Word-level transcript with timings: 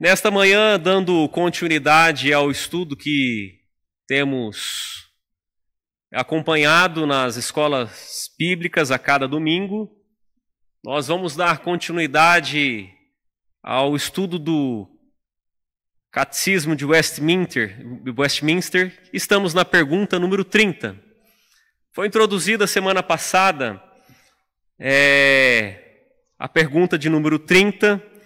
Nesta 0.00 0.30
manhã, 0.30 0.78
dando 0.78 1.28
continuidade 1.28 2.32
ao 2.32 2.52
estudo 2.52 2.96
que 2.96 3.62
temos 4.06 5.10
acompanhado 6.12 7.04
nas 7.04 7.34
escolas 7.34 8.30
bíblicas 8.38 8.92
a 8.92 8.98
cada 8.98 9.26
domingo, 9.26 9.90
nós 10.84 11.08
vamos 11.08 11.34
dar 11.34 11.58
continuidade 11.58 12.88
ao 13.60 13.96
estudo 13.96 14.38
do 14.38 14.88
Catecismo 16.12 16.76
de 16.76 16.84
Westminster. 16.84 17.76
Westminster. 18.16 19.10
Estamos 19.12 19.52
na 19.52 19.64
pergunta 19.64 20.16
número 20.16 20.44
30. 20.44 20.96
Foi 21.92 22.06
introduzida 22.06 22.68
semana 22.68 23.02
passada 23.02 23.82
é, 24.78 26.04
a 26.38 26.48
pergunta 26.48 26.96
de 26.96 27.08
número 27.08 27.36
30 27.36 28.17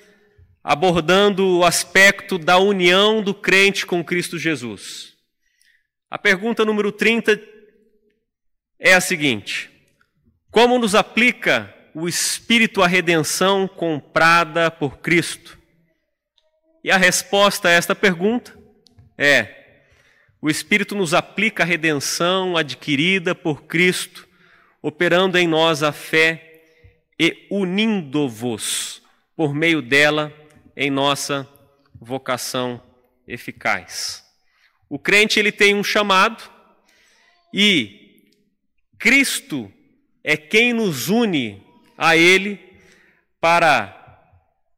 abordando 0.62 1.58
o 1.58 1.64
aspecto 1.64 2.38
da 2.38 2.58
união 2.58 3.22
do 3.22 3.34
crente 3.34 3.84
com 3.84 4.04
Cristo 4.04 4.38
Jesus. 4.38 5.14
A 6.10 6.18
pergunta 6.18 6.64
número 6.64 6.92
30 6.92 7.40
é 8.78 8.94
a 8.94 9.00
seguinte: 9.00 9.70
Como 10.50 10.78
nos 10.78 10.94
aplica 10.94 11.74
o 11.94 12.08
Espírito 12.08 12.82
à 12.82 12.86
redenção 12.86 13.66
comprada 13.66 14.70
por 14.70 14.98
Cristo? 14.98 15.58
E 16.84 16.90
a 16.90 16.96
resposta 16.96 17.68
a 17.68 17.72
esta 17.72 17.94
pergunta 17.94 18.56
é: 19.18 19.62
o 20.40 20.48
Espírito 20.48 20.94
nos 20.94 21.14
aplica 21.14 21.62
a 21.62 21.66
redenção 21.66 22.56
adquirida 22.56 23.34
por 23.34 23.64
Cristo, 23.64 24.28
operando 24.80 25.38
em 25.38 25.46
nós 25.46 25.82
a 25.82 25.92
fé 25.92 26.62
e 27.18 27.46
unindo-vos 27.50 29.02
por 29.36 29.54
meio 29.54 29.80
dela 29.80 30.32
em 30.76 30.90
nossa 30.90 31.48
vocação 32.00 32.82
eficaz. 33.26 34.24
O 34.88 34.98
crente 34.98 35.38
ele 35.38 35.52
tem 35.52 35.74
um 35.74 35.84
chamado 35.84 36.42
e 37.52 38.30
Cristo 38.98 39.72
é 40.22 40.36
quem 40.36 40.72
nos 40.72 41.08
une 41.08 41.62
a 41.96 42.16
ele 42.16 42.58
para 43.40 43.98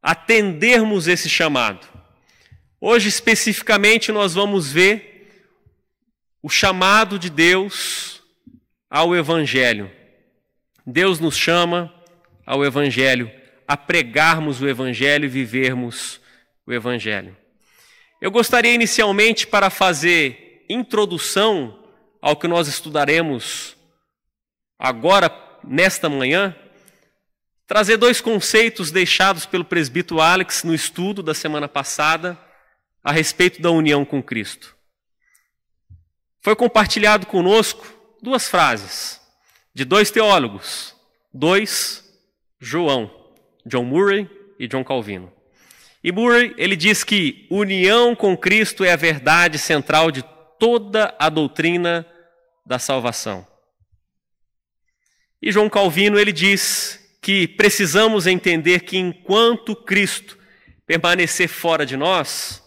atendermos 0.02 1.08
esse 1.08 1.28
chamado. 1.28 1.86
Hoje 2.80 3.08
especificamente 3.08 4.12
nós 4.12 4.34
vamos 4.34 4.70
ver 4.70 5.14
o 6.42 6.48
chamado 6.48 7.18
de 7.18 7.30
Deus 7.30 8.22
ao 8.90 9.16
evangelho. 9.16 9.90
Deus 10.86 11.18
nos 11.18 11.36
chama 11.36 11.92
ao 12.44 12.64
evangelho 12.64 13.30
a 13.66 13.76
pregarmos 13.76 14.60
o 14.60 14.68
Evangelho 14.68 15.24
e 15.24 15.28
vivermos 15.28 16.20
o 16.66 16.72
Evangelho. 16.72 17.36
Eu 18.20 18.30
gostaria 18.30 18.72
inicialmente, 18.72 19.46
para 19.46 19.70
fazer 19.70 20.64
introdução 20.68 21.84
ao 22.20 22.36
que 22.36 22.48
nós 22.48 22.68
estudaremos 22.68 23.76
agora, 24.78 25.30
nesta 25.62 26.08
manhã, 26.08 26.56
trazer 27.66 27.96
dois 27.96 28.20
conceitos 28.20 28.90
deixados 28.90 29.46
pelo 29.46 29.64
presbítero 29.64 30.20
Alex 30.20 30.62
no 30.64 30.74
estudo 30.74 31.22
da 31.22 31.34
semana 31.34 31.68
passada 31.68 32.38
a 33.02 33.12
respeito 33.12 33.60
da 33.60 33.70
união 33.70 34.04
com 34.04 34.22
Cristo. 34.22 34.74
Foi 36.40 36.54
compartilhado 36.54 37.26
conosco 37.26 37.86
duas 38.22 38.48
frases 38.48 39.20
de 39.74 39.84
dois 39.84 40.10
teólogos, 40.10 40.94
dois 41.32 42.04
João. 42.60 43.23
John 43.66 43.84
Murray 43.84 44.28
e 44.58 44.66
John 44.66 44.84
Calvino. 44.84 45.32
E 46.02 46.12
Murray, 46.12 46.54
ele 46.58 46.76
diz 46.76 47.02
que 47.02 47.46
união 47.50 48.14
com 48.14 48.36
Cristo 48.36 48.84
é 48.84 48.92
a 48.92 48.96
verdade 48.96 49.58
central 49.58 50.10
de 50.10 50.22
toda 50.58 51.14
a 51.18 51.28
doutrina 51.28 52.06
da 52.66 52.78
salvação. 52.78 53.46
E 55.40 55.50
João 55.50 55.68
Calvino, 55.68 56.18
ele 56.18 56.32
diz 56.32 57.00
que 57.20 57.48
precisamos 57.48 58.26
entender 58.26 58.80
que 58.80 58.98
enquanto 58.98 59.74
Cristo 59.74 60.38
permanecer 60.86 61.48
fora 61.48 61.86
de 61.86 61.96
nós, 61.96 62.62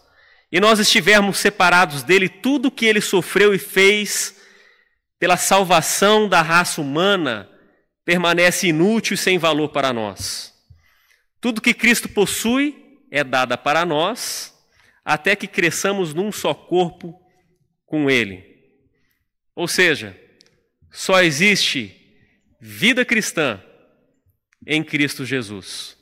e 0.50 0.58
nós 0.58 0.78
estivermos 0.78 1.38
separados 1.38 2.02
dele, 2.02 2.28
tudo 2.28 2.70
que 2.70 2.86
ele 2.86 3.00
sofreu 3.00 3.54
e 3.54 3.58
fez 3.58 4.36
pela 5.18 5.36
salvação 5.36 6.28
da 6.28 6.40
raça 6.40 6.80
humana 6.80 7.48
permanece 8.04 8.68
inútil 8.68 9.14
e 9.14 9.18
sem 9.18 9.38
valor 9.38 9.68
para 9.68 9.92
nós. 9.92 10.54
Tudo 11.40 11.60
que 11.60 11.74
Cristo 11.74 12.08
possui 12.08 13.02
é 13.10 13.22
dada 13.22 13.56
para 13.56 13.84
nós, 13.86 14.54
até 15.04 15.34
que 15.36 15.46
cresçamos 15.46 16.12
num 16.12 16.30
só 16.32 16.52
corpo 16.52 17.18
com 17.86 18.10
Ele. 18.10 18.44
Ou 19.54 19.66
seja, 19.66 20.18
só 20.90 21.22
existe 21.22 21.94
vida 22.60 23.04
cristã 23.04 23.62
em 24.66 24.82
Cristo 24.82 25.24
Jesus. 25.24 25.96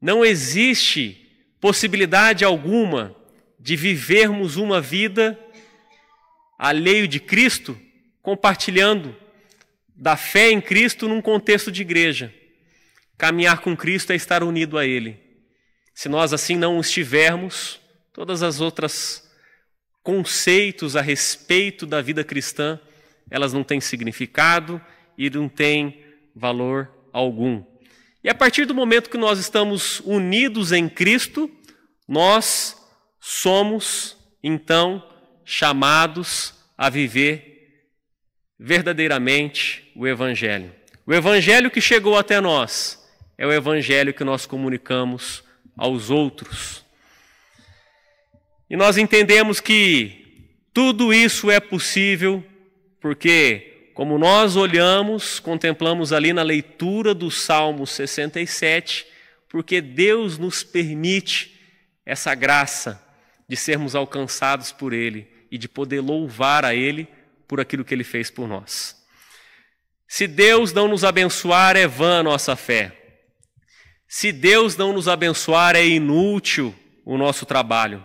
Não 0.00 0.24
existe 0.24 1.20
possibilidade 1.60 2.44
alguma 2.44 3.16
de 3.58 3.76
vivermos 3.76 4.56
uma 4.56 4.80
vida 4.80 5.38
alheio 6.58 7.06
de 7.08 7.20
Cristo, 7.20 7.78
compartilhando 8.22 9.16
da 9.94 10.16
fé 10.16 10.50
em 10.50 10.60
Cristo 10.60 11.08
num 11.08 11.22
contexto 11.22 11.70
de 11.70 11.82
igreja. 11.82 12.34
Caminhar 13.24 13.62
com 13.62 13.74
Cristo 13.74 14.12
é 14.12 14.16
estar 14.16 14.42
unido 14.42 14.76
a 14.76 14.84
Ele. 14.84 15.18
Se 15.94 16.10
nós 16.10 16.34
assim 16.34 16.58
não 16.58 16.78
estivermos, 16.78 17.80
todas 18.12 18.42
as 18.42 18.60
outras 18.60 19.26
conceitos 20.02 20.94
a 20.94 21.00
respeito 21.00 21.86
da 21.86 22.02
vida 22.02 22.22
cristã, 22.22 22.78
elas 23.30 23.50
não 23.50 23.64
têm 23.64 23.80
significado 23.80 24.78
e 25.16 25.30
não 25.30 25.48
têm 25.48 26.04
valor 26.36 26.90
algum. 27.14 27.64
E 28.22 28.28
a 28.28 28.34
partir 28.34 28.66
do 28.66 28.74
momento 28.74 29.08
que 29.08 29.16
nós 29.16 29.38
estamos 29.38 30.00
unidos 30.00 30.70
em 30.70 30.86
Cristo, 30.86 31.50
nós 32.06 32.76
somos 33.18 34.18
então 34.42 35.02
chamados 35.46 36.52
a 36.76 36.90
viver 36.90 37.86
verdadeiramente 38.58 39.90
o 39.96 40.06
Evangelho. 40.06 40.74
O 41.06 41.14
Evangelho 41.14 41.70
que 41.70 41.80
chegou 41.80 42.18
até 42.18 42.38
nós 42.38 43.02
é 43.36 43.46
o 43.46 43.52
evangelho 43.52 44.14
que 44.14 44.24
nós 44.24 44.46
comunicamos 44.46 45.42
aos 45.76 46.10
outros. 46.10 46.84
E 48.68 48.76
nós 48.76 48.96
entendemos 48.96 49.60
que 49.60 50.48
tudo 50.72 51.12
isso 51.12 51.50
é 51.50 51.60
possível 51.60 52.44
porque, 53.00 53.90
como 53.94 54.18
nós 54.18 54.56
olhamos, 54.56 55.38
contemplamos 55.38 56.12
ali 56.12 56.32
na 56.32 56.42
leitura 56.42 57.14
do 57.14 57.30
Salmo 57.30 57.86
67, 57.86 59.06
porque 59.48 59.80
Deus 59.80 60.38
nos 60.38 60.64
permite 60.64 61.60
essa 62.06 62.34
graça 62.34 63.02
de 63.48 63.56
sermos 63.56 63.94
alcançados 63.94 64.72
por 64.72 64.92
Ele 64.92 65.28
e 65.50 65.58
de 65.58 65.68
poder 65.68 66.00
louvar 66.00 66.64
a 66.64 66.74
Ele 66.74 67.06
por 67.46 67.60
aquilo 67.60 67.84
que 67.84 67.94
Ele 67.94 68.04
fez 68.04 68.30
por 68.30 68.48
nós. 68.48 68.96
Se 70.08 70.26
Deus 70.26 70.72
não 70.72 70.88
nos 70.88 71.04
abençoar, 71.04 71.76
é 71.76 71.86
vã 71.86 72.20
a 72.20 72.22
nossa 72.22 72.56
fé. 72.56 73.03
Se 74.08 74.32
Deus 74.32 74.76
não 74.76 74.92
nos 74.92 75.08
abençoar, 75.08 75.76
é 75.76 75.86
inútil 75.86 76.74
o 77.04 77.18
nosso 77.18 77.44
trabalho. 77.44 78.04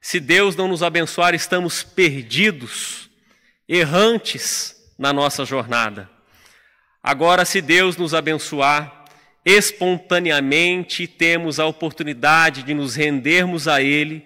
Se 0.00 0.20
Deus 0.20 0.54
não 0.56 0.68
nos 0.68 0.82
abençoar, 0.82 1.34
estamos 1.34 1.82
perdidos, 1.82 3.08
errantes 3.68 4.76
na 4.98 5.12
nossa 5.12 5.44
jornada. 5.44 6.10
Agora, 7.02 7.44
se 7.44 7.60
Deus 7.60 7.96
nos 7.96 8.14
abençoar, 8.14 9.04
espontaneamente 9.44 11.06
temos 11.06 11.60
a 11.60 11.66
oportunidade 11.66 12.62
de 12.62 12.72
nos 12.72 12.94
rendermos 12.94 13.68
a 13.68 13.82
Ele 13.82 14.24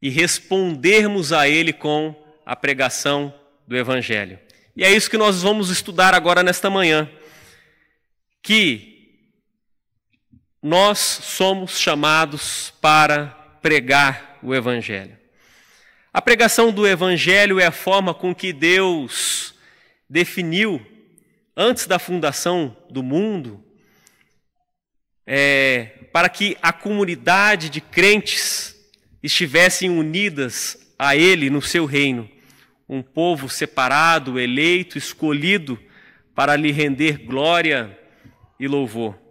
e 0.00 0.08
respondermos 0.08 1.32
a 1.32 1.48
Ele 1.48 1.72
com 1.72 2.14
a 2.44 2.54
pregação 2.54 3.34
do 3.66 3.76
Evangelho. 3.76 4.38
E 4.76 4.84
é 4.84 4.92
isso 4.92 5.10
que 5.10 5.18
nós 5.18 5.42
vamos 5.42 5.70
estudar 5.70 6.14
agora 6.14 6.42
nesta 6.42 6.70
manhã. 6.70 7.10
Que 8.42 8.95
nós 10.66 10.98
somos 10.98 11.78
chamados 11.78 12.74
para 12.80 13.26
pregar 13.62 14.36
o 14.42 14.52
Evangelho. 14.52 15.16
A 16.12 16.20
pregação 16.20 16.72
do 16.72 16.84
Evangelho 16.84 17.60
é 17.60 17.66
a 17.66 17.70
forma 17.70 18.12
com 18.12 18.34
que 18.34 18.52
Deus 18.52 19.54
definiu, 20.10 20.84
antes 21.56 21.86
da 21.86 22.00
fundação 22.00 22.76
do 22.90 23.00
mundo, 23.00 23.62
é, 25.24 26.08
para 26.12 26.28
que 26.28 26.56
a 26.60 26.72
comunidade 26.72 27.70
de 27.70 27.80
crentes 27.80 28.74
estivessem 29.22 29.88
unidas 29.88 30.92
a 30.98 31.14
Ele 31.14 31.48
no 31.48 31.62
seu 31.62 31.84
reino, 31.84 32.28
um 32.88 33.02
povo 33.02 33.48
separado, 33.48 34.36
eleito, 34.36 34.98
escolhido 34.98 35.78
para 36.34 36.56
lhe 36.56 36.72
render 36.72 37.18
glória 37.18 37.96
e 38.58 38.66
louvor. 38.66 39.25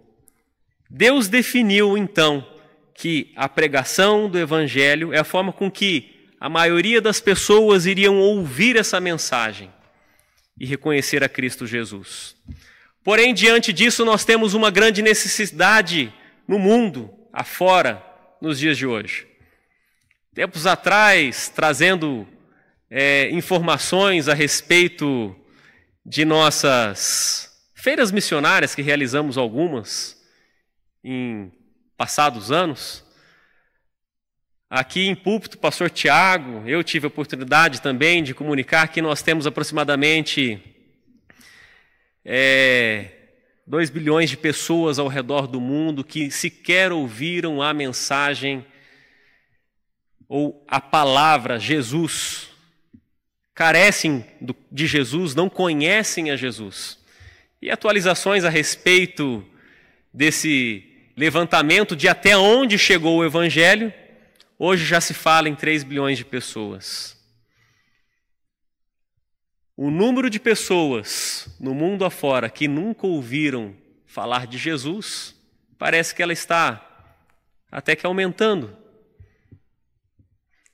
Deus 0.90 1.28
definiu 1.28 1.98
então 1.98 2.46
que 2.94 3.32
a 3.36 3.50
pregação 3.50 4.30
do 4.30 4.40
Evangelho 4.40 5.14
é 5.14 5.20
a 5.20 5.24
forma 5.24 5.52
com 5.52 5.70
que 5.70 6.30
a 6.40 6.50
maioria 6.50 7.02
das 7.02 7.20
pessoas 7.20 7.86
iriam 7.86 8.20
ouvir 8.20 8.78
essa 8.78 9.00
mensagem 9.00 9.72
e 10.60 10.66
reconhecer 10.66 11.24
a 11.24 11.30
Cristo 11.30 11.68
Jesus. 11.68 12.36
Porém, 13.04 13.34
diante 13.34 13.74
disso, 13.74 14.06
nós 14.06 14.24
temos 14.24 14.54
uma 14.54 14.72
grande 14.72 15.02
necessidade 15.02 16.14
no 16.48 16.58
mundo, 16.58 17.14
afora, 17.34 18.04
nos 18.42 18.60
dias 18.60 18.78
de 18.78 18.86
hoje. 18.86 19.28
Tempos 20.34 20.66
atrás, 20.66 21.50
trazendo 21.50 22.28
é, 22.90 23.30
informações 23.32 24.28
a 24.28 24.34
respeito 24.34 25.36
de 26.06 26.24
nossas 26.24 27.50
feiras 27.74 28.12
missionárias, 28.12 28.76
que 28.76 28.82
realizamos 28.82 29.38
algumas 29.38 30.14
em 31.07 31.52
passados 31.96 32.52
anos. 32.52 33.06
Aqui 34.68 35.07
em 35.07 35.16
púlpito, 35.16 35.60
pastor 35.60 35.92
Tiago, 35.92 36.68
eu 36.68 36.84
tive 36.84 37.06
a 37.06 37.10
oportunidade 37.10 37.80
também 37.80 38.24
de 38.24 38.34
comunicar 38.34 38.88
que 38.88 39.04
nós 39.04 39.22
temos 39.22 39.46
aproximadamente 39.46 40.60
é, 42.25 43.12
2 43.68 43.92
bilhões 43.92 44.31
de 44.31 44.36
pessoas 44.36 44.98
ao 44.98 45.07
redor 45.07 45.46
do 45.46 45.62
mundo 45.62 46.04
que 46.04 46.31
sequer 46.31 46.92
ouviram 46.92 47.62
a 47.62 47.72
mensagem 47.72 48.66
ou 50.28 50.66
a 50.68 50.81
palavra 50.81 51.60
Jesus, 51.60 52.50
carecem 53.54 54.25
de 54.72 54.88
Jesus, 54.88 55.36
não 55.36 55.51
conhecem 55.51 56.31
a 56.31 56.36
Jesus. 56.36 56.98
E 57.62 57.69
atualizações 57.69 58.44
a 58.44 58.50
respeito 58.50 59.46
desse 60.12 60.94
levantamento 61.15 61.95
de 61.95 62.07
até 62.07 62.38
onde 62.38 62.77
chegou 62.77 63.17
o 63.17 63.25
Evangelho, 63.25 63.94
hoje 64.59 64.85
já 64.85 65.00
se 65.00 65.13
fala 65.13 65.47
em 65.47 65.56
3 65.56 65.83
bilhões 65.83 66.17
de 66.17 66.25
pessoas. 66.25 67.15
O 69.77 69.89
número 69.89 70.29
de 70.29 70.39
pessoas 70.39 71.47
no 71.59 71.73
mundo 71.73 72.06
afora 72.06 72.50
que 72.50 72.67
nunca 72.67 73.06
ouviram 73.07 73.75
falar 74.06 74.47
de 74.47 74.57
Jesus, 74.57 75.35
parece 75.77 76.15
que 76.15 76.23
ela 76.23 76.33
está 76.33 76.81
até 77.69 77.95
que 77.95 78.06
aumentando. 78.06 78.77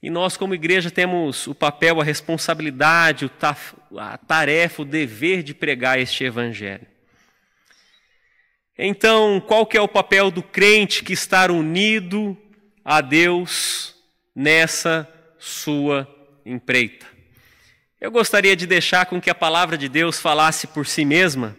E 0.03 0.09
nós, 0.09 0.35
como 0.35 0.55
igreja, 0.55 0.89
temos 0.89 1.45
o 1.45 1.53
papel, 1.53 2.01
a 2.01 2.03
responsabilidade, 2.03 3.29
a 3.97 4.17
tarefa, 4.17 4.81
o 4.81 4.85
dever 4.85 5.43
de 5.43 5.53
pregar 5.53 5.99
este 5.99 6.23
evangelho. 6.23 6.87
Então, 8.77 9.41
qual 9.45 9.65
que 9.65 9.77
é 9.77 9.81
o 9.81 9.87
papel 9.87 10.31
do 10.31 10.41
crente 10.41 11.03
que 11.03 11.13
está 11.13 11.51
unido 11.51 12.37
a 12.83 13.01
Deus 13.01 13.95
nessa 14.35 15.07
sua 15.37 16.07
empreita? 16.45 17.05
Eu 17.99 18.09
gostaria 18.09 18.55
de 18.55 18.65
deixar 18.65 19.05
com 19.05 19.21
que 19.21 19.29
a 19.29 19.35
palavra 19.35 19.77
de 19.77 19.87
Deus 19.87 20.19
falasse 20.19 20.65
por 20.67 20.87
si 20.87 21.05
mesma, 21.05 21.55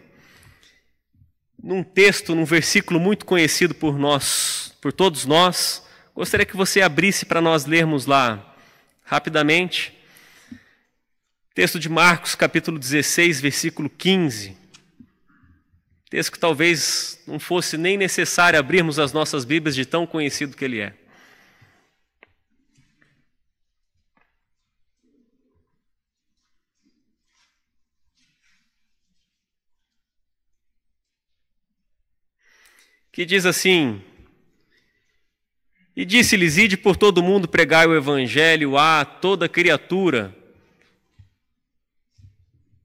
num 1.61 1.81
texto, 1.81 2.35
num 2.35 2.43
versículo 2.43 2.99
muito 2.99 3.25
conhecido 3.25 3.73
por 3.73 3.97
nós, 3.97 4.75
por 4.81 4.91
todos 4.91 5.25
nós. 5.25 5.87
Gostaria 6.13 6.45
que 6.45 6.57
você 6.57 6.81
abrisse 6.81 7.25
para 7.25 7.39
nós 7.39 7.65
lermos 7.65 8.05
lá 8.05 8.53
rapidamente. 9.05 9.97
Texto 11.55 11.79
de 11.79 11.87
Marcos, 11.87 12.35
capítulo 12.35 12.77
16, 12.77 13.39
versículo 13.39 13.89
15. 13.89 14.62
Texto 16.13 16.33
que 16.33 16.37
talvez 16.37 17.19
não 17.25 17.39
fosse 17.39 17.75
nem 17.75 17.97
necessário 17.97 18.59
abrirmos 18.59 18.99
as 18.99 19.11
nossas 19.11 19.43
Bíblias 19.43 19.73
de 19.75 19.83
tão 19.83 20.05
conhecido 20.05 20.55
que 20.55 20.63
ele 20.63 20.79
é. 20.79 20.93
Que 33.11 33.25
diz 33.25 33.47
assim: 33.47 33.99
E 35.95 36.05
disse-lhes: 36.05 36.57
Ide 36.57 36.77
por 36.77 36.95
todo 36.95 37.17
o 37.17 37.23
mundo 37.23 37.47
pregai 37.47 37.87
o 37.87 37.95
evangelho 37.95 38.77
a 38.77 39.03
toda 39.03 39.49
criatura. 39.49 40.31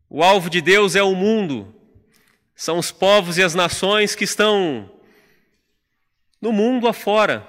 O 0.09 0.23
alvo 0.23 0.49
de 0.49 0.63
Deus 0.63 0.97
é 0.97 1.03
o 1.03 1.15
mundo, 1.15 1.78
são 2.59 2.77
os 2.77 2.91
povos 2.91 3.39
e 3.39 3.43
as 3.45 3.55
nações 3.55 4.17
que 4.17 4.25
estão 4.25 4.91
no 6.43 6.51
mundo 6.51 6.89
afora. 6.89 7.47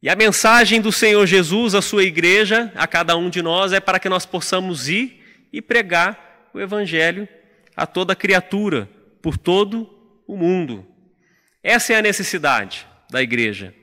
E 0.00 0.08
a 0.08 0.14
mensagem 0.14 0.80
do 0.80 0.92
Senhor 0.92 1.26
Jesus 1.26 1.74
à 1.74 1.82
sua 1.82 2.04
igreja, 2.04 2.70
a 2.76 2.86
cada 2.86 3.16
um 3.16 3.28
de 3.28 3.42
nós, 3.42 3.72
é 3.72 3.80
para 3.80 3.98
que 3.98 4.08
nós 4.08 4.24
possamos 4.24 4.88
ir 4.88 5.48
e 5.52 5.60
pregar 5.60 6.48
o 6.54 6.60
Evangelho 6.60 7.28
a 7.76 7.84
toda 7.84 8.14
criatura, 8.14 8.88
por 9.20 9.36
todo 9.36 9.92
o 10.28 10.36
mundo. 10.36 10.86
Essa 11.60 11.92
é 11.94 11.96
a 11.96 12.02
necessidade 12.02 12.86
da 13.10 13.20
igreja. 13.20 13.74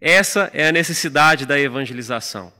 Essa 0.00 0.48
é 0.54 0.68
a 0.68 0.72
necessidade 0.72 1.44
da 1.44 1.58
evangelização. 1.58 2.52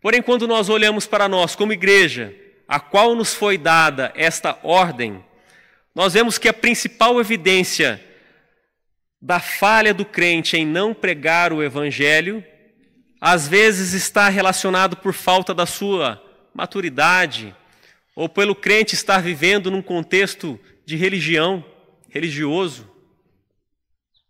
Porém, 0.00 0.22
quando 0.22 0.46
nós 0.46 0.68
olhamos 0.68 1.04
para 1.04 1.28
nós 1.28 1.56
como 1.56 1.72
igreja, 1.72 2.32
a 2.68 2.78
qual 2.78 3.16
nos 3.16 3.34
foi 3.34 3.58
dada 3.58 4.12
esta 4.14 4.56
ordem, 4.62 5.24
nós 5.98 6.12
vemos 6.12 6.38
que 6.38 6.46
a 6.46 6.52
principal 6.52 7.18
evidência 7.18 8.00
da 9.20 9.40
falha 9.40 9.92
do 9.92 10.04
crente 10.04 10.56
em 10.56 10.64
não 10.64 10.94
pregar 10.94 11.52
o 11.52 11.60
evangelho, 11.60 12.44
às 13.20 13.48
vezes 13.48 13.94
está 13.94 14.28
relacionado 14.28 14.98
por 14.98 15.12
falta 15.12 15.52
da 15.52 15.66
sua 15.66 16.22
maturidade, 16.54 17.52
ou 18.14 18.28
pelo 18.28 18.54
crente 18.54 18.94
estar 18.94 19.20
vivendo 19.20 19.72
num 19.72 19.82
contexto 19.82 20.56
de 20.86 20.94
religião, 20.94 21.64
religioso. 22.08 22.88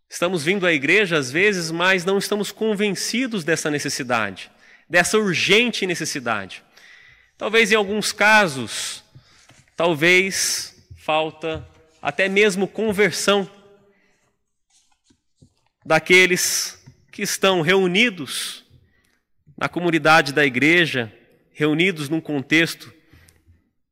Estamos 0.09 0.43
vindo 0.43 0.67
à 0.67 0.73
igreja 0.73 1.19
às 1.19 1.31
vezes, 1.31 1.71
mas 1.71 2.03
não 2.03 2.17
estamos 2.17 2.51
convencidos 2.51 3.45
dessa 3.45 3.71
necessidade, 3.71 4.51
dessa 4.89 5.19
urgente 5.19 5.87
necessidade. 5.87 6.63
Talvez 7.37 7.71
em 7.71 7.75
alguns 7.75 8.11
casos, 8.11 9.05
talvez 9.77 10.78
falta 11.09 11.67
até 12.03 12.29
mesmo 12.29 12.69
conversão 12.69 13.51
daqueles 15.83 16.85
que 17.11 17.23
estão 17.23 17.63
reunidos 17.63 18.63
na 19.57 19.71
comunidade 19.71 20.35
da 20.35 20.45
igreja, 20.45 21.11
reunidos 21.51 22.11
num 22.11 22.21
contexto 22.21 22.93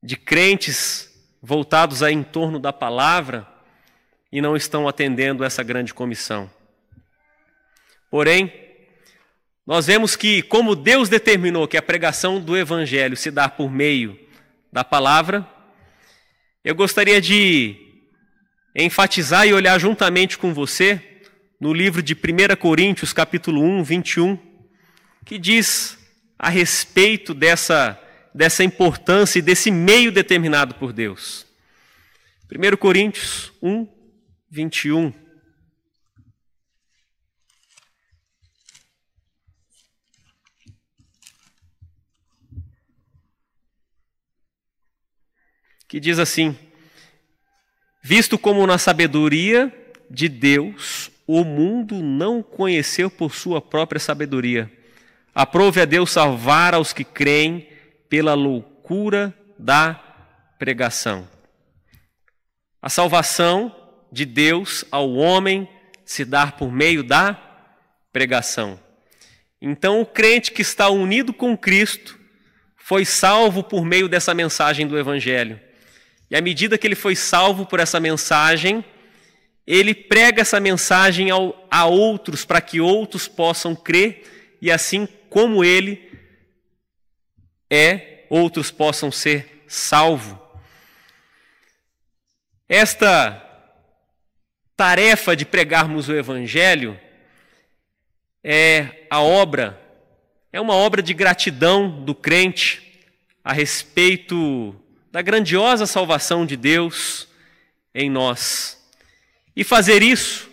de 0.02 0.14
crentes 0.14 1.10
voltados 1.40 2.02
a 2.02 2.12
em 2.12 2.22
torno 2.22 2.58
da 2.58 2.70
palavra 2.70 3.48
e 4.30 4.42
não 4.42 4.54
estão 4.54 4.86
atendendo 4.86 5.42
essa 5.42 5.62
grande 5.62 5.94
comissão. 5.94 6.50
Porém, 8.10 8.52
nós 9.66 9.86
vemos 9.86 10.16
que, 10.16 10.42
como 10.42 10.76
Deus 10.76 11.08
determinou 11.08 11.66
que 11.66 11.78
a 11.78 11.82
pregação 11.82 12.38
do 12.38 12.54
Evangelho 12.54 13.16
se 13.16 13.30
dá 13.30 13.48
por 13.48 13.70
meio 13.70 14.20
da 14.70 14.84
palavra, 14.84 15.55
eu 16.66 16.74
gostaria 16.74 17.20
de 17.20 17.76
enfatizar 18.74 19.46
e 19.46 19.54
olhar 19.54 19.78
juntamente 19.78 20.36
com 20.36 20.52
você 20.52 21.00
no 21.60 21.72
livro 21.72 22.02
de 22.02 22.12
1 22.12 22.56
Coríntios, 22.58 23.12
capítulo 23.12 23.62
1, 23.62 23.84
21, 23.84 24.36
que 25.24 25.38
diz 25.38 25.96
a 26.36 26.48
respeito 26.48 27.32
dessa, 27.32 27.96
dessa 28.34 28.64
importância 28.64 29.38
e 29.38 29.42
desse 29.42 29.70
meio 29.70 30.10
determinado 30.10 30.74
por 30.74 30.92
Deus. 30.92 31.46
1 32.50 32.76
Coríntios 32.76 33.52
1, 33.62 33.86
21. 34.50 35.14
Que 45.88 46.00
diz 46.00 46.18
assim: 46.18 46.56
Visto 48.02 48.38
como 48.38 48.66
na 48.66 48.78
sabedoria 48.78 49.72
de 50.10 50.28
Deus 50.28 51.10
o 51.26 51.42
mundo 51.42 52.02
não 52.02 52.42
conheceu 52.42 53.10
por 53.10 53.34
sua 53.34 53.60
própria 53.60 53.98
sabedoria, 53.98 54.70
aprove 55.34 55.80
a 55.80 55.84
Deus 55.84 56.10
salvar 56.10 56.72
aos 56.74 56.92
que 56.92 57.04
creem 57.04 57.68
pela 58.08 58.34
loucura 58.34 59.36
da 59.58 59.94
pregação. 60.58 61.28
A 62.80 62.88
salvação 62.88 63.74
de 64.12 64.24
Deus 64.24 64.84
ao 64.90 65.12
homem 65.14 65.68
se 66.04 66.24
dar 66.24 66.52
por 66.52 66.70
meio 66.70 67.02
da 67.02 67.34
pregação. 68.12 68.78
Então, 69.60 70.00
o 70.00 70.06
crente 70.06 70.52
que 70.52 70.62
está 70.62 70.88
unido 70.88 71.32
com 71.32 71.58
Cristo 71.58 72.16
foi 72.76 73.04
salvo 73.04 73.64
por 73.64 73.84
meio 73.84 74.08
dessa 74.08 74.32
mensagem 74.32 74.86
do 74.86 74.96
Evangelho. 74.96 75.60
E 76.30 76.36
à 76.36 76.40
medida 76.40 76.76
que 76.76 76.86
ele 76.86 76.94
foi 76.94 77.14
salvo 77.14 77.66
por 77.66 77.78
essa 77.78 78.00
mensagem, 78.00 78.84
ele 79.66 79.94
prega 79.94 80.42
essa 80.42 80.60
mensagem 80.60 81.30
ao, 81.30 81.66
a 81.70 81.86
outros 81.86 82.44
para 82.44 82.60
que 82.60 82.80
outros 82.80 83.26
possam 83.26 83.74
crer 83.74 84.56
e 84.60 84.70
assim 84.70 85.06
como 85.28 85.64
ele 85.64 86.10
é, 87.70 88.24
outros 88.30 88.70
possam 88.70 89.10
ser 89.10 89.64
salvos. 89.66 90.38
Esta 92.68 93.42
tarefa 94.76 95.36
de 95.36 95.44
pregarmos 95.44 96.08
o 96.08 96.14
Evangelho 96.14 96.98
é 98.42 99.06
a 99.10 99.20
obra, 99.20 99.80
é 100.52 100.60
uma 100.60 100.74
obra 100.74 101.02
de 101.02 101.14
gratidão 101.14 102.04
do 102.04 102.14
crente 102.14 103.04
a 103.42 103.52
respeito 103.52 104.74
da 105.16 105.22
grandiosa 105.22 105.86
salvação 105.86 106.44
de 106.44 106.58
Deus 106.58 107.26
em 107.94 108.10
nós. 108.10 108.86
E 109.56 109.64
fazer 109.64 110.02
isso 110.02 110.46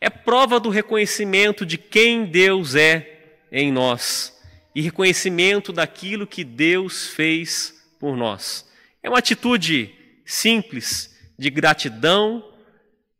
é 0.00 0.08
prova 0.08 0.60
do 0.60 0.70
reconhecimento 0.70 1.66
de 1.66 1.76
quem 1.76 2.24
Deus 2.24 2.76
é 2.76 3.40
em 3.50 3.72
nós 3.72 4.32
e 4.76 4.80
reconhecimento 4.80 5.72
daquilo 5.72 6.24
que 6.24 6.44
Deus 6.44 7.08
fez 7.08 7.84
por 7.98 8.16
nós. 8.16 8.64
É 9.02 9.08
uma 9.08 9.18
atitude 9.18 9.92
simples 10.24 11.18
de 11.36 11.50
gratidão 11.50 12.48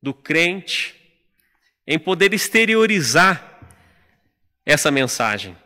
do 0.00 0.14
crente 0.14 0.94
em 1.84 1.98
poder 1.98 2.32
exteriorizar 2.32 3.58
essa 4.64 4.88
mensagem. 4.88 5.56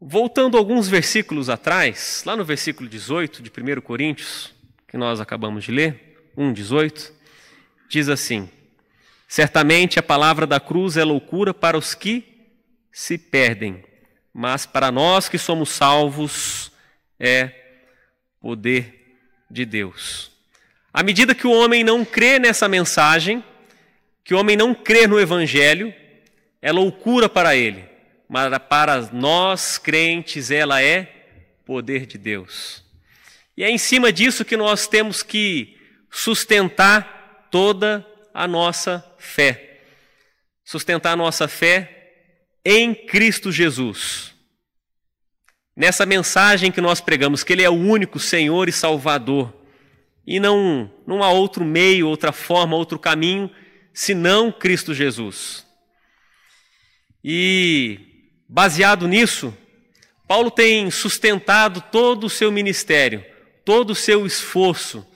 Voltando 0.00 0.58
alguns 0.58 0.88
versículos 0.88 1.48
atrás, 1.48 2.22
lá 2.26 2.36
no 2.36 2.44
versículo 2.44 2.86
18 2.86 3.42
de 3.42 3.50
1 3.50 3.80
Coríntios, 3.80 4.52
que 4.86 4.98
nós 4.98 5.20
acabamos 5.20 5.64
de 5.64 5.72
ler, 5.72 6.30
1,18, 6.36 7.12
diz 7.88 8.10
assim: 8.10 8.46
Certamente 9.26 9.98
a 9.98 10.02
palavra 10.02 10.46
da 10.46 10.60
cruz 10.60 10.98
é 10.98 11.04
loucura 11.04 11.54
para 11.54 11.78
os 11.78 11.94
que 11.94 12.24
se 12.92 13.16
perdem, 13.16 13.82
mas 14.34 14.66
para 14.66 14.92
nós 14.92 15.30
que 15.30 15.38
somos 15.38 15.70
salvos 15.70 16.70
é 17.18 17.50
poder 18.38 19.16
de 19.50 19.64
Deus. 19.64 20.30
À 20.92 21.02
medida 21.02 21.34
que 21.34 21.46
o 21.46 21.52
homem 21.52 21.82
não 21.82 22.04
crê 22.04 22.38
nessa 22.38 22.68
mensagem, 22.68 23.42
que 24.22 24.34
o 24.34 24.38
homem 24.38 24.58
não 24.58 24.74
crê 24.74 25.06
no 25.06 25.18
Evangelho, 25.18 25.92
é 26.60 26.70
loucura 26.70 27.30
para 27.30 27.56
ele, 27.56 27.95
mas 28.28 28.56
para 28.68 29.02
nós 29.12 29.78
crentes 29.78 30.50
ela 30.50 30.82
é 30.82 31.04
poder 31.64 32.06
de 32.06 32.18
Deus. 32.18 32.84
E 33.56 33.64
é 33.64 33.70
em 33.70 33.78
cima 33.78 34.12
disso 34.12 34.44
que 34.44 34.56
nós 34.56 34.86
temos 34.86 35.22
que 35.22 35.76
sustentar 36.10 37.48
toda 37.50 38.06
a 38.34 38.46
nossa 38.46 39.04
fé. 39.18 39.80
Sustentar 40.64 41.12
a 41.12 41.16
nossa 41.16 41.48
fé 41.48 41.96
em 42.64 42.94
Cristo 42.94 43.50
Jesus. 43.52 44.34
Nessa 45.74 46.04
mensagem 46.04 46.72
que 46.72 46.80
nós 46.80 47.00
pregamos, 47.00 47.44
que 47.44 47.52
Ele 47.52 47.62
é 47.62 47.70
o 47.70 47.74
único 47.74 48.18
Senhor 48.18 48.68
e 48.68 48.72
Salvador, 48.72 49.54
e 50.26 50.40
não, 50.40 50.90
não 51.06 51.22
há 51.22 51.30
outro 51.30 51.64
meio, 51.64 52.08
outra 52.08 52.32
forma, 52.32 52.76
outro 52.76 52.98
caminho, 52.98 53.50
senão 53.94 54.50
Cristo 54.50 54.92
Jesus. 54.92 55.64
E, 57.22 58.05
baseado 58.48 59.08
nisso, 59.08 59.56
Paulo 60.26 60.50
tem 60.50 60.90
sustentado 60.90 61.80
todo 61.80 62.24
o 62.24 62.30
seu 62.30 62.50
ministério, 62.50 63.24
todo 63.64 63.90
o 63.90 63.94
seu 63.94 64.26
esforço 64.26 65.06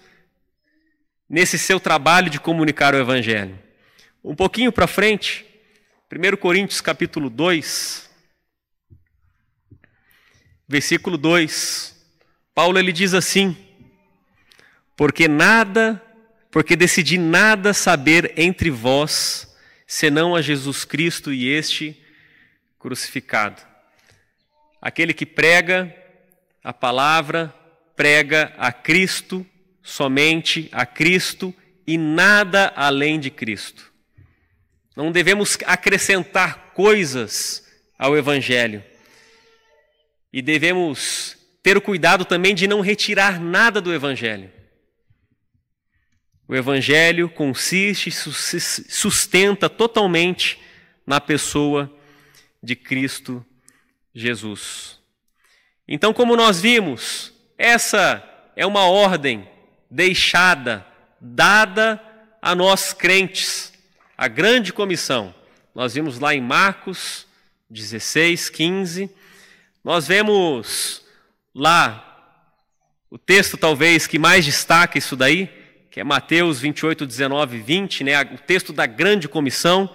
nesse 1.29 1.59
seu 1.59 1.79
trabalho 1.79 2.31
de 2.31 2.41
comunicar 2.41 2.95
o 2.95 2.99
Evangelho. 2.99 3.59
Um 4.23 4.35
pouquinho 4.35 4.73
para 4.73 4.87
frente, 4.87 5.47
1 6.11 6.37
Coríntios 6.37 6.81
capítulo 6.81 7.31
2, 7.31 8.11
versículo 10.69 11.17
2, 11.17 11.97
Paulo 12.55 12.79
ele 12.79 12.93
diz 12.93 13.15
assim: 13.15 13.57
porque 15.01 15.27
nada, 15.27 15.99
porque 16.51 16.77
decidi 16.77 17.17
nada 17.17 17.73
saber 17.73 18.35
entre 18.37 18.69
vós, 18.69 19.57
senão 19.87 20.37
a 20.37 20.43
Jesus 20.43 20.85
Cristo 20.85 21.33
e 21.33 21.49
este 21.49 21.99
crucificado. 22.81 23.63
Aquele 24.81 25.13
que 25.13 25.27
prega 25.27 25.95
a 26.65 26.73
palavra, 26.73 27.55
prega 27.95 28.53
a 28.57 28.73
Cristo, 28.73 29.47
somente 29.83 30.69
a 30.73 30.87
Cristo 30.87 31.55
e 31.87 31.99
nada 31.99 32.73
além 32.75 33.21
de 33.21 33.31
Cristo. 33.31 33.93
Não 34.97 35.13
devemos 35.13 35.59
acrescentar 35.67 36.73
coisas 36.75 37.65
ao 37.99 38.17
Evangelho. 38.17 38.83
E 40.33 40.41
devemos 40.41 41.37
ter 41.63 41.77
o 41.77 41.83
cuidado 41.83 42.25
também 42.25 42.55
de 42.55 42.67
não 42.67 42.81
retirar 42.81 43.39
nada 43.39 43.81
do 43.81 43.93
Evangelho. 43.93 44.51
O 46.49 46.55
Evangelho 46.55 47.29
consiste 47.29 48.09
e 48.09 48.13
sustenta 48.13 49.69
totalmente 49.69 50.59
na 51.07 51.21
pessoa 51.21 51.95
de 52.62 52.76
Cristo 52.76 53.45
Jesus. 54.14 54.99
Então, 55.87 56.12
como 56.12 56.37
nós 56.37 56.61
vimos, 56.61 57.33
essa 57.59 58.23
é 58.55 58.64
uma 58.64 58.87
ordem 58.87 59.49
deixada, 59.90 60.87
dada 61.21 62.00
a 62.40 62.55
nós 62.55 62.93
crentes, 62.93 63.73
a 64.17 64.29
grande 64.29 64.73
comissão. 64.73 65.35
Nós 65.75 65.95
vimos 65.95 66.19
lá 66.19 66.35
em 66.35 66.40
Marcos 66.40 67.26
16, 67.69 68.50
15. 68.50 69.11
Nós 69.83 70.07
vemos 70.07 71.05
lá 71.55 72.07
o 73.11 73.19
texto 73.19 73.57
talvez 73.57 74.07
que 74.07 74.19
mais 74.19 74.45
destaca 74.45 74.99
isso 74.99 75.17
daí, 75.17 75.49
que 75.90 76.00
é 76.00 76.05
Mateus 76.05 76.61
28, 76.61 77.05
19 77.05 77.57
e 77.57 77.61
20, 77.61 78.05
né, 78.05 78.23
o 78.23 78.38
texto 78.38 78.73
da 78.73 78.87
grande 78.87 79.29
comissão, 79.29 79.93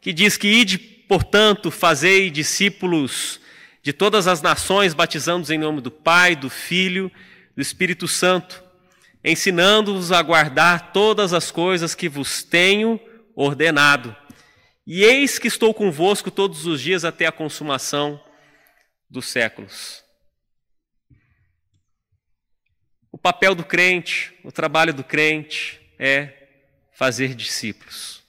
que 0.00 0.12
diz 0.12 0.36
que 0.36 0.48
ide, 0.48 0.76
portanto, 1.12 1.70
fazei 1.70 2.30
discípulos 2.30 3.38
de 3.82 3.92
todas 3.92 4.26
as 4.26 4.40
nações, 4.40 4.94
batizando-os 4.94 5.50
em 5.50 5.58
nome 5.58 5.82
do 5.82 5.90
Pai, 5.90 6.34
do 6.34 6.48
Filho, 6.48 7.12
do 7.54 7.60
Espírito 7.60 8.08
Santo, 8.08 8.64
ensinando-os 9.22 10.10
a 10.10 10.22
guardar 10.22 10.90
todas 10.90 11.34
as 11.34 11.50
coisas 11.50 11.94
que 11.94 12.08
vos 12.08 12.42
tenho 12.42 12.98
ordenado. 13.36 14.16
E 14.86 15.04
eis 15.04 15.38
que 15.38 15.48
estou 15.48 15.74
convosco 15.74 16.30
todos 16.30 16.64
os 16.64 16.80
dias 16.80 17.04
até 17.04 17.26
a 17.26 17.32
consumação 17.32 18.18
dos 19.10 19.26
séculos. 19.26 20.02
O 23.10 23.18
papel 23.18 23.54
do 23.54 23.64
crente, 23.64 24.32
o 24.42 24.50
trabalho 24.50 24.94
do 24.94 25.04
crente 25.04 25.78
é 25.98 26.48
fazer 26.90 27.34
discípulos, 27.34 28.22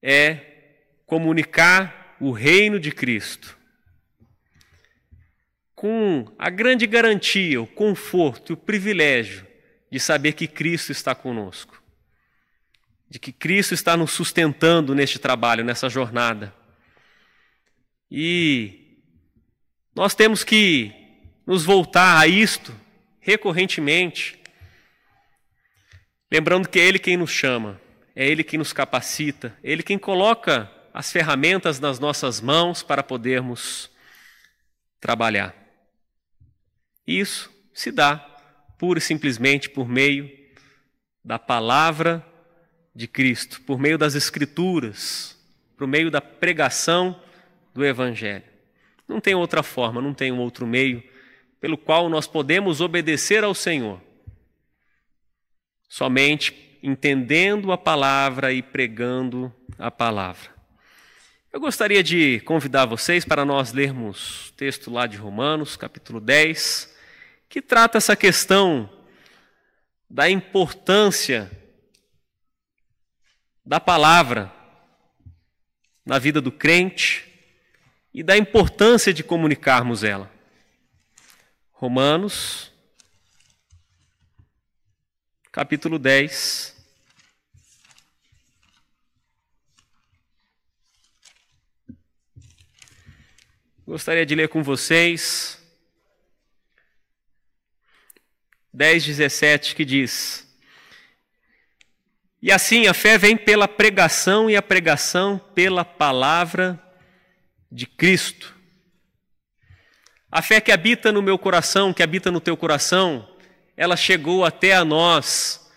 é 0.00 0.52
comunicar 1.06 2.16
o 2.20 2.32
reino 2.32 2.80
de 2.80 2.90
Cristo, 2.90 3.56
com 5.74 6.26
a 6.38 6.50
grande 6.50 6.86
garantia, 6.86 7.60
o 7.62 7.66
conforto, 7.66 8.54
o 8.54 8.56
privilégio 8.56 9.46
de 9.90 10.00
saber 10.00 10.32
que 10.32 10.48
Cristo 10.48 10.90
está 10.90 11.14
conosco, 11.14 11.80
de 13.08 13.18
que 13.18 13.30
Cristo 13.30 13.72
está 13.72 13.96
nos 13.96 14.10
sustentando 14.10 14.94
neste 14.94 15.18
trabalho, 15.18 15.64
nessa 15.64 15.88
jornada. 15.88 16.52
E 18.10 18.98
nós 19.94 20.14
temos 20.14 20.42
que 20.42 20.92
nos 21.46 21.64
voltar 21.64 22.18
a 22.18 22.26
isto 22.26 22.74
recorrentemente, 23.20 24.40
lembrando 26.32 26.68
que 26.68 26.80
é 26.80 26.84
Ele 26.84 26.98
quem 26.98 27.16
nos 27.16 27.30
chama, 27.30 27.80
é 28.14 28.26
Ele 28.26 28.42
quem 28.42 28.58
nos 28.58 28.72
capacita, 28.72 29.56
é 29.62 29.70
Ele 29.70 29.82
quem 29.82 29.98
coloca 29.98 30.70
as 30.96 31.12
ferramentas 31.12 31.78
nas 31.78 32.00
nossas 32.00 32.40
mãos 32.40 32.82
para 32.82 33.02
podermos 33.02 33.90
trabalhar. 34.98 35.54
Isso 37.06 37.52
se 37.74 37.92
dá 37.92 38.16
pura 38.78 38.98
e 38.98 39.02
simplesmente 39.02 39.68
por 39.68 39.86
meio 39.86 40.26
da 41.22 41.38
palavra 41.38 42.26
de 42.94 43.06
Cristo, 43.06 43.60
por 43.60 43.78
meio 43.78 43.98
das 43.98 44.14
Escrituras, 44.14 45.38
por 45.76 45.86
meio 45.86 46.10
da 46.10 46.22
pregação 46.22 47.20
do 47.74 47.84
Evangelho. 47.84 48.44
Não 49.06 49.20
tem 49.20 49.34
outra 49.34 49.62
forma, 49.62 50.00
não 50.00 50.14
tem 50.14 50.32
um 50.32 50.38
outro 50.38 50.66
meio 50.66 51.04
pelo 51.60 51.76
qual 51.76 52.08
nós 52.08 52.26
podemos 52.26 52.80
obedecer 52.80 53.44
ao 53.44 53.54
Senhor. 53.54 54.00
Somente 55.90 56.78
entendendo 56.82 57.70
a 57.70 57.76
palavra 57.76 58.50
e 58.50 58.62
pregando 58.62 59.54
a 59.78 59.90
palavra. 59.90 60.55
Eu 61.56 61.60
gostaria 61.60 62.02
de 62.02 62.38
convidar 62.40 62.84
vocês 62.84 63.24
para 63.24 63.42
nós 63.42 63.72
lermos 63.72 64.50
o 64.50 64.52
texto 64.52 64.90
lá 64.90 65.06
de 65.06 65.16
Romanos, 65.16 65.74
capítulo 65.74 66.20
10, 66.20 66.94
que 67.48 67.62
trata 67.62 67.96
essa 67.96 68.14
questão 68.14 68.92
da 70.06 70.28
importância 70.28 71.50
da 73.64 73.80
palavra 73.80 74.52
na 76.04 76.18
vida 76.18 76.42
do 76.42 76.52
crente 76.52 77.26
e 78.12 78.22
da 78.22 78.36
importância 78.36 79.10
de 79.10 79.24
comunicarmos 79.24 80.04
ela. 80.04 80.30
Romanos, 81.72 82.70
capítulo 85.50 85.98
10. 85.98 86.75
Gostaria 93.86 94.26
de 94.26 94.34
ler 94.34 94.48
com 94.48 94.64
vocês 94.64 95.64
10, 98.74 99.06
17, 99.06 99.76
que 99.76 99.84
diz: 99.84 100.44
E 102.42 102.50
assim 102.50 102.88
a 102.88 102.92
fé 102.92 103.16
vem 103.16 103.36
pela 103.36 103.68
pregação, 103.68 104.50
e 104.50 104.56
a 104.56 104.60
pregação 104.60 105.38
pela 105.54 105.84
palavra 105.84 106.82
de 107.70 107.86
Cristo. 107.86 108.56
A 110.32 110.42
fé 110.42 110.60
que 110.60 110.72
habita 110.72 111.12
no 111.12 111.22
meu 111.22 111.38
coração, 111.38 111.94
que 111.94 112.02
habita 112.02 112.28
no 112.32 112.40
teu 112.40 112.56
coração, 112.56 113.36
ela 113.76 113.96
chegou 113.96 114.44
até 114.44 114.74
a 114.74 114.84
nós 114.84 115.70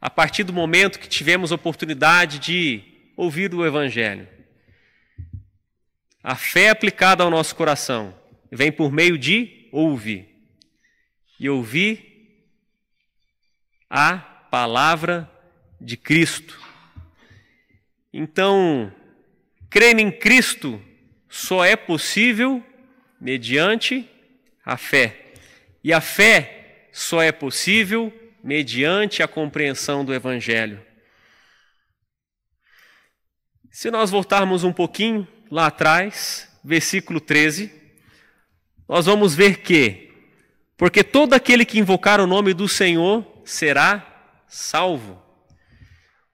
a 0.00 0.08
partir 0.08 0.44
do 0.44 0.52
momento 0.52 1.00
que 1.00 1.08
tivemos 1.08 1.50
oportunidade 1.50 2.38
de 2.38 3.10
ouvir 3.16 3.52
o 3.52 3.66
Evangelho. 3.66 4.35
A 6.26 6.34
fé 6.34 6.70
aplicada 6.70 7.22
ao 7.22 7.30
nosso 7.30 7.54
coração 7.54 8.12
vem 8.50 8.72
por 8.72 8.90
meio 8.90 9.16
de 9.16 9.68
ouvir. 9.70 10.28
E 11.38 11.48
ouvir 11.48 12.50
a 13.88 14.18
palavra 14.18 15.30
de 15.80 15.96
Cristo. 15.96 16.60
Então, 18.12 18.92
crer 19.70 19.96
em 20.00 20.10
Cristo 20.10 20.82
só 21.28 21.64
é 21.64 21.76
possível 21.76 22.60
mediante 23.20 24.10
a 24.64 24.76
fé. 24.76 25.32
E 25.84 25.92
a 25.92 26.00
fé 26.00 26.88
só 26.90 27.22
é 27.22 27.30
possível 27.30 28.12
mediante 28.42 29.22
a 29.22 29.28
compreensão 29.28 30.04
do 30.04 30.12
Evangelho. 30.12 30.84
Se 33.70 33.92
nós 33.92 34.10
voltarmos 34.10 34.64
um 34.64 34.72
pouquinho 34.72 35.35
lá 35.50 35.66
atrás, 35.66 36.48
versículo 36.64 37.20
13, 37.20 37.72
nós 38.88 39.06
vamos 39.06 39.34
ver 39.34 39.58
que, 39.58 40.12
porque 40.76 41.02
todo 41.02 41.34
aquele 41.34 41.64
que 41.64 41.78
invocar 41.78 42.20
o 42.20 42.26
nome 42.26 42.54
do 42.54 42.68
Senhor 42.68 43.24
será 43.44 44.34
salvo. 44.48 45.22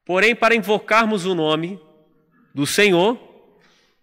Porém, 0.04 0.34
para 0.34 0.54
invocarmos 0.54 1.24
o 1.24 1.34
nome 1.34 1.80
do 2.54 2.66
Senhor, 2.66 3.18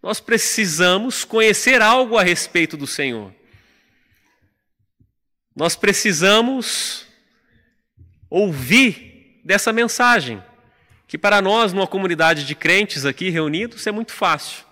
nós 0.02 0.20
precisamos 0.20 1.24
conhecer 1.24 1.82
algo 1.82 2.18
a 2.18 2.24
respeito 2.24 2.78
do 2.78 2.88
Senhor. 2.88 3.34
Nós 5.56 5.76
precisamos 5.76 7.06
ouvir 8.30 9.42
dessa 9.44 9.74
mensagem, 9.74 10.42
que 11.08 11.18
para 11.18 11.42
nós, 11.42 11.74
numa 11.74 11.88
comunidade 11.88 12.46
de 12.46 12.56
crentes 12.56 13.06
aqui 13.06 13.30
reunidos, 13.30 13.86
é 13.86 13.92
muito 13.92 14.14
fácil. 14.14 14.69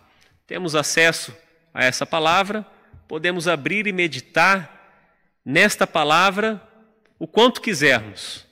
Temos 0.48 0.76
acesso 0.76 1.36
a 1.74 1.84
essa 1.84 2.06
palavra, 2.06 2.66
podemos 3.06 3.50
abrir 3.50 3.86
e 3.86 3.92
meditar 3.92 5.06
nesta 5.44 5.86
palavra 5.86 6.66
o 7.20 7.28
quanto 7.28 7.62
quisermos. 7.62 8.48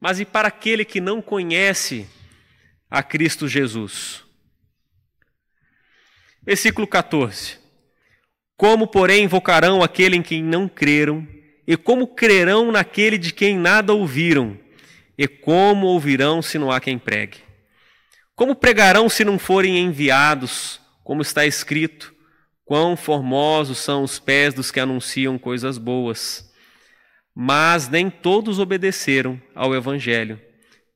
Mas 0.00 0.20
e 0.20 0.24
para 0.24 0.46
aquele 0.46 0.84
que 0.84 1.00
não 1.00 1.20
conhece 1.20 2.08
a 2.88 3.02
Cristo 3.02 3.48
Jesus? 3.48 4.22
Versículo 6.40 6.86
14. 6.86 7.58
Como, 8.56 8.86
porém, 8.86 9.24
invocarão 9.24 9.82
aquele 9.82 10.16
em 10.16 10.22
quem 10.22 10.40
não 10.40 10.68
creram? 10.68 11.26
E 11.66 11.76
como 11.76 12.06
crerão 12.06 12.70
naquele 12.70 13.18
de 13.18 13.32
quem 13.32 13.58
nada 13.58 13.92
ouviram? 13.92 14.56
E 15.18 15.26
como 15.26 15.88
ouvirão 15.88 16.40
se 16.40 16.58
não 16.58 16.70
há 16.70 16.78
quem 16.80 16.96
pregue? 16.96 17.38
Como 18.36 18.54
pregarão 18.54 19.08
se 19.08 19.24
não 19.24 19.36
forem 19.36 19.78
enviados? 19.78 20.83
Como 21.04 21.22
está 21.22 21.46
escrito: 21.46 22.14
Quão 22.64 22.96
formosos 22.96 23.78
são 23.78 24.02
os 24.02 24.18
pés 24.18 24.54
dos 24.54 24.70
que 24.70 24.80
anunciam 24.80 25.38
coisas 25.38 25.76
boas. 25.76 26.50
Mas 27.34 27.88
nem 27.88 28.08
todos 28.08 28.58
obedeceram 28.58 29.40
ao 29.54 29.74
Evangelho, 29.74 30.40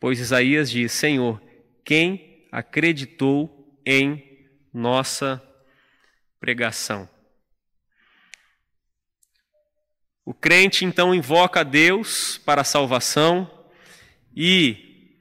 pois 0.01 0.19
Isaías 0.19 0.71
diz: 0.71 0.93
Senhor, 0.93 1.41
quem 1.85 2.47
acreditou 2.51 3.79
em 3.85 4.49
nossa 4.73 5.43
pregação? 6.41 7.09
O 10.25 10.33
crente 10.33 10.85
então 10.85 11.15
invoca 11.15 11.61
a 11.61 11.65
Deus 11.65 12.39
para 12.39 12.61
a 12.61 12.65
salvação 12.65 13.51
e 14.37 15.21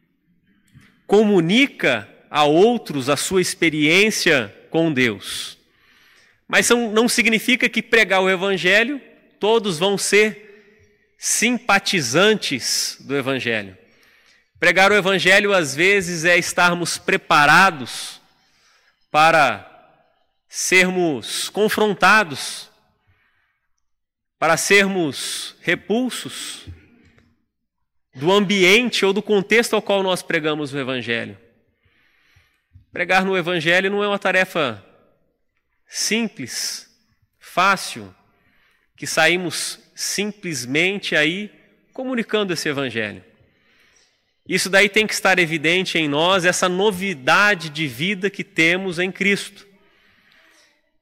comunica 1.07 2.07
a 2.29 2.43
outros 2.43 3.09
a 3.09 3.17
sua 3.17 3.41
experiência 3.41 4.53
com 4.69 4.91
Deus. 4.91 5.57
Mas 6.47 6.69
não 6.69 7.09
significa 7.09 7.67
que 7.67 7.81
pregar 7.81 8.21
o 8.21 8.29
Evangelho 8.29 9.01
todos 9.39 9.77
vão 9.77 9.97
ser 9.97 11.15
simpatizantes 11.17 12.97
do 13.01 13.15
Evangelho. 13.15 13.77
Pregar 14.59 14.91
o 14.91 14.95
Evangelho, 14.95 15.53
às 15.53 15.75
vezes, 15.75 16.25
é 16.25 16.37
estarmos 16.37 16.97
preparados 16.97 18.19
para 19.11 19.63
sermos 20.47 21.49
confrontados, 21.49 22.69
para 24.39 24.57
sermos 24.57 25.55
repulsos 25.61 26.65
do 28.15 28.31
ambiente 28.31 29.05
ou 29.05 29.13
do 29.13 29.21
contexto 29.21 29.75
ao 29.75 29.81
qual 29.81 30.01
nós 30.01 30.23
pregamos 30.23 30.73
o 30.73 30.79
Evangelho. 30.79 31.37
Pregar 32.97 33.23
no 33.23 33.37
Evangelho 33.37 33.91
não 33.91 34.03
é 34.03 34.07
uma 34.07 34.17
tarefa 34.17 34.83
simples, 35.87 36.89
fácil, 37.39 38.11
que 38.95 39.05
saímos 39.05 39.77
simplesmente 39.93 41.15
aí 41.15 41.51
comunicando 41.93 42.53
esse 42.53 42.67
evangelho. 42.67 43.23
Isso 44.49 44.67
daí 44.67 44.89
tem 44.89 45.05
que 45.05 45.13
estar 45.13 45.37
evidente 45.37 45.99
em 45.99 46.07
nós, 46.07 46.43
essa 46.43 46.67
novidade 46.67 47.69
de 47.69 47.87
vida 47.87 48.31
que 48.31 48.43
temos 48.43 48.97
em 48.97 49.11
Cristo. 49.11 49.67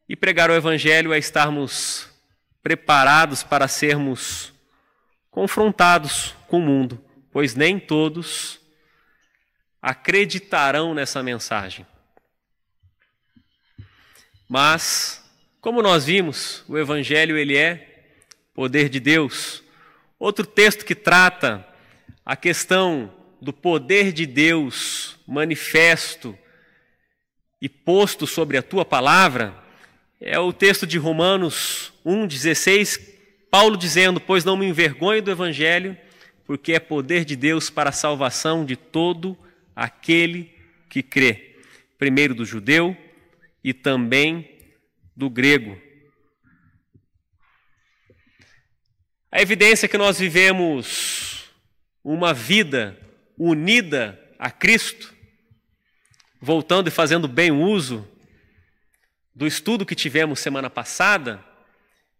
E 0.10 0.18
pregar 0.18 0.52
o 0.52 0.54
evangelho 0.54 1.14
é 1.14 1.18
estarmos 1.18 2.10
preparados 2.62 3.42
para 3.42 3.70
sermos 3.70 4.52
confrontados 5.32 6.36
com 6.50 6.58
o 6.58 6.62
mundo, 6.62 7.02
pois 7.32 7.56
nem 7.56 7.80
todos 7.80 8.65
acreditarão 9.86 10.96
nessa 10.96 11.22
mensagem. 11.22 11.86
Mas, 14.50 15.24
como 15.62 15.80
nós 15.80 16.06
vimos, 16.06 16.64
o 16.68 16.76
evangelho 16.76 17.38
ele 17.38 17.56
é 17.56 18.08
poder 18.52 18.90
de 18.90 19.00
Deus. 19.00 19.64
Outro 20.18 20.44
texto 20.44 20.84
que 20.84 20.96
trata 20.96 21.64
a 22.26 22.36
questão 22.36 23.14
do 23.40 23.54
poder 23.54 24.12
de 24.12 24.26
Deus 24.26 25.20
manifesto 25.28 26.36
e 27.62 27.70
posto 27.70 28.26
sobre 28.26 28.58
a 28.58 28.64
tua 28.64 28.84
palavra 28.84 29.54
é 30.20 30.40
o 30.40 30.52
texto 30.52 30.88
de 30.88 30.98
Romanos 30.98 31.94
1,16, 32.04 33.00
Paulo 33.52 33.78
dizendo: 33.78 34.20
Pois 34.20 34.44
não 34.44 34.58
me 34.58 34.66
envergonho 34.66 35.22
do 35.22 35.30
Evangelho, 35.30 35.96
porque 36.44 36.74
é 36.74 36.80
poder 36.80 37.24
de 37.24 37.36
Deus 37.36 37.70
para 37.70 37.92
a 37.92 37.94
salvação 37.94 38.66
de 38.66 38.76
todo 38.76 39.38
aquele 39.76 40.54
que 40.90 41.04
crê, 41.04 41.58
primeiro 41.98 42.34
do 42.34 42.46
judeu 42.46 42.96
e 43.64 43.74
também 43.74 44.58
do 45.16 45.30
grego. 45.30 45.80
A 49.32 49.42
evidência 49.42 49.86
é 49.86 49.90
que 49.90 49.98
nós 49.98 50.18
vivemos 50.18 51.52
uma 52.04 52.34
vida 52.34 52.98
unida 53.38 54.18
a 54.40 54.50
Cristo, 54.50 55.14
voltando 56.40 56.88
e 56.88 56.92
fazendo 56.92 57.28
bem 57.28 57.52
uso 57.52 58.08
do 59.34 59.46
estudo 59.46 59.86
que 59.86 59.96
tivemos 59.96 60.40
semana 60.40 60.70
passada, 60.70 61.44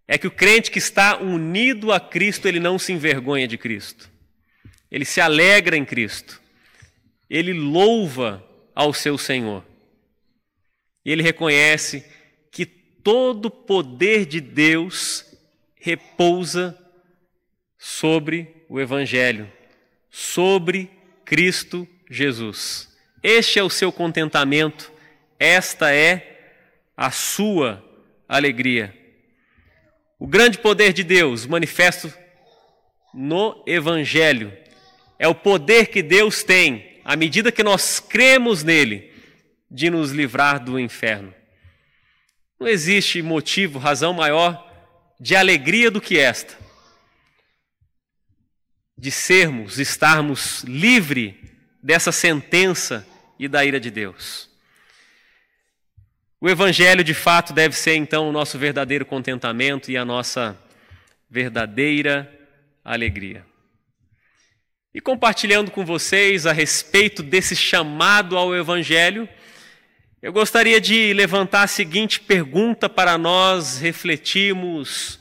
é 0.08 0.18
que 0.18 0.28
o 0.28 0.32
crente 0.32 0.70
que 0.70 0.78
está 0.78 1.18
unido 1.18 1.92
a 1.92 2.00
Cristo, 2.00 2.48
ele 2.48 2.60
não 2.60 2.78
se 2.78 2.92
envergonha 2.92 3.48
de 3.48 3.58
Cristo. 3.58 4.10
Ele 4.92 5.06
se 5.06 5.22
alegra 5.22 5.78
em 5.78 5.86
Cristo. 5.86 6.42
Ele 7.30 7.54
louva 7.54 8.44
ao 8.74 8.94
seu 8.94 9.18
Senhor. 9.18 9.64
E 11.04 11.12
ele 11.12 11.24
reconhece 11.24 12.06
que 12.52 12.66
todo 12.66 13.46
o 13.46 13.52
poder 13.52 14.26
de 14.26 14.42
Deus 14.42 15.26
repousa 15.76 16.78
sobre 17.78 18.66
o 18.68 18.80
Evangelho, 18.80 19.52
sobre 20.10 20.90
Cristo 21.24 21.88
Jesus. 22.10 22.96
Este 23.22 23.60
é 23.60 23.64
o 23.64 23.70
seu 23.70 23.92
contentamento, 23.92 24.92
esta 25.40 25.94
é 25.94 26.62
a 26.98 27.12
sua 27.12 27.84
alegria. 28.28 28.96
O 30.18 30.26
grande 30.26 30.58
poder 30.58 30.94
de 30.94 31.04
Deus 31.04 31.46
manifesto 31.46 32.12
no 33.14 33.64
Evangelho 33.68 34.52
é 35.20 35.28
o 35.28 35.36
poder 35.36 35.88
que 35.88 36.02
Deus 36.02 36.44
tem, 36.44 36.95
à 37.06 37.16
medida 37.16 37.52
que 37.52 37.64
nós 37.64 38.00
cremos 38.00 38.64
nele, 38.64 39.14
de 39.70 39.92
nos 39.92 40.12
livrar 40.12 40.64
do 40.64 40.80
inferno. 40.80 41.34
Não 42.60 42.68
existe 42.68 43.22
motivo, 43.22 43.78
razão 43.78 44.12
maior 44.12 44.66
de 45.20 45.36
alegria 45.36 45.92
do 45.92 46.02
que 46.02 46.18
esta. 46.18 46.58
De 48.98 49.12
sermos, 49.12 49.78
estarmos 49.78 50.64
livre 50.64 51.40
dessa 51.84 52.12
sentença 52.12 53.06
e 53.38 53.48
da 53.48 53.64
ira 53.64 53.80
de 53.80 53.92
Deus. 53.92 54.50
O 56.42 56.50
Evangelho, 56.50 57.04
de 57.04 57.14
fato, 57.14 57.54
deve 57.54 57.76
ser 57.76 57.96
então 57.96 58.30
o 58.30 58.32
nosso 58.32 58.58
verdadeiro 58.58 59.06
contentamento 59.06 59.92
e 59.92 59.98
a 59.98 60.06
nossa 60.06 60.58
verdadeira 61.30 62.32
alegria. 62.84 63.46
E 64.96 65.02
compartilhando 65.02 65.72
com 65.72 65.84
vocês 65.84 66.46
a 66.46 66.54
respeito 66.54 67.22
desse 67.22 67.54
chamado 67.54 68.38
ao 68.38 68.56
Evangelho, 68.56 69.28
eu 70.22 70.32
gostaria 70.32 70.80
de 70.80 71.12
levantar 71.12 71.64
a 71.64 71.68
seguinte 71.68 72.22
pergunta 72.22 72.88
para 72.88 73.18
nós 73.18 73.78
refletirmos 73.78 75.20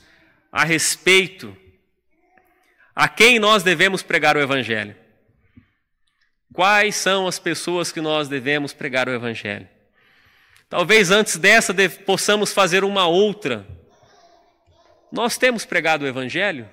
a 0.49 0.63
respeito: 0.63 1.57
a 2.95 3.09
quem 3.09 3.37
nós 3.37 3.63
devemos 3.63 4.01
pregar 4.01 4.37
o 4.37 4.39
Evangelho? 4.39 4.95
Quais 6.53 6.95
são 6.95 7.27
as 7.27 7.37
pessoas 7.37 7.91
que 7.91 7.99
nós 7.99 8.29
devemos 8.29 8.71
pregar 8.71 9.09
o 9.09 9.13
Evangelho? 9.13 9.67
Talvez 10.69 11.11
antes 11.11 11.35
dessa 11.35 11.75
possamos 12.05 12.53
fazer 12.53 12.85
uma 12.85 13.07
outra. 13.07 13.67
Nós 15.11 15.37
temos 15.37 15.65
pregado 15.65 16.05
o 16.05 16.07
Evangelho? 16.07 16.65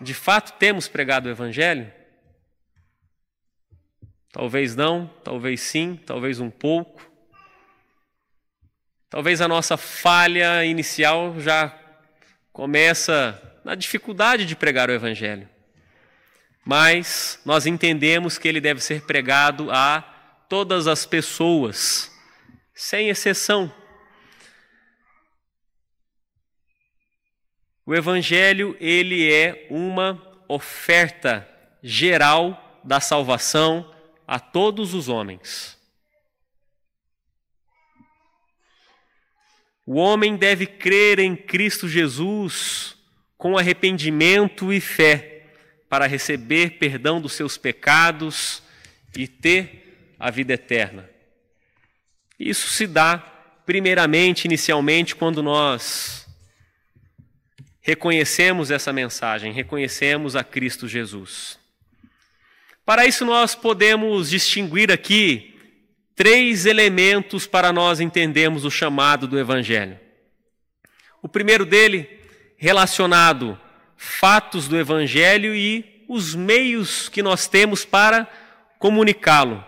De 0.00 0.12
fato 0.14 0.58
temos 0.58 0.88
pregado 0.88 1.28
o 1.28 1.32
Evangelho? 1.32 1.90
Talvez 4.30 4.76
não, 4.76 5.06
talvez 5.24 5.60
sim, 5.62 5.98
talvez 6.04 6.40
um 6.40 6.50
pouco. 6.50 7.02
Talvez 9.08 9.40
a 9.40 9.48
nossa 9.48 9.76
falha 9.76 10.64
inicial 10.64 11.40
já 11.40 11.74
começa 12.52 13.40
na 13.64 13.74
dificuldade 13.74 14.44
de 14.44 14.54
pregar 14.54 14.90
o 14.90 14.92
Evangelho. 14.92 15.48
Mas 16.64 17.40
nós 17.44 17.64
entendemos 17.64 18.36
que 18.36 18.46
ele 18.46 18.60
deve 18.60 18.80
ser 18.80 19.02
pregado 19.02 19.70
a 19.70 20.02
todas 20.48 20.86
as 20.86 21.06
pessoas, 21.06 22.10
sem 22.74 23.08
exceção. 23.08 23.72
O 27.86 27.94
evangelho, 27.94 28.76
ele 28.80 29.32
é 29.32 29.64
uma 29.70 30.20
oferta 30.48 31.48
geral 31.80 32.80
da 32.82 32.98
salvação 33.00 33.94
a 34.26 34.40
todos 34.40 34.92
os 34.92 35.08
homens. 35.08 35.78
O 39.86 39.94
homem 39.94 40.36
deve 40.36 40.66
crer 40.66 41.20
em 41.20 41.36
Cristo 41.36 41.88
Jesus 41.88 42.96
com 43.38 43.56
arrependimento 43.56 44.72
e 44.72 44.80
fé 44.80 45.52
para 45.88 46.08
receber 46.08 46.78
perdão 46.78 47.20
dos 47.20 47.34
seus 47.34 47.56
pecados 47.56 48.64
e 49.16 49.28
ter 49.28 50.16
a 50.18 50.28
vida 50.28 50.54
eterna. 50.54 51.08
Isso 52.36 52.66
se 52.66 52.84
dá, 52.88 53.18
primeiramente, 53.64 54.46
inicialmente, 54.46 55.14
quando 55.14 55.40
nós 55.40 56.25
reconhecemos 57.86 58.72
essa 58.72 58.92
mensagem, 58.92 59.52
reconhecemos 59.52 60.34
a 60.34 60.42
Cristo 60.42 60.88
Jesus. 60.88 61.56
Para 62.84 63.06
isso, 63.06 63.24
nós 63.24 63.54
podemos 63.54 64.30
distinguir 64.30 64.90
aqui 64.90 65.56
três 66.16 66.66
elementos 66.66 67.46
para 67.46 67.72
nós 67.72 68.00
entendermos 68.00 68.64
o 68.64 68.72
chamado 68.72 69.28
do 69.28 69.38
Evangelho. 69.38 70.00
O 71.22 71.28
primeiro 71.28 71.64
dele, 71.64 72.20
relacionado 72.56 73.56
fatos 73.96 74.66
do 74.66 74.76
Evangelho 74.76 75.54
e 75.54 76.04
os 76.08 76.34
meios 76.34 77.08
que 77.08 77.22
nós 77.22 77.46
temos 77.46 77.84
para 77.84 78.28
comunicá-lo. 78.80 79.64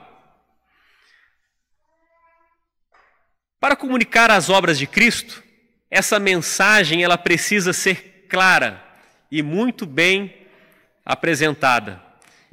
Para 3.61 3.77
comunicar 3.77 4.29
as 4.29 4.51
obras 4.51 4.77
de 4.77 4.89
Cristo, 4.89 5.41
essa 5.91 6.19
mensagem 6.19 7.03
ela 7.03 7.17
precisa 7.17 7.73
ser 7.73 8.27
clara 8.29 8.83
e 9.31 9.43
muito 9.43 9.87
bem 9.87 10.35
apresentada. 11.05 12.03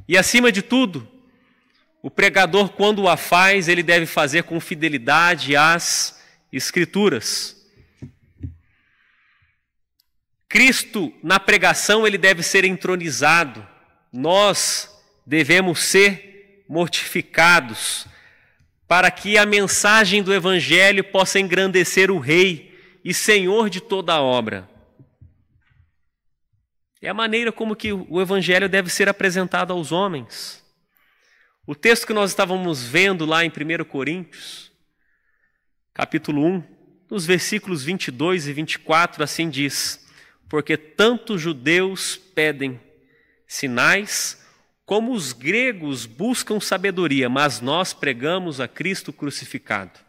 E 0.07 0.17
acima 0.17 0.51
de 0.51 0.61
tudo, 0.61 1.07
o 2.01 2.09
pregador, 2.09 2.69
quando 2.69 3.07
a 3.07 3.17
faz, 3.17 3.67
ele 3.67 3.83
deve 3.83 4.05
fazer 4.05 4.43
com 4.43 4.59
fidelidade 4.59 5.55
às 5.55 6.23
Escrituras. 6.53 7.57
Cristo, 10.47 11.11
na 11.21 11.37
pregação, 11.37 12.07
ele 12.07 12.17
deve 12.17 12.41
ser 12.41 12.63
entronizado. 12.63 13.67
Nós 14.13 14.89
devemos 15.25 15.79
ser 15.79 16.63
mortificados 16.69 18.07
para 18.87 19.11
que 19.11 19.37
a 19.37 19.45
mensagem 19.45 20.23
do 20.23 20.33
Evangelho 20.33 21.03
possa 21.03 21.39
engrandecer 21.39 22.09
o 22.09 22.19
Rei 22.19 22.74
e 23.05 23.13
Senhor 23.13 23.69
de 23.69 23.79
toda 23.79 24.13
a 24.13 24.21
obra. 24.21 24.67
É 26.99 27.07
a 27.07 27.13
maneira 27.13 27.51
como 27.51 27.75
que 27.75 27.93
o 27.93 28.19
evangelho 28.19 28.67
deve 28.67 28.89
ser 28.89 29.07
apresentado 29.07 29.71
aos 29.71 29.91
homens. 29.91 30.65
O 31.67 31.75
texto 31.75 32.07
que 32.07 32.13
nós 32.13 32.31
estávamos 32.31 32.83
vendo 32.83 33.23
lá 33.23 33.45
em 33.45 33.49
1 33.49 33.85
Coríntios, 33.85 34.71
capítulo 35.93 36.43
1, 36.43 36.63
nos 37.11 37.27
versículos 37.27 37.83
22 37.83 38.47
e 38.47 38.53
24, 38.53 39.23
assim 39.23 39.51
diz: 39.51 40.03
Porque 40.49 40.75
tanto 40.75 41.37
judeus 41.37 42.17
pedem 42.17 42.81
sinais, 43.47 44.43
como 44.83 45.13
os 45.13 45.31
gregos 45.31 46.07
buscam 46.07 46.59
sabedoria, 46.59 47.29
mas 47.29 47.61
nós 47.61 47.93
pregamos 47.93 48.59
a 48.59 48.67
Cristo 48.67 49.13
crucificado. 49.13 50.04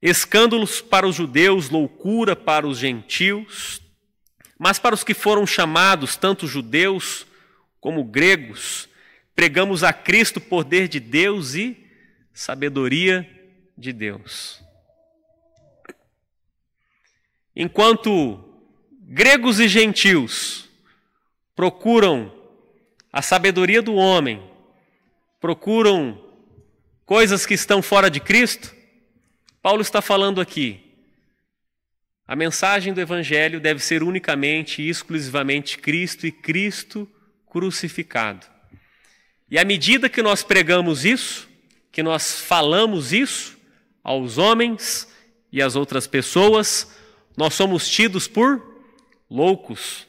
Escândalos 0.00 0.80
para 0.80 1.06
os 1.06 1.16
judeus, 1.16 1.70
loucura 1.70 2.36
para 2.36 2.66
os 2.66 2.78
gentios, 2.78 3.82
mas 4.58 4.78
para 4.78 4.94
os 4.94 5.02
que 5.02 5.14
foram 5.14 5.46
chamados, 5.46 6.16
tanto 6.16 6.46
judeus 6.46 7.26
como 7.80 8.04
gregos, 8.04 8.88
pregamos 9.34 9.82
a 9.82 9.92
Cristo 9.92 10.40
poder 10.40 10.88
de 10.88 11.00
Deus 11.00 11.54
e 11.54 11.76
sabedoria 12.32 13.28
de 13.76 13.92
Deus. 13.92 14.60
Enquanto 17.54 18.44
gregos 19.00 19.58
e 19.58 19.66
gentios 19.66 20.68
procuram 21.56 22.32
a 23.12 23.20
sabedoria 23.20 23.82
do 23.82 23.94
homem, 23.94 24.42
procuram 25.40 26.24
coisas 27.04 27.44
que 27.44 27.54
estão 27.54 27.82
fora 27.82 28.08
de 28.08 28.20
Cristo, 28.20 28.77
Paulo 29.60 29.82
está 29.82 30.00
falando 30.00 30.40
aqui 30.40 30.88
a 32.28 32.36
mensagem 32.36 32.92
do 32.92 33.00
Evangelho 33.00 33.58
deve 33.58 33.80
ser 33.80 34.02
unicamente 34.02 34.82
e 34.82 34.90
exclusivamente 34.90 35.78
Cristo 35.78 36.26
e 36.26 36.30
Cristo 36.30 37.10
crucificado. 37.46 38.46
E 39.50 39.58
à 39.58 39.64
medida 39.64 40.10
que 40.10 40.20
nós 40.20 40.42
pregamos 40.42 41.06
isso, 41.06 41.48
que 41.90 42.02
nós 42.02 42.38
falamos 42.38 43.14
isso 43.14 43.56
aos 44.04 44.36
homens 44.36 45.08
e 45.50 45.62
às 45.62 45.74
outras 45.74 46.06
pessoas, 46.06 46.94
nós 47.34 47.54
somos 47.54 47.88
tidos 47.88 48.28
por 48.28 48.62
loucos. 49.30 50.06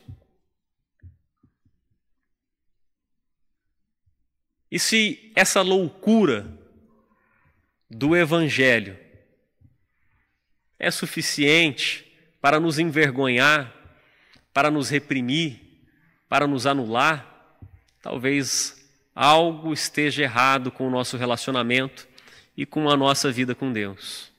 E 4.69 4.77
se 4.77 5.31
essa 5.33 5.61
loucura 5.61 6.53
do 7.89 8.13
Evangelho 8.13 8.99
é 10.79 10.89
suficiente 10.89 12.09
para 12.41 12.59
nos 12.59 12.79
envergonhar, 12.79 13.75
para 14.53 14.71
nos 14.71 14.89
reprimir, 14.89 15.59
para 16.29 16.47
nos 16.47 16.65
anular, 16.65 17.57
talvez 18.01 18.89
algo 19.13 19.73
esteja 19.73 20.23
errado 20.23 20.71
com 20.71 20.87
o 20.87 20.89
nosso 20.89 21.17
relacionamento 21.17 22.07
e 22.55 22.65
com 22.65 22.89
a 22.89 22.95
nossa 22.95 23.31
vida 23.31 23.53
com 23.53 23.73
Deus. 23.73 24.31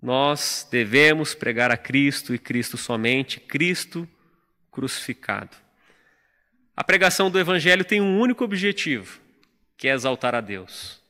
Nós 0.00 0.66
devemos 0.70 1.34
pregar 1.34 1.70
a 1.70 1.76
Cristo 1.76 2.34
e 2.34 2.38
Cristo 2.38 2.76
somente, 2.76 3.40
Cristo 3.40 4.08
crucificado. 4.70 5.56
A 6.76 6.84
pregação 6.84 7.28
do 7.28 7.38
Evangelho 7.40 7.84
tem 7.84 8.00
um 8.00 8.20
único 8.20 8.44
objetivo, 8.44 9.20
que 9.76 9.88
é 9.88 9.92
exaltar 9.92 10.34
a 10.36 10.40
Deus. 10.40 11.02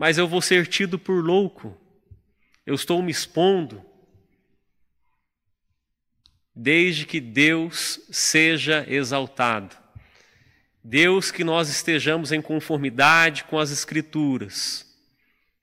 Mas 0.00 0.16
eu 0.16 0.26
vou 0.26 0.40
ser 0.40 0.66
tido 0.66 0.98
por 0.98 1.22
louco, 1.22 1.76
eu 2.64 2.74
estou 2.74 3.02
me 3.02 3.10
expondo, 3.10 3.84
desde 6.56 7.04
que 7.04 7.20
Deus 7.20 8.00
seja 8.10 8.82
exaltado. 8.88 9.76
Deus, 10.82 11.30
que 11.30 11.44
nós 11.44 11.68
estejamos 11.68 12.32
em 12.32 12.40
conformidade 12.40 13.44
com 13.44 13.58
as 13.58 13.70
Escrituras. 13.70 14.90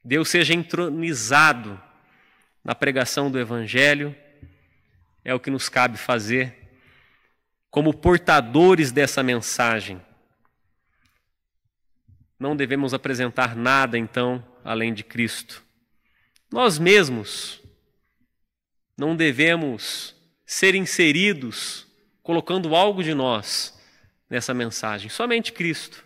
Deus 0.06 0.30
seja 0.30 0.54
entronizado 0.54 1.82
na 2.64 2.76
pregação 2.76 3.32
do 3.32 3.40
Evangelho, 3.40 4.16
é 5.26 5.34
o 5.34 5.40
que 5.40 5.50
nos 5.50 5.68
cabe 5.68 5.98
fazer 5.98 6.56
como 7.72 7.92
portadores 7.92 8.92
dessa 8.92 9.24
mensagem. 9.24 10.00
Não 12.40 12.56
devemos 12.56 12.94
apresentar 12.94 13.56
nada, 13.56 13.98
então, 13.98 14.46
além 14.64 14.94
de 14.94 15.04
Cristo. 15.04 15.64
Nós 16.52 16.78
mesmos 16.78 17.62
não 18.98 19.16
devemos 19.16 20.16
ser 20.46 20.76
inseridos 20.76 21.86
colocando 22.24 22.76
algo 22.76 23.04
de 23.04 23.14
nós 23.14 23.78
nessa 24.30 24.54
mensagem, 24.54 25.10
somente 25.10 25.52
Cristo. 25.52 26.06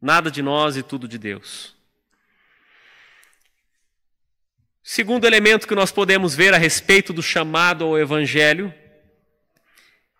Nada 0.00 0.30
de 0.30 0.42
nós 0.42 0.76
e 0.76 0.82
tudo 0.82 1.06
de 1.06 1.18
Deus. 1.18 1.76
Segundo 4.82 5.26
elemento 5.26 5.68
que 5.68 5.74
nós 5.74 5.92
podemos 5.92 6.34
ver 6.34 6.52
a 6.52 6.58
respeito 6.58 7.12
do 7.12 7.22
chamado 7.22 7.84
ao 7.84 7.98
evangelho 7.98 8.74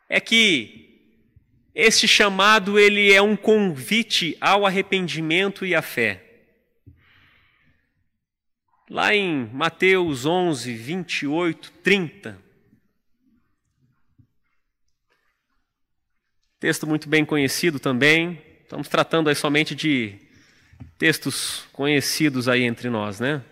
é 0.08 0.20
que 0.20 0.81
este 1.74 2.06
chamado 2.06 2.78
ele 2.78 3.12
é 3.12 3.20
um 3.22 3.36
convite 3.36 4.36
ao 4.40 4.66
arrependimento 4.66 5.64
e 5.64 5.74
à 5.74 5.82
fé. 5.82 6.22
Lá 8.90 9.14
em 9.14 9.46
Mateus 9.52 10.26
11, 10.26 10.74
28, 10.74 11.72
30, 11.82 12.42
Texto 16.62 16.86
muito 16.86 17.08
bem 17.08 17.24
conhecido 17.24 17.80
também. 17.80 18.40
Estamos 18.62 18.86
tratando 18.86 19.28
aí 19.28 19.34
somente 19.34 19.74
de 19.74 20.16
textos 20.96 21.66
conhecidos 21.72 22.46
aí 22.46 22.62
entre 22.62 22.88
nós, 22.88 23.18
né? 23.18 23.42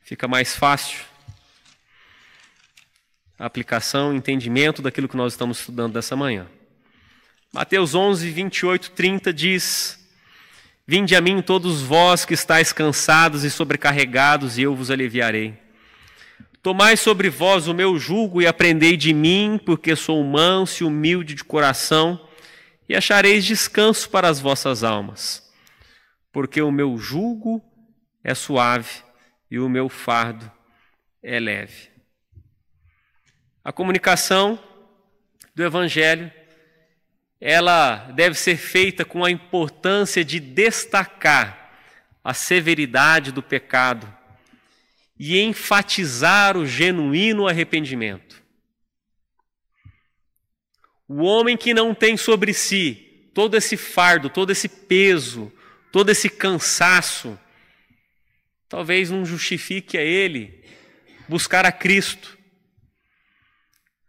Fica 0.00 0.26
mais 0.26 0.56
fácil 0.56 1.04
aplicação, 3.46 4.14
entendimento 4.14 4.82
daquilo 4.82 5.08
que 5.08 5.16
nós 5.16 5.32
estamos 5.32 5.60
estudando 5.60 5.94
dessa 5.94 6.14
manhã. 6.14 6.46
Mateus 7.52 7.94
11, 7.94 8.30
28, 8.30 8.90
30 8.90 9.32
diz: 9.32 9.98
Vinde 10.86 11.16
a 11.16 11.20
mim 11.20 11.40
todos 11.40 11.82
vós 11.82 12.24
que 12.24 12.34
estáis 12.34 12.72
cansados 12.72 13.42
e 13.42 13.50
sobrecarregados, 13.50 14.58
e 14.58 14.62
eu 14.62 14.76
vos 14.76 14.90
aliviarei. 14.90 15.58
Tomai 16.62 16.96
sobre 16.96 17.30
vós 17.30 17.66
o 17.66 17.74
meu 17.74 17.98
jugo 17.98 18.42
e 18.42 18.46
aprendei 18.46 18.96
de 18.96 19.14
mim, 19.14 19.58
porque 19.64 19.96
sou 19.96 20.22
manso 20.22 20.84
e 20.84 20.86
humilde 20.86 21.34
de 21.34 21.42
coração, 21.42 22.20
e 22.88 22.94
achareis 22.94 23.44
descanso 23.44 24.10
para 24.10 24.28
as 24.28 24.38
vossas 24.38 24.84
almas. 24.84 25.50
Porque 26.30 26.60
o 26.60 26.70
meu 26.70 26.98
jugo 26.98 27.62
é 28.22 28.34
suave 28.34 28.90
e 29.50 29.58
o 29.58 29.68
meu 29.68 29.88
fardo 29.88 30.50
é 31.22 31.40
leve. 31.40 31.89
A 33.62 33.72
comunicação 33.72 34.58
do 35.54 35.62
evangelho 35.62 36.32
ela 37.40 38.10
deve 38.14 38.34
ser 38.34 38.56
feita 38.56 39.04
com 39.04 39.24
a 39.24 39.30
importância 39.30 40.24
de 40.24 40.38
destacar 40.38 41.72
a 42.22 42.34
severidade 42.34 43.32
do 43.32 43.42
pecado 43.42 44.12
e 45.18 45.38
enfatizar 45.40 46.56
o 46.56 46.66
genuíno 46.66 47.48
arrependimento. 47.48 48.42
O 51.08 51.22
homem 51.22 51.56
que 51.56 51.74
não 51.74 51.94
tem 51.94 52.16
sobre 52.16 52.52
si 52.52 53.30
todo 53.34 53.56
esse 53.56 53.76
fardo, 53.76 54.28
todo 54.28 54.50
esse 54.50 54.68
peso, 54.68 55.52
todo 55.90 56.10
esse 56.10 56.28
cansaço, 56.28 57.38
talvez 58.68 59.10
não 59.10 59.24
justifique 59.24 59.96
a 59.96 60.02
ele 60.02 60.62
buscar 61.28 61.64
a 61.66 61.72
Cristo. 61.72 62.39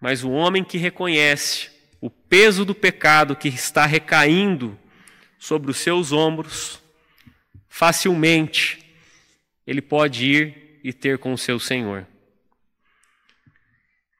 Mas 0.02 0.24
o 0.24 0.32
homem 0.32 0.64
que 0.64 0.80
reconhece 0.80 1.70
o 2.02 2.10
peso 2.10 2.66
do 2.66 2.74
pecado 2.74 3.36
que 3.36 3.48
está 3.48 3.86
recaindo 3.86 4.78
sobre 5.38 5.70
os 5.70 5.78
seus 5.78 6.12
ombros, 6.12 6.82
facilmente 7.70 8.84
ele 9.66 9.82
pode 9.82 10.26
ir 10.26 10.80
e 10.84 10.92
ter 10.92 11.20
com 11.20 11.32
o 11.32 11.38
seu 11.38 11.60
Senhor. 11.60 12.08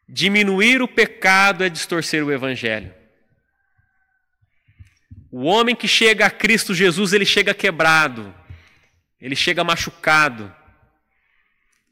Diminuir 0.08 0.84
o 0.84 0.88
pecado 0.88 1.64
é 1.64 1.70
distorcer 1.70 2.24
o 2.24 2.32
evangelho. 2.32 2.94
O 5.32 5.44
homem 5.46 5.76
que 5.76 5.88
chega 5.88 6.28
a 6.28 6.32
Cristo 6.32 6.76
Jesus, 6.76 7.14
ele 7.14 7.26
chega 7.26 7.54
quebrado, 7.54 8.36
ele 9.20 9.36
chega 9.36 9.64
machucado. 9.64 10.54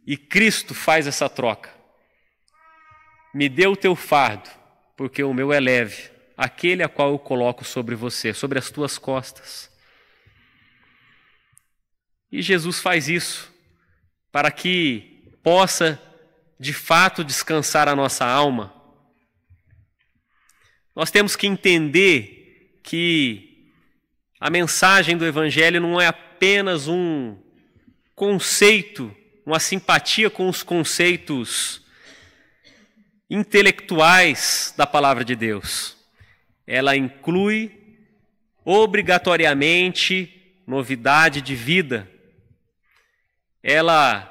E 0.05 0.15
Cristo 0.17 0.75
faz 0.75 1.07
essa 1.07 1.29
troca. 1.29 1.78
Me 3.33 3.47
dê 3.47 3.67
o 3.67 3.75
teu 3.75 3.95
fardo, 3.95 4.49
porque 4.95 5.23
o 5.23 5.33
meu 5.33 5.53
é 5.53 5.59
leve, 5.59 6.09
aquele 6.35 6.83
a 6.83 6.89
qual 6.89 7.11
eu 7.11 7.19
coloco 7.19 7.63
sobre 7.63 7.95
você, 7.95 8.33
sobre 8.33 8.57
as 8.57 8.69
tuas 8.71 8.97
costas. 8.97 9.69
E 12.31 12.41
Jesus 12.41 12.79
faz 12.79 13.07
isso 13.09 13.53
para 14.31 14.51
que 14.51 15.37
possa 15.43 16.01
de 16.59 16.73
fato 16.73 17.23
descansar 17.23 17.87
a 17.87 17.95
nossa 17.95 18.25
alma, 18.25 18.73
nós 20.95 21.09
temos 21.09 21.35
que 21.35 21.47
entender 21.47 22.81
que 22.83 23.71
a 24.39 24.49
mensagem 24.49 25.15
do 25.15 25.25
Evangelho 25.25 25.79
não 25.79 25.99
é 25.99 26.07
apenas 26.07 26.87
um 26.87 27.37
conceito, 28.13 29.15
uma 29.45 29.59
simpatia 29.59 30.29
com 30.29 30.49
os 30.49 30.61
conceitos 30.61 31.78
intelectuais 33.29 34.73
da 34.75 34.87
palavra 34.87 35.23
de 35.23 35.35
Deus. 35.35 35.97
Ela 36.65 36.95
inclui 36.95 37.77
obrigatoriamente 38.65 40.53
novidade 40.65 41.41
de 41.41 41.55
vida 41.55 42.07
ela 43.63 44.25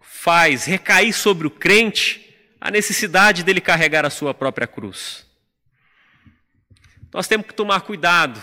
faz 0.00 0.64
recair 0.64 1.12
sobre 1.12 1.46
o 1.46 1.50
crente 1.50 2.20
a 2.60 2.70
necessidade 2.70 3.42
dele 3.42 3.60
carregar 3.60 4.04
a 4.04 4.10
sua 4.10 4.32
própria 4.32 4.66
cruz. 4.66 5.26
Nós 7.12 7.26
temos 7.26 7.46
que 7.46 7.54
tomar 7.54 7.80
cuidado 7.82 8.40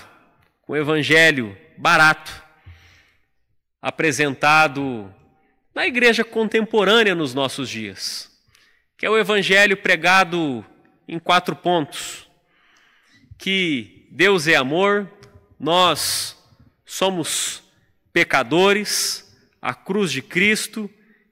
com 0.62 0.74
o 0.74 0.78
evangelho 0.78 1.58
barato 1.78 2.44
apresentado 3.82 5.14
na 5.74 5.88
igreja 5.88 6.24
contemporânea 6.24 7.16
nos 7.16 7.34
nossos 7.34 7.70
dias, 7.70 8.29
que 9.00 9.06
é 9.06 9.10
o 9.10 9.18
evangelho 9.18 9.78
pregado 9.78 10.64
em 11.08 11.18
quatro 11.18 11.56
pontos: 11.56 12.30
que 13.38 14.06
Deus 14.12 14.46
é 14.46 14.56
amor, 14.56 15.10
nós 15.58 16.38
somos 16.86 17.64
pecadores, 18.12 19.26
a 19.62 19.74
cruz 19.74 20.12
de 20.12 20.22
Cristo, 20.22 20.90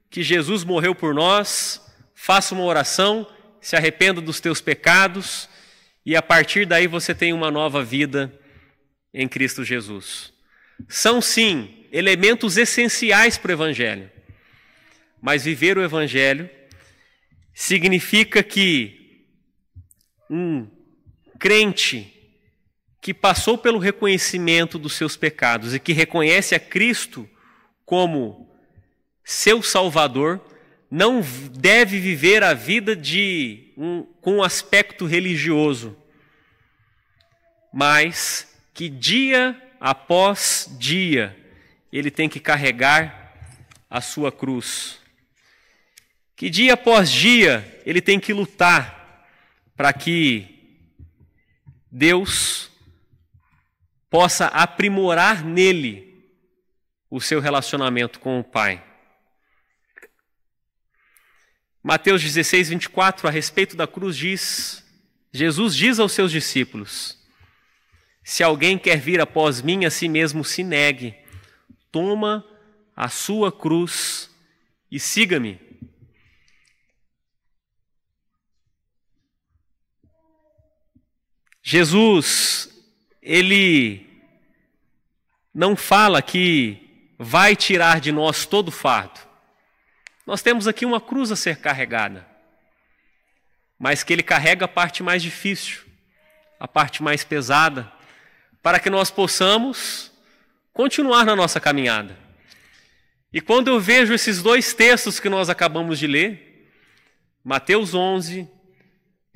que 0.08 0.22
Jesus 0.22 0.64
morreu 0.64 0.94
por 0.94 1.12
nós, 1.14 1.86
faça 2.14 2.54
uma 2.54 2.64
oração, 2.64 3.30
se 3.60 3.76
arrependa 3.76 4.22
dos 4.22 4.40
teus 4.40 4.62
pecados 4.62 5.46
e 6.06 6.16
a 6.16 6.22
partir 6.22 6.64
daí 6.64 6.86
você 6.86 7.14
tem 7.14 7.34
uma 7.34 7.50
nova 7.50 7.84
vida 7.84 8.32
em 9.12 9.28
Cristo 9.28 9.62
Jesus. 9.62 10.32
São 10.88 11.20
sim 11.20 11.86
elementos 11.92 12.56
essenciais 12.56 13.36
para 13.36 13.50
o 13.50 13.52
Evangelho, 13.52 14.10
mas 15.20 15.44
viver 15.44 15.76
o 15.76 15.82
Evangelho 15.82 16.48
significa 17.58 18.40
que 18.40 19.26
um 20.30 20.68
crente 21.40 22.14
que 23.00 23.12
passou 23.12 23.58
pelo 23.58 23.80
reconhecimento 23.80 24.78
dos 24.78 24.94
seus 24.94 25.16
pecados 25.16 25.74
e 25.74 25.80
que 25.80 25.92
reconhece 25.92 26.54
a 26.54 26.60
Cristo 26.60 27.28
como 27.84 28.48
seu 29.24 29.60
Salvador, 29.60 30.40
não 30.88 31.20
deve 31.50 31.98
viver 31.98 32.44
a 32.44 32.54
vida 32.54 32.94
de 32.94 33.72
um, 33.76 34.04
com 34.20 34.36
um 34.36 34.42
aspecto 34.44 35.04
religioso, 35.04 35.96
mas 37.72 38.56
que 38.72 38.88
dia 38.88 39.60
após 39.80 40.70
dia 40.78 41.36
ele 41.92 42.12
tem 42.12 42.28
que 42.28 42.38
carregar 42.38 43.34
a 43.90 44.00
sua 44.00 44.30
cruz. 44.30 44.97
Que 46.38 46.48
dia 46.48 46.74
após 46.74 47.10
dia 47.10 47.82
ele 47.84 48.00
tem 48.00 48.20
que 48.20 48.32
lutar 48.32 49.26
para 49.76 49.92
que 49.92 50.46
Deus 51.90 52.70
possa 54.08 54.46
aprimorar 54.46 55.44
nele 55.44 56.24
o 57.10 57.20
seu 57.20 57.40
relacionamento 57.40 58.20
com 58.20 58.38
o 58.38 58.44
Pai. 58.44 58.80
Mateus 61.82 62.22
16, 62.22 62.68
24, 62.68 63.26
a 63.26 63.32
respeito 63.32 63.74
da 63.74 63.88
cruz, 63.88 64.16
diz: 64.16 64.86
Jesus 65.32 65.74
diz 65.74 65.98
aos 65.98 66.12
seus 66.12 66.30
discípulos: 66.30 67.18
Se 68.22 68.44
alguém 68.44 68.78
quer 68.78 69.00
vir 69.00 69.20
após 69.20 69.60
mim, 69.60 69.84
a 69.84 69.90
si 69.90 70.08
mesmo 70.08 70.44
se 70.44 70.62
negue, 70.62 71.16
toma 71.90 72.46
a 72.94 73.08
sua 73.08 73.50
cruz 73.50 74.30
e 74.88 75.00
siga-me. 75.00 75.67
Jesus, 81.70 82.70
ele 83.20 84.06
não 85.52 85.76
fala 85.76 86.22
que 86.22 87.12
vai 87.18 87.54
tirar 87.54 88.00
de 88.00 88.10
nós 88.10 88.46
todo 88.46 88.68
o 88.68 88.72
fardo. 88.72 89.20
Nós 90.26 90.40
temos 90.40 90.66
aqui 90.66 90.86
uma 90.86 90.98
cruz 90.98 91.30
a 91.30 91.36
ser 91.36 91.58
carregada, 91.58 92.26
mas 93.78 94.02
que 94.02 94.14
ele 94.14 94.22
carrega 94.22 94.64
a 94.64 94.68
parte 94.68 95.02
mais 95.02 95.22
difícil, 95.22 95.82
a 96.58 96.66
parte 96.66 97.02
mais 97.02 97.22
pesada, 97.22 97.92
para 98.62 98.80
que 98.80 98.88
nós 98.88 99.10
possamos 99.10 100.10
continuar 100.72 101.26
na 101.26 101.36
nossa 101.36 101.60
caminhada. 101.60 102.18
E 103.30 103.42
quando 103.42 103.68
eu 103.68 103.78
vejo 103.78 104.14
esses 104.14 104.42
dois 104.42 104.72
textos 104.72 105.20
que 105.20 105.28
nós 105.28 105.50
acabamos 105.50 105.98
de 105.98 106.06
ler, 106.06 106.72
Mateus 107.44 107.92
11, 107.92 108.48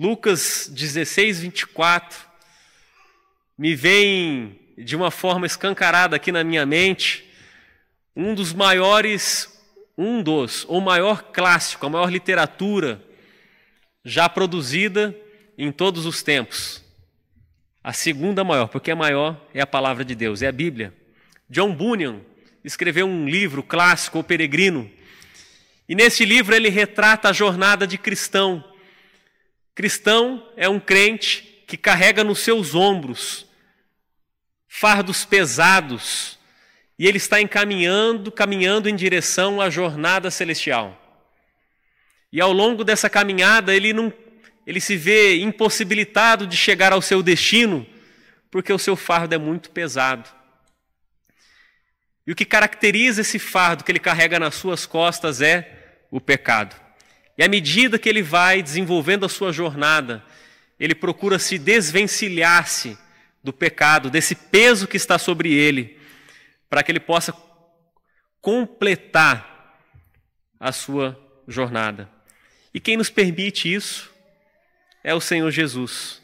Lucas 0.02 0.68
16, 0.68 1.42
24, 1.42 2.26
me 3.56 3.72
vem 3.76 4.58
de 4.76 4.96
uma 4.96 5.12
forma 5.12 5.46
escancarada 5.46 6.16
aqui 6.16 6.32
na 6.32 6.42
minha 6.42 6.66
mente 6.66 7.24
um 8.16 8.34
dos 8.34 8.52
maiores, 8.52 9.62
um 9.96 10.20
dos, 10.20 10.66
o 10.68 10.80
maior 10.80 11.30
clássico, 11.30 11.86
a 11.86 11.88
maior 11.88 12.10
literatura 12.10 13.00
já 14.04 14.28
produzida 14.28 15.16
em 15.56 15.70
todos 15.70 16.04
os 16.04 16.20
tempos. 16.20 16.82
A 17.80 17.92
segunda 17.92 18.42
maior, 18.42 18.66
porque 18.66 18.90
a 18.90 18.96
maior 18.96 19.40
é 19.54 19.60
a 19.60 19.66
palavra 19.68 20.04
de 20.04 20.16
Deus, 20.16 20.42
é 20.42 20.48
a 20.48 20.52
Bíblia. 20.52 20.92
John 21.48 21.72
Bunyan 21.72 22.22
escreveu 22.64 23.06
um 23.06 23.28
livro 23.28 23.62
clássico, 23.62 24.18
O 24.18 24.24
Peregrino, 24.24 24.90
e 25.88 25.94
nesse 25.94 26.24
livro 26.24 26.56
ele 26.56 26.70
retrata 26.70 27.28
a 27.28 27.32
jornada 27.32 27.86
de 27.86 27.96
cristão 27.96 28.71
Cristão 29.74 30.46
é 30.56 30.68
um 30.68 30.78
crente 30.78 31.64
que 31.66 31.76
carrega 31.76 32.22
nos 32.22 32.40
seus 32.40 32.74
ombros 32.74 33.46
fardos 34.68 35.24
pesados 35.24 36.38
e 36.98 37.06
ele 37.06 37.18
está 37.18 37.40
encaminhando, 37.40 38.32
caminhando 38.32 38.88
em 38.88 38.96
direção 38.96 39.60
à 39.60 39.68
jornada 39.68 40.30
celestial. 40.30 40.98
E 42.32 42.40
ao 42.40 42.52
longo 42.52 42.82
dessa 42.82 43.10
caminhada 43.10 43.74
ele 43.74 43.92
não 43.92 44.12
ele 44.66 44.80
se 44.80 44.96
vê 44.96 45.40
impossibilitado 45.40 46.46
de 46.46 46.56
chegar 46.56 46.92
ao 46.92 47.02
seu 47.02 47.22
destino, 47.22 47.86
porque 48.50 48.72
o 48.72 48.78
seu 48.78 48.94
fardo 48.94 49.34
é 49.34 49.38
muito 49.38 49.70
pesado. 49.70 50.30
E 52.26 52.30
o 52.30 52.34
que 52.36 52.44
caracteriza 52.44 53.22
esse 53.22 53.38
fardo 53.38 53.82
que 53.82 53.90
ele 53.90 53.98
carrega 53.98 54.38
nas 54.38 54.54
suas 54.54 54.86
costas 54.86 55.40
é 55.42 56.04
o 56.10 56.20
pecado. 56.20 56.76
E 57.36 57.42
à 57.42 57.48
medida 57.48 57.98
que 57.98 58.08
ele 58.08 58.22
vai 58.22 58.62
desenvolvendo 58.62 59.24
a 59.24 59.28
sua 59.28 59.52
jornada, 59.52 60.24
ele 60.78 60.94
procura 60.94 61.38
se 61.38 61.58
desvencilhar-se 61.58 62.98
do 63.42 63.52
pecado, 63.52 64.10
desse 64.10 64.34
peso 64.34 64.86
que 64.86 64.96
está 64.96 65.18
sobre 65.18 65.52
ele, 65.52 65.98
para 66.68 66.82
que 66.82 66.92
ele 66.92 67.00
possa 67.00 67.34
completar 68.40 69.76
a 70.58 70.72
sua 70.72 71.18
jornada. 71.46 72.08
E 72.74 72.80
quem 72.80 72.96
nos 72.96 73.10
permite 73.10 73.72
isso 73.72 74.10
é 75.02 75.14
o 75.14 75.20
Senhor 75.20 75.50
Jesus. 75.50 76.22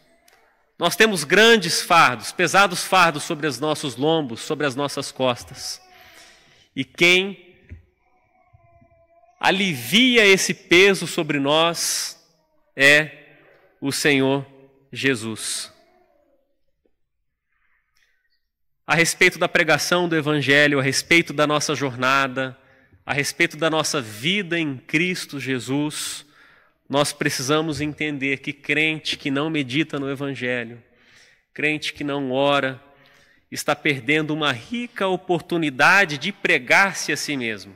Nós 0.79 0.94
temos 0.94 1.25
grandes 1.25 1.83
fardos, 1.83 2.31
pesados 2.31 2.85
fardos 2.85 3.25
sobre 3.25 3.47
os 3.47 3.59
nossos 3.59 3.97
lombos, 3.97 4.40
sobre 4.40 4.64
as 4.64 4.77
nossas 4.77 5.11
costas. 5.11 5.81
E 6.75 6.85
quem 6.85 7.48
alivia 9.38 10.27
esse 10.27 10.53
peso 10.53 11.07
sobre 11.07 11.38
nós 11.38 12.18
é 12.77 13.11
o 13.81 13.92
Senhor 13.92 14.46
Jesus. 14.92 15.72
A 18.87 18.94
respeito 18.94 19.38
da 19.38 19.48
pregação 19.48 20.09
do 20.09 20.16
Evangelho, 20.16 20.79
a 20.79 20.83
respeito 20.83 21.33
da 21.33 21.46
nossa 21.46 21.74
jornada, 21.74 22.57
a 23.05 23.12
respeito 23.12 23.57
da 23.57 23.68
nossa 23.68 24.01
vida 24.01 24.59
em 24.59 24.77
Cristo 24.77 25.38
Jesus, 25.38 26.24
nós 26.88 27.12
precisamos 27.12 27.81
entender 27.81 28.38
que 28.38 28.53
crente 28.53 29.18
que 29.18 29.31
não 29.31 29.51
medita 29.51 29.98
no 29.98 30.11
Evangelho, 30.11 30.83
crente 31.53 31.92
que 31.92 32.03
não 32.03 32.33
ora, 32.33 32.83
está 33.51 33.77
perdendo 33.77 34.33
uma 34.33 34.53
rica 34.53 35.07
oportunidade 35.07 36.16
de 36.16 36.33
pregar-se 36.33 37.12
a 37.12 37.16
si 37.16 37.37
mesmo. 37.37 37.74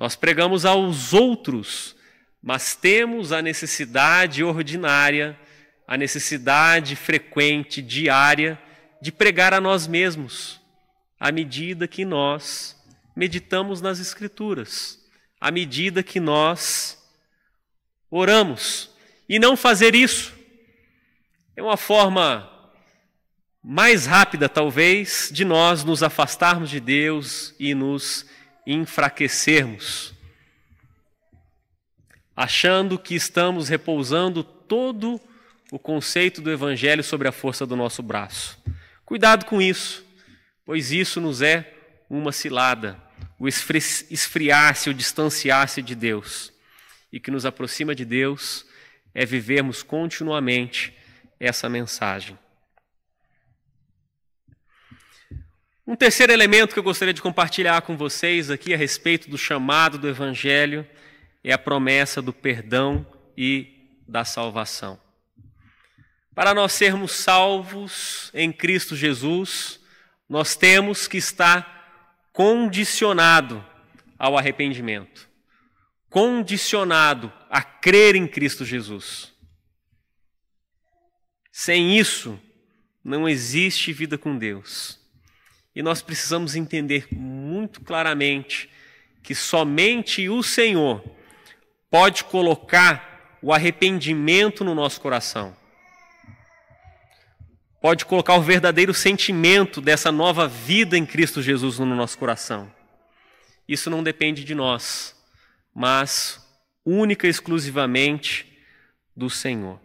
Nós 0.00 0.16
pregamos 0.16 0.64
aos 0.64 1.12
outros, 1.12 1.94
mas 2.42 2.74
temos 2.74 3.32
a 3.32 3.42
necessidade 3.42 4.42
ordinária, 4.42 5.38
a 5.86 5.94
necessidade 5.94 6.96
frequente, 6.96 7.82
diária, 7.82 8.58
de 9.02 9.12
pregar 9.12 9.52
a 9.52 9.60
nós 9.60 9.86
mesmos, 9.86 10.58
à 11.18 11.30
medida 11.30 11.86
que 11.86 12.06
nós 12.06 12.74
meditamos 13.14 13.82
nas 13.82 14.00
Escrituras, 14.00 14.98
à 15.38 15.50
medida 15.50 16.02
que 16.02 16.18
nós 16.18 16.98
oramos. 18.10 18.88
E 19.28 19.38
não 19.38 19.54
fazer 19.54 19.94
isso 19.94 20.32
é 21.54 21.62
uma 21.62 21.76
forma 21.76 22.50
mais 23.62 24.06
rápida, 24.06 24.48
talvez, 24.48 25.28
de 25.30 25.44
nós 25.44 25.84
nos 25.84 26.02
afastarmos 26.02 26.70
de 26.70 26.80
Deus 26.80 27.54
e 27.60 27.74
nos 27.74 28.24
enfraquecermos, 28.66 30.12
achando 32.36 32.98
que 32.98 33.14
estamos 33.14 33.68
repousando 33.68 34.42
todo 34.42 35.20
o 35.70 35.78
conceito 35.78 36.40
do 36.40 36.50
Evangelho 36.50 37.02
sobre 37.02 37.28
a 37.28 37.32
força 37.32 37.66
do 37.66 37.76
nosso 37.76 38.02
braço. 38.02 38.58
Cuidado 39.04 39.44
com 39.44 39.60
isso, 39.60 40.04
pois 40.64 40.92
isso 40.92 41.20
nos 41.20 41.42
é 41.42 41.74
uma 42.08 42.32
cilada, 42.32 43.00
o 43.38 43.48
esfriar-se, 43.48 44.90
o 44.90 44.94
distanciar-se 44.94 45.82
de 45.82 45.94
Deus. 45.94 46.52
E 47.12 47.18
que 47.18 47.30
nos 47.30 47.44
aproxima 47.44 47.94
de 47.94 48.04
Deus 48.04 48.64
é 49.14 49.26
vivermos 49.26 49.82
continuamente 49.82 50.96
essa 51.38 51.68
mensagem. 51.68 52.38
Um 55.90 55.96
terceiro 55.96 56.32
elemento 56.32 56.72
que 56.72 56.78
eu 56.78 56.84
gostaria 56.84 57.12
de 57.12 57.20
compartilhar 57.20 57.82
com 57.82 57.96
vocês 57.96 58.48
aqui 58.48 58.72
a 58.72 58.76
respeito 58.76 59.28
do 59.28 59.36
chamado 59.36 59.98
do 59.98 60.08
Evangelho 60.08 60.86
é 61.42 61.52
a 61.52 61.58
promessa 61.58 62.22
do 62.22 62.32
perdão 62.32 63.04
e 63.36 63.88
da 64.06 64.24
salvação. 64.24 65.00
Para 66.32 66.54
nós 66.54 66.74
sermos 66.74 67.10
salvos 67.10 68.30
em 68.32 68.52
Cristo 68.52 68.94
Jesus, 68.94 69.80
nós 70.28 70.54
temos 70.54 71.08
que 71.08 71.16
estar 71.16 72.28
condicionado 72.32 73.66
ao 74.16 74.38
arrependimento, 74.38 75.28
condicionado 76.08 77.32
a 77.50 77.64
crer 77.64 78.14
em 78.14 78.28
Cristo 78.28 78.64
Jesus. 78.64 79.32
Sem 81.50 81.98
isso, 81.98 82.40
não 83.02 83.28
existe 83.28 83.92
vida 83.92 84.16
com 84.16 84.38
Deus. 84.38 84.99
E 85.74 85.82
nós 85.82 86.02
precisamos 86.02 86.54
entender 86.54 87.06
muito 87.12 87.80
claramente 87.80 88.68
que 89.22 89.34
somente 89.34 90.28
o 90.28 90.42
Senhor 90.42 91.04
pode 91.90 92.24
colocar 92.24 93.38
o 93.42 93.52
arrependimento 93.52 94.64
no 94.64 94.74
nosso 94.74 95.00
coração. 95.00 95.56
Pode 97.80 98.04
colocar 98.04 98.34
o 98.34 98.42
verdadeiro 98.42 98.92
sentimento 98.92 99.80
dessa 99.80 100.12
nova 100.12 100.46
vida 100.46 100.98
em 100.98 101.06
Cristo 101.06 101.40
Jesus 101.40 101.78
no 101.78 101.86
nosso 101.86 102.18
coração. 102.18 102.70
Isso 103.66 103.88
não 103.88 104.02
depende 104.02 104.44
de 104.44 104.54
nós, 104.54 105.16
mas 105.74 106.44
única 106.84 107.26
e 107.26 107.30
exclusivamente 107.30 108.46
do 109.16 109.30
Senhor. 109.30 109.80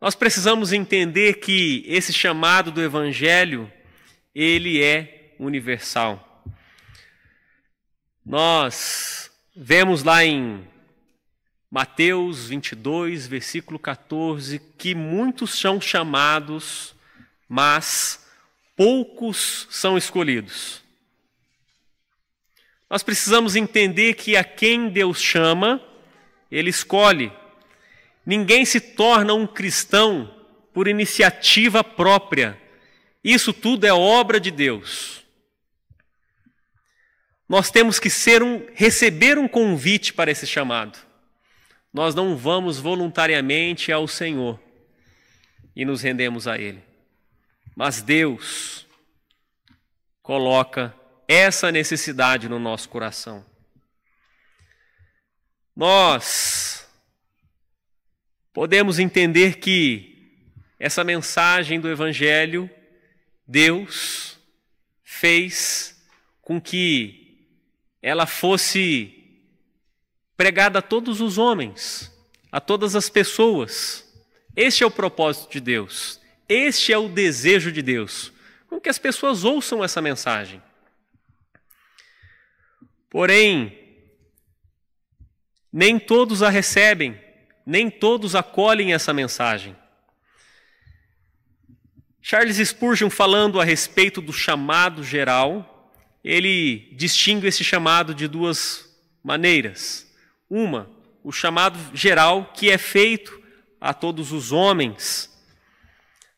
Nós 0.00 0.14
precisamos 0.14 0.72
entender 0.72 1.34
que 1.34 1.84
esse 1.86 2.12
chamado 2.12 2.72
do 2.72 2.82
Evangelho 2.82 3.70
ele 4.34 4.82
é 4.82 5.34
universal. 5.38 6.44
Nós 8.24 9.30
vemos 9.54 10.02
lá 10.04 10.24
em 10.24 10.66
Mateus 11.70 12.48
22, 12.48 13.26
versículo 13.26 13.78
14, 13.78 14.60
que 14.76 14.94
muitos 14.94 15.58
são 15.58 15.80
chamados, 15.80 16.94
mas 17.48 18.26
poucos 18.76 19.66
são 19.70 19.96
escolhidos. 19.96 20.82
Nós 22.88 23.04
precisamos 23.04 23.54
entender 23.54 24.14
que 24.14 24.36
a 24.36 24.42
quem 24.42 24.88
Deus 24.88 25.20
chama, 25.22 25.80
Ele 26.50 26.70
escolhe. 26.70 27.32
Ninguém 28.26 28.64
se 28.64 28.80
torna 28.80 29.32
um 29.32 29.46
cristão 29.46 30.34
por 30.74 30.88
iniciativa 30.88 31.84
própria. 31.84 32.60
Isso 33.22 33.52
tudo 33.52 33.86
é 33.86 33.92
obra 33.92 34.40
de 34.40 34.50
Deus. 34.50 35.24
Nós 37.48 37.70
temos 37.70 37.98
que 37.98 38.08
ser 38.08 38.42
um, 38.42 38.66
receber 38.74 39.36
um 39.36 39.48
convite 39.48 40.12
para 40.12 40.30
esse 40.30 40.46
chamado. 40.46 40.98
Nós 41.92 42.14
não 42.14 42.36
vamos 42.36 42.78
voluntariamente 42.78 43.90
ao 43.90 44.06
Senhor 44.06 44.60
e 45.74 45.84
nos 45.84 46.02
rendemos 46.02 46.46
a 46.46 46.56
Ele. 46.56 46.82
Mas 47.74 48.00
Deus 48.00 48.86
coloca 50.22 50.94
essa 51.26 51.72
necessidade 51.72 52.48
no 52.48 52.58
nosso 52.58 52.88
coração. 52.88 53.44
Nós 55.74 56.88
podemos 58.52 58.98
entender 58.98 59.58
que 59.58 60.10
essa 60.78 61.02
mensagem 61.02 61.80
do 61.80 61.90
Evangelho, 61.90 62.70
Deus 63.50 64.38
fez 65.02 66.00
com 66.40 66.60
que 66.60 67.48
ela 68.00 68.24
fosse 68.24 69.42
pregada 70.36 70.78
a 70.78 70.82
todos 70.82 71.20
os 71.20 71.36
homens, 71.36 72.16
a 72.52 72.60
todas 72.60 72.94
as 72.94 73.10
pessoas. 73.10 74.08
Este 74.54 74.84
é 74.84 74.86
o 74.86 74.90
propósito 74.90 75.50
de 75.50 75.58
Deus, 75.58 76.20
este 76.48 76.92
é 76.92 76.98
o 76.98 77.08
desejo 77.08 77.72
de 77.72 77.82
Deus, 77.82 78.32
com 78.68 78.80
que 78.80 78.88
as 78.88 79.00
pessoas 79.00 79.42
ouçam 79.42 79.82
essa 79.82 80.00
mensagem. 80.00 80.62
Porém, 83.10 83.76
nem 85.72 85.98
todos 85.98 86.40
a 86.40 86.48
recebem, 86.48 87.20
nem 87.66 87.90
todos 87.90 88.36
acolhem 88.36 88.92
essa 88.92 89.12
mensagem. 89.12 89.76
Charles 92.22 92.56
Spurgeon, 92.56 93.08
falando 93.08 93.60
a 93.60 93.64
respeito 93.64 94.20
do 94.20 94.32
chamado 94.32 95.02
geral, 95.02 95.92
ele 96.22 96.88
distingue 96.92 97.46
esse 97.46 97.64
chamado 97.64 98.14
de 98.14 98.28
duas 98.28 98.88
maneiras. 99.24 100.06
Uma, 100.48 100.90
o 101.24 101.32
chamado 101.32 101.78
geral, 101.94 102.52
que 102.54 102.70
é 102.70 102.76
feito 102.76 103.40
a 103.80 103.94
todos 103.94 104.32
os 104.32 104.52
homens, 104.52 105.30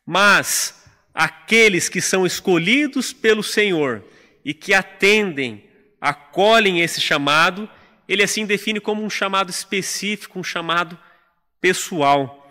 mas 0.05 0.85
aqueles 1.13 1.89
que 1.89 2.01
são 2.01 2.25
escolhidos 2.25 3.11
pelo 3.11 3.43
Senhor 3.43 4.03
e 4.43 4.53
que 4.53 4.73
atendem 4.73 5.69
acolhem 5.99 6.81
esse 6.81 6.99
chamado, 6.99 7.69
ele 8.09 8.21
assim 8.21 8.45
define 8.45 8.81
como 8.81 9.01
um 9.01 9.09
chamado 9.09 9.49
específico, 9.49 10.37
um 10.37 10.43
chamado 10.43 10.99
pessoal, 11.61 12.42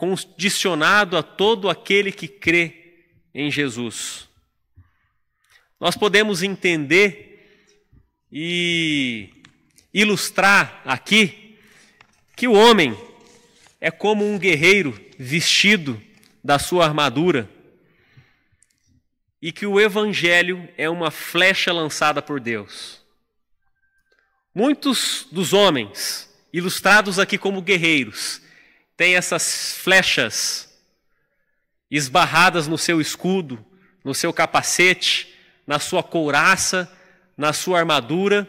condicionado 0.00 1.14
a 1.14 1.22
todo 1.22 1.68
aquele 1.68 2.10
que 2.10 2.26
crê 2.26 3.04
em 3.34 3.50
Jesus. 3.50 4.26
Nós 5.78 5.94
podemos 5.94 6.42
entender 6.42 7.68
e 8.32 9.28
ilustrar 9.92 10.80
aqui 10.86 11.58
que 12.34 12.48
o 12.48 12.54
homem 12.54 12.96
é 13.78 13.90
como 13.90 14.26
um 14.26 14.38
guerreiro 14.38 14.98
vestido 15.18 16.02
da 16.42 16.58
sua 16.58 16.86
armadura 16.86 17.46
e 19.42 19.52
que 19.52 19.66
o 19.66 19.78
Evangelho 19.78 20.66
é 20.78 20.88
uma 20.88 21.10
flecha 21.10 21.74
lançada 21.74 22.22
por 22.22 22.40
Deus. 22.40 23.02
Muitos 24.54 25.26
dos 25.30 25.52
homens, 25.52 26.34
ilustrados 26.50 27.18
aqui 27.18 27.36
como 27.36 27.60
guerreiros, 27.60 28.40
têm 29.00 29.16
essas 29.16 29.78
flechas 29.78 30.68
esbarradas 31.90 32.68
no 32.68 32.76
seu 32.76 33.00
escudo, 33.00 33.64
no 34.04 34.14
seu 34.14 34.30
capacete, 34.30 35.34
na 35.66 35.78
sua 35.78 36.02
couraça, 36.02 36.86
na 37.34 37.54
sua 37.54 37.78
armadura, 37.78 38.46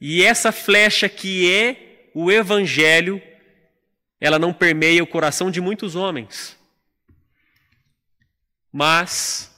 e 0.00 0.22
essa 0.22 0.52
flecha 0.52 1.08
que 1.08 1.52
é 1.52 2.08
o 2.14 2.30
Evangelho, 2.30 3.20
ela 4.20 4.38
não 4.38 4.52
permeia 4.52 5.02
o 5.02 5.06
coração 5.06 5.50
de 5.50 5.60
muitos 5.60 5.96
homens, 5.96 6.56
mas 8.72 9.52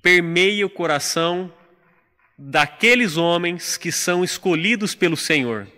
permeia 0.00 0.64
o 0.64 0.70
coração 0.70 1.52
daqueles 2.38 3.18
homens 3.18 3.76
que 3.76 3.92
são 3.92 4.24
escolhidos 4.24 4.94
pelo 4.94 5.14
Senhor. 5.14 5.68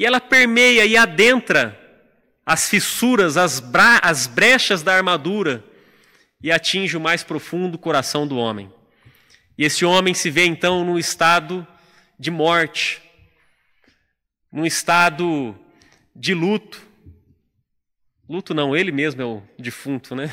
E 0.00 0.06
ela 0.06 0.18
permeia 0.18 0.86
e 0.86 0.96
adentra 0.96 1.78
as 2.46 2.70
fissuras, 2.70 3.36
as, 3.36 3.62
as 4.02 4.26
brechas 4.26 4.82
da 4.82 4.94
armadura 4.94 5.62
e 6.42 6.50
atinge 6.50 6.96
o 6.96 7.00
mais 7.00 7.22
profundo 7.22 7.76
coração 7.76 8.26
do 8.26 8.38
homem. 8.38 8.72
E 9.58 9.64
esse 9.66 9.84
homem 9.84 10.14
se 10.14 10.30
vê 10.30 10.46
então 10.46 10.86
num 10.86 10.98
estado 10.98 11.66
de 12.18 12.30
morte, 12.30 13.02
num 14.50 14.64
estado 14.64 15.54
de 16.16 16.32
luto. 16.32 16.80
Luto 18.26 18.54
não, 18.54 18.74
ele 18.74 18.92
mesmo 18.92 19.20
é 19.20 19.26
o 19.26 19.42
defunto, 19.58 20.14
né? 20.14 20.30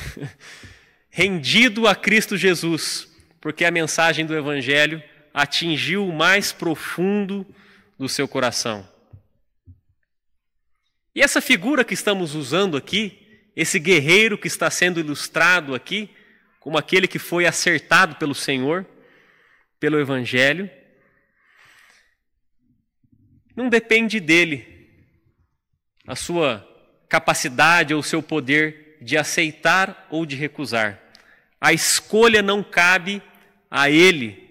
rendido 1.11 1.89
a 1.89 1.93
Cristo 1.93 2.37
Jesus, 2.37 3.05
porque 3.41 3.65
a 3.65 3.71
mensagem 3.71 4.25
do 4.25 4.33
Evangelho 4.33 5.03
atingiu 5.33 6.07
o 6.07 6.15
mais 6.15 6.53
profundo 6.53 7.45
do 7.99 8.07
seu 8.07 8.29
coração. 8.29 8.87
E 11.17 11.21
essa 11.23 11.41
figura 11.41 11.83
que 11.83 11.95
estamos 11.95 12.35
usando 12.35 12.77
aqui, 12.77 13.41
esse 13.55 13.79
guerreiro 13.79 14.37
que 14.37 14.45
está 14.45 14.69
sendo 14.69 14.99
ilustrado 14.99 15.73
aqui, 15.73 16.15
como 16.59 16.77
aquele 16.77 17.07
que 17.07 17.17
foi 17.17 17.47
acertado 17.47 18.17
pelo 18.17 18.35
Senhor, 18.35 18.85
pelo 19.79 19.99
Evangelho, 19.99 20.69
não 23.55 23.67
depende 23.67 24.19
dele, 24.19 24.91
a 26.05 26.15
sua 26.15 26.63
capacidade 27.09 27.95
ou 27.95 28.01
o 28.01 28.03
seu 28.03 28.21
poder 28.21 28.99
de 29.01 29.17
aceitar 29.17 30.07
ou 30.11 30.23
de 30.23 30.35
recusar. 30.35 31.01
A 31.59 31.73
escolha 31.73 32.43
não 32.43 32.61
cabe 32.63 33.23
a 33.71 33.89
ele. 33.89 34.47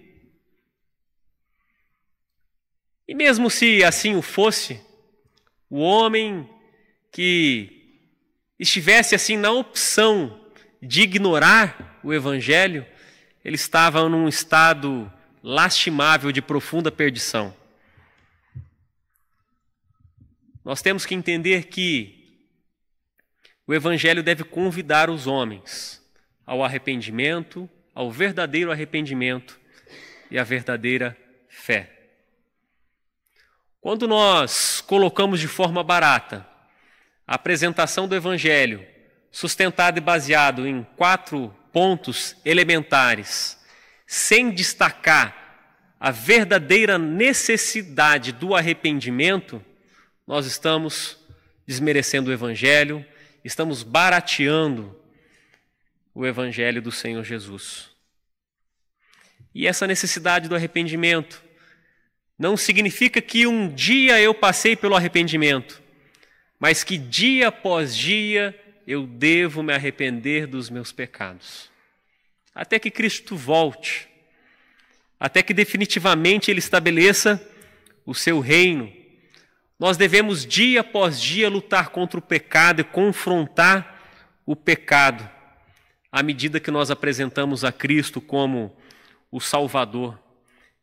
E 3.07 3.15
mesmo 3.15 3.49
se 3.49 3.85
assim 3.85 4.17
o 4.17 4.21
fosse, 4.21 4.85
o 5.71 5.79
homem 5.79 6.56
que 7.17 8.03
estivesse 8.59 9.15
assim 9.15 9.39
na 9.39 9.51
opção 9.51 10.39
de 10.83 11.01
ignorar 11.01 11.99
o 12.05 12.13
evangelho, 12.13 12.85
ele 13.43 13.55
estava 13.55 14.07
num 14.07 14.29
estado 14.29 15.11
lastimável 15.43 16.31
de 16.31 16.43
profunda 16.43 16.93
perdição. 16.93 17.57
Nós 20.63 20.83
temos 20.83 21.07
que 21.07 21.15
entender 21.15 21.69
que 21.69 22.39
o 23.67 23.73
evangelho 23.73 24.23
deve 24.23 24.45
convidar 24.45 25.09
os 25.09 25.27
homens 25.27 26.07
ao 26.45 26.63
arrependimento, 26.63 27.67
ao 27.95 28.13
verdadeiro 28.13 28.71
arrependimento 28.71 29.59
e 30.31 30.39
à 30.39 30.45
verdadeira 30.45 31.17
fé. 31.49 32.11
Quando 33.81 34.07
nós 34.07 34.83
colocamos 34.83 35.41
de 35.41 35.49
forma 35.49 35.83
barata 35.83 36.55
a 37.27 37.35
apresentação 37.35 38.07
do 38.07 38.15
Evangelho, 38.15 38.87
sustentado 39.31 39.99
e 39.99 40.01
baseado 40.01 40.67
em 40.67 40.87
quatro 40.97 41.55
pontos 41.73 42.37
elementares, 42.45 43.59
sem 44.07 44.51
destacar 44.51 45.47
a 45.99 46.11
verdadeira 46.11 46.99
necessidade 46.99 48.33
do 48.33 48.55
arrependimento, 48.55 49.65
nós 50.27 50.47
estamos 50.47 51.19
desmerecendo 51.67 52.31
o 52.31 52.33
Evangelho, 52.33 53.05
estamos 53.45 53.83
barateando 53.83 54.97
o 56.15 56.25
Evangelho 56.25 56.81
do 56.81 56.93
Senhor 56.93 57.25
Jesus. 57.25 57.91
E 59.55 59.67
essa 59.67 59.87
necessidade 59.87 60.49
do 60.49 60.55
arrependimento 60.55 61.43
não 62.39 62.57
significa 62.57 63.21
que 63.21 63.47
um 63.47 63.73
dia 63.75 64.21
eu 64.21 64.35
passei 64.35 64.77
pelo 64.77 64.95
arrependimento, 64.95 65.83
mas 66.59 66.83
que 66.83 66.99
dia 66.99 67.49
após 67.49 67.97
dia 67.97 68.59
eu 68.87 69.07
devo 69.07 69.63
me 69.63 69.73
arrepender 69.73 70.47
dos 70.47 70.71
meus 70.71 70.93
pecados. 70.93 71.71
Até 72.55 72.79
que 72.79 72.91
Cristo 72.91 73.37
volte 73.37 74.09
até 75.19 75.43
que 75.43 75.55
definitivamente 75.55 76.51
Ele 76.51 76.59
estabeleça 76.59 77.43
o 78.05 78.15
seu 78.15 78.41
reino. 78.41 78.93
Nós 79.79 79.97
devemos 79.97 80.47
dia 80.47 80.81
após 80.81 81.21
dia 81.21 81.49
lutar 81.49 81.89
contra 81.91 82.19
o 82.19 82.23
pecado 82.23 82.81
e 82.81 82.85
confrontar 82.85 83.95
o 84.45 84.55
pecado, 84.55 85.29
à 86.13 86.23
medida 86.23 86.61
que 86.61 86.71
nós 86.71 86.91
apresentamos 86.91 87.65
a 87.65 87.73
Cristo 87.73 88.21
como 88.21 88.77
o 89.31 89.41
Salvador. 89.41 90.19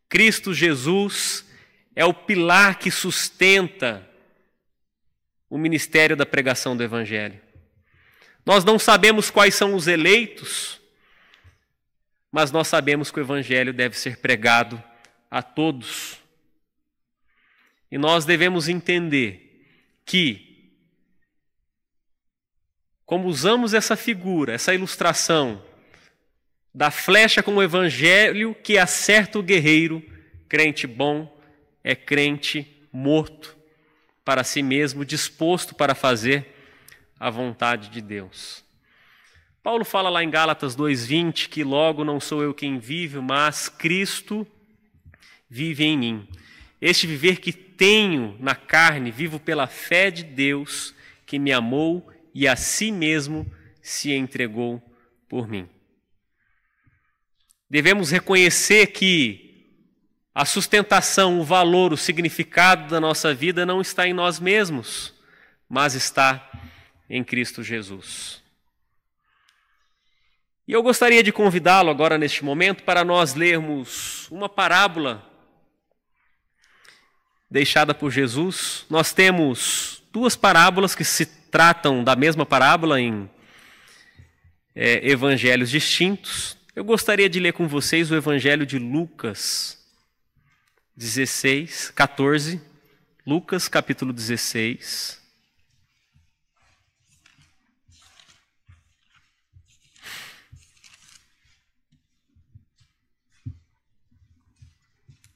Cristo 0.08 0.52
Jesus 0.52 1.48
é 1.96 2.04
o 2.04 2.12
pilar 2.12 2.78
que 2.78 2.90
sustenta 2.90 4.08
o 5.54 5.58
ministério 5.58 6.16
da 6.16 6.26
pregação 6.26 6.76
do 6.76 6.82
Evangelho. 6.82 7.40
Nós 8.44 8.64
não 8.64 8.76
sabemos 8.76 9.30
quais 9.30 9.54
são 9.54 9.76
os 9.76 9.86
eleitos, 9.86 10.80
mas 12.32 12.50
nós 12.50 12.66
sabemos 12.66 13.12
que 13.12 13.20
o 13.20 13.22
Evangelho 13.22 13.72
deve 13.72 13.96
ser 13.96 14.16
pregado 14.16 14.82
a 15.30 15.44
todos. 15.44 16.18
E 17.88 17.96
nós 17.96 18.24
devemos 18.24 18.68
entender 18.68 19.64
que, 20.04 20.72
como 23.06 23.28
usamos 23.28 23.74
essa 23.74 23.94
figura, 23.94 24.54
essa 24.54 24.74
ilustração 24.74 25.64
da 26.74 26.90
flecha 26.90 27.44
com 27.44 27.54
o 27.54 27.62
Evangelho 27.62 28.56
que 28.56 28.76
acerta 28.76 29.38
o 29.38 29.42
guerreiro, 29.42 30.02
crente 30.48 30.84
bom 30.84 31.32
é 31.84 31.94
crente 31.94 32.84
morto 32.92 33.53
para 34.24 34.42
si 34.42 34.62
mesmo, 34.62 35.04
disposto 35.04 35.74
para 35.74 35.94
fazer 35.94 36.54
a 37.18 37.30
vontade 37.30 37.90
de 37.90 38.00
Deus. 38.00 38.64
Paulo 39.62 39.84
fala 39.84 40.10
lá 40.10 40.22
em 40.22 40.30
Gálatas 40.30 40.76
2:20 40.76 41.48
que 41.48 41.64
logo 41.64 42.04
não 42.04 42.20
sou 42.20 42.42
eu 42.42 42.52
quem 42.52 42.78
vive, 42.78 43.20
mas 43.20 43.68
Cristo 43.68 44.46
vive 45.48 45.84
em 45.84 45.96
mim. 45.96 46.28
Este 46.80 47.06
viver 47.06 47.38
que 47.40 47.52
tenho 47.52 48.36
na 48.38 48.54
carne, 48.54 49.10
vivo 49.10 49.40
pela 49.40 49.66
fé 49.66 50.10
de 50.10 50.22
Deus 50.22 50.94
que 51.24 51.38
me 51.38 51.52
amou 51.52 52.12
e 52.34 52.46
a 52.46 52.56
si 52.56 52.92
mesmo 52.92 53.50
se 53.80 54.12
entregou 54.12 54.82
por 55.28 55.48
mim. 55.48 55.68
Devemos 57.70 58.10
reconhecer 58.10 58.88
que 58.88 59.43
a 60.34 60.44
sustentação, 60.44 61.38
o 61.38 61.44
valor, 61.44 61.92
o 61.92 61.96
significado 61.96 62.90
da 62.90 63.00
nossa 63.00 63.32
vida 63.32 63.64
não 63.64 63.80
está 63.80 64.08
em 64.08 64.12
nós 64.12 64.40
mesmos, 64.40 65.14
mas 65.68 65.94
está 65.94 66.50
em 67.08 67.22
Cristo 67.22 67.62
Jesus. 67.62 68.42
E 70.66 70.72
eu 70.72 70.82
gostaria 70.82 71.22
de 71.22 71.30
convidá-lo 71.30 71.88
agora 71.88 72.18
neste 72.18 72.44
momento 72.44 72.82
para 72.82 73.04
nós 73.04 73.34
lermos 73.34 74.28
uma 74.28 74.48
parábola 74.48 75.24
deixada 77.48 77.94
por 77.94 78.10
Jesus. 78.10 78.86
Nós 78.90 79.12
temos 79.12 80.02
duas 80.12 80.34
parábolas 80.34 80.96
que 80.96 81.04
se 81.04 81.26
tratam 81.26 82.02
da 82.02 82.16
mesma 82.16 82.44
parábola 82.44 83.00
em 83.00 83.30
é, 84.74 85.08
evangelhos 85.08 85.70
distintos. 85.70 86.56
Eu 86.74 86.82
gostaria 86.82 87.28
de 87.28 87.38
ler 87.38 87.52
com 87.52 87.68
vocês 87.68 88.10
o 88.10 88.16
evangelho 88.16 88.66
de 88.66 88.80
Lucas 88.80 89.83
16, 90.96 91.90
14. 91.90 92.60
Lucas 93.26 93.68
capítulo 93.68 94.12
16. 94.12 95.22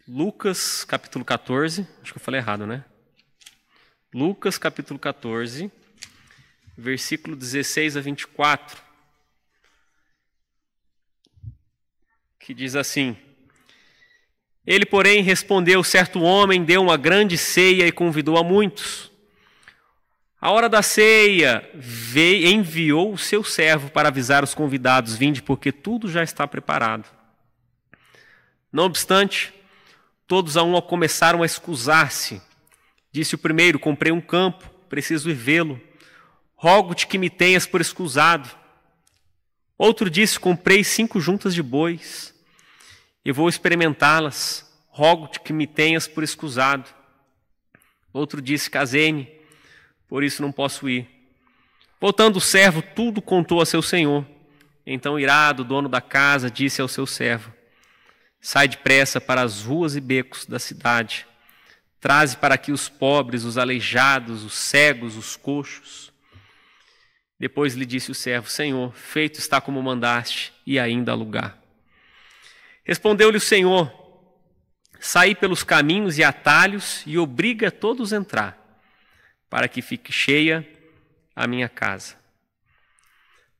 Lucas 0.06 0.84
capítulo 0.84 1.22
14, 1.22 1.86
acho 2.02 2.12
que 2.12 2.18
eu 2.18 2.22
falei 2.22 2.40
errado, 2.40 2.66
né? 2.66 2.82
Lucas 4.14 4.56
capítulo 4.56 4.98
14, 4.98 5.70
versículo 6.78 7.36
16 7.36 7.94
a 7.94 8.00
24, 8.00 8.82
que 12.38 12.54
diz 12.54 12.74
assim: 12.74 13.18
Ele, 14.68 14.84
porém, 14.84 15.22
respondeu: 15.22 15.82
Certo 15.82 16.20
homem 16.20 16.62
deu 16.62 16.82
uma 16.82 16.98
grande 16.98 17.38
ceia 17.38 17.86
e 17.86 17.90
convidou 17.90 18.36
a 18.36 18.44
muitos. 18.44 19.10
A 20.38 20.50
hora 20.50 20.68
da 20.68 20.82
ceia, 20.82 21.66
veio, 21.74 22.48
enviou 22.48 23.14
o 23.14 23.18
seu 23.18 23.42
servo 23.42 23.90
para 23.90 24.08
avisar 24.08 24.44
os 24.44 24.54
convidados: 24.54 25.16
Vinde, 25.16 25.40
porque 25.40 25.72
tudo 25.72 26.10
já 26.10 26.22
está 26.22 26.46
preparado. 26.46 27.06
Não 28.70 28.84
obstante, 28.84 29.54
Todos 30.26 30.58
a 30.58 30.62
um 30.62 30.78
começaram 30.82 31.42
a 31.42 31.46
escusar-se. 31.46 32.42
Disse 33.10 33.34
o 33.34 33.38
primeiro: 33.38 33.78
Comprei 33.78 34.12
um 34.12 34.20
campo, 34.20 34.68
preciso 34.86 35.30
ir 35.30 35.34
vê-lo. 35.34 35.80
Rogo-te 36.54 37.06
que 37.06 37.16
me 37.16 37.30
tenhas 37.30 37.64
por 37.64 37.80
escusado. 37.80 38.50
Outro 39.78 40.10
disse: 40.10 40.38
Comprei 40.38 40.84
cinco 40.84 41.18
juntas 41.18 41.54
de 41.54 41.62
bois 41.62 42.37
e 43.28 43.32
vou 43.32 43.46
experimentá-las. 43.46 44.66
Rogo-te 44.88 45.40
que 45.40 45.52
me 45.52 45.66
tenhas 45.66 46.08
por 46.08 46.24
escusado. 46.24 46.88
Outro 48.10 48.40
disse: 48.40 48.70
Casei-me, 48.70 49.30
por 50.08 50.24
isso 50.24 50.40
não 50.40 50.50
posso 50.50 50.88
ir. 50.88 51.06
Voltando 52.00 52.36
o 52.36 52.40
servo, 52.40 52.80
tudo 52.80 53.20
contou 53.20 53.60
a 53.60 53.66
seu 53.66 53.82
senhor. 53.82 54.24
Então, 54.86 55.20
irado, 55.20 55.62
o 55.62 55.64
dono 55.66 55.90
da 55.90 56.00
casa 56.00 56.50
disse 56.50 56.80
ao 56.80 56.88
seu 56.88 57.06
servo: 57.06 57.52
Sai 58.40 58.66
depressa 58.66 59.20
para 59.20 59.42
as 59.42 59.62
ruas 59.62 59.94
e 59.94 60.00
becos 60.00 60.46
da 60.46 60.58
cidade. 60.58 61.26
Traze 62.00 62.34
para 62.34 62.54
aqui 62.54 62.72
os 62.72 62.88
pobres, 62.88 63.44
os 63.44 63.58
aleijados, 63.58 64.42
os 64.42 64.54
cegos, 64.54 65.18
os 65.18 65.36
coxos. 65.36 66.10
Depois 67.38 67.74
lhe 67.74 67.84
disse 67.84 68.10
o 68.10 68.14
servo: 68.14 68.48
Senhor, 68.48 68.90
feito 68.94 69.38
está 69.38 69.60
como 69.60 69.82
mandaste, 69.82 70.50
e 70.66 70.78
ainda 70.78 71.12
há 71.12 71.14
lugar. 71.14 71.57
Respondeu-lhe 72.88 73.36
o 73.36 73.40
Senhor: 73.40 73.92
Saí 74.98 75.34
pelos 75.34 75.62
caminhos 75.62 76.16
e 76.16 76.24
atalhos 76.24 77.02
e 77.06 77.18
obriga 77.18 77.70
todos 77.70 78.14
a 78.14 78.16
entrar, 78.16 78.80
para 79.50 79.68
que 79.68 79.82
fique 79.82 80.10
cheia 80.10 80.66
a 81.36 81.46
minha 81.46 81.68
casa. 81.68 82.16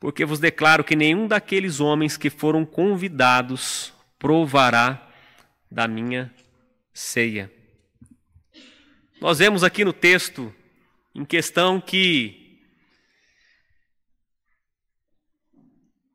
Porque 0.01 0.25
vos 0.25 0.41
declaro 0.41 0.83
que 0.83 0.97
nenhum 0.97 1.29
daqueles 1.29 1.79
homens 1.79 2.17
que 2.17 2.31
foram 2.31 2.65
convidados 2.65 3.93
provará 4.19 5.11
da 5.71 5.87
minha 5.87 6.33
ceia. 6.95 7.53
Nós 9.21 9.41
vemos 9.41 9.63
aqui 9.63 9.85
no 9.85 9.93
texto 9.93 10.55
em 11.15 11.25
questão 11.25 11.81
que 11.81 12.63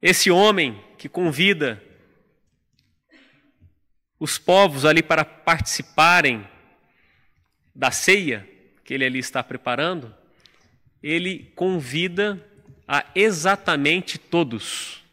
esse 0.02 0.32
homem 0.32 0.84
que 0.98 1.08
convida 1.08 1.82
os 4.24 4.38
povos 4.38 4.86
ali 4.86 5.04
para 5.04 5.26
participarem 5.26 6.48
da 7.76 7.92
ceia 7.92 8.50
que 8.86 8.94
ele 8.94 9.04
ali 9.04 9.20
está 9.20 9.44
preparando, 9.44 10.16
ele 11.02 11.52
convida 11.58 12.42
a 12.88 13.06
exatamente 13.14 14.18
todos. 14.18 15.04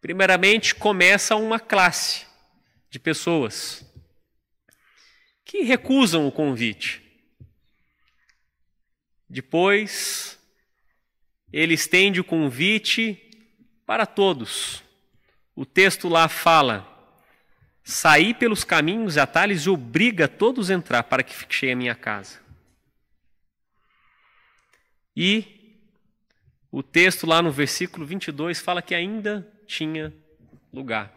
Primeiramente, 0.00 0.74
começa 0.74 1.36
uma 1.36 1.60
classe 1.60 2.26
de 2.90 2.98
pessoas 2.98 3.88
que 5.44 5.62
recusam 5.62 6.26
o 6.26 6.32
convite. 6.32 7.00
Depois, 9.30 10.36
ele 11.52 11.74
estende 11.74 12.18
o 12.18 12.24
convite 12.24 13.22
para 13.86 14.04
todos. 14.04 14.82
O 15.54 15.64
texto 15.64 16.08
lá 16.08 16.26
fala: 16.28 16.87
sair 17.88 18.34
pelos 18.34 18.64
caminhos 18.64 19.16
e 19.16 19.20
atalhos 19.20 19.64
e 19.64 19.70
obriga 19.70 20.28
todos 20.28 20.70
a 20.70 20.74
entrar 20.74 21.04
para 21.04 21.22
que 21.22 21.34
fique 21.34 21.54
cheia 21.54 21.72
a 21.72 21.76
minha 21.76 21.94
casa. 21.94 22.38
E 25.16 25.80
o 26.70 26.82
texto 26.82 27.26
lá 27.26 27.40
no 27.40 27.50
versículo 27.50 28.04
22 28.04 28.60
fala 28.60 28.82
que 28.82 28.94
ainda 28.94 29.50
tinha 29.66 30.12
lugar. 30.70 31.10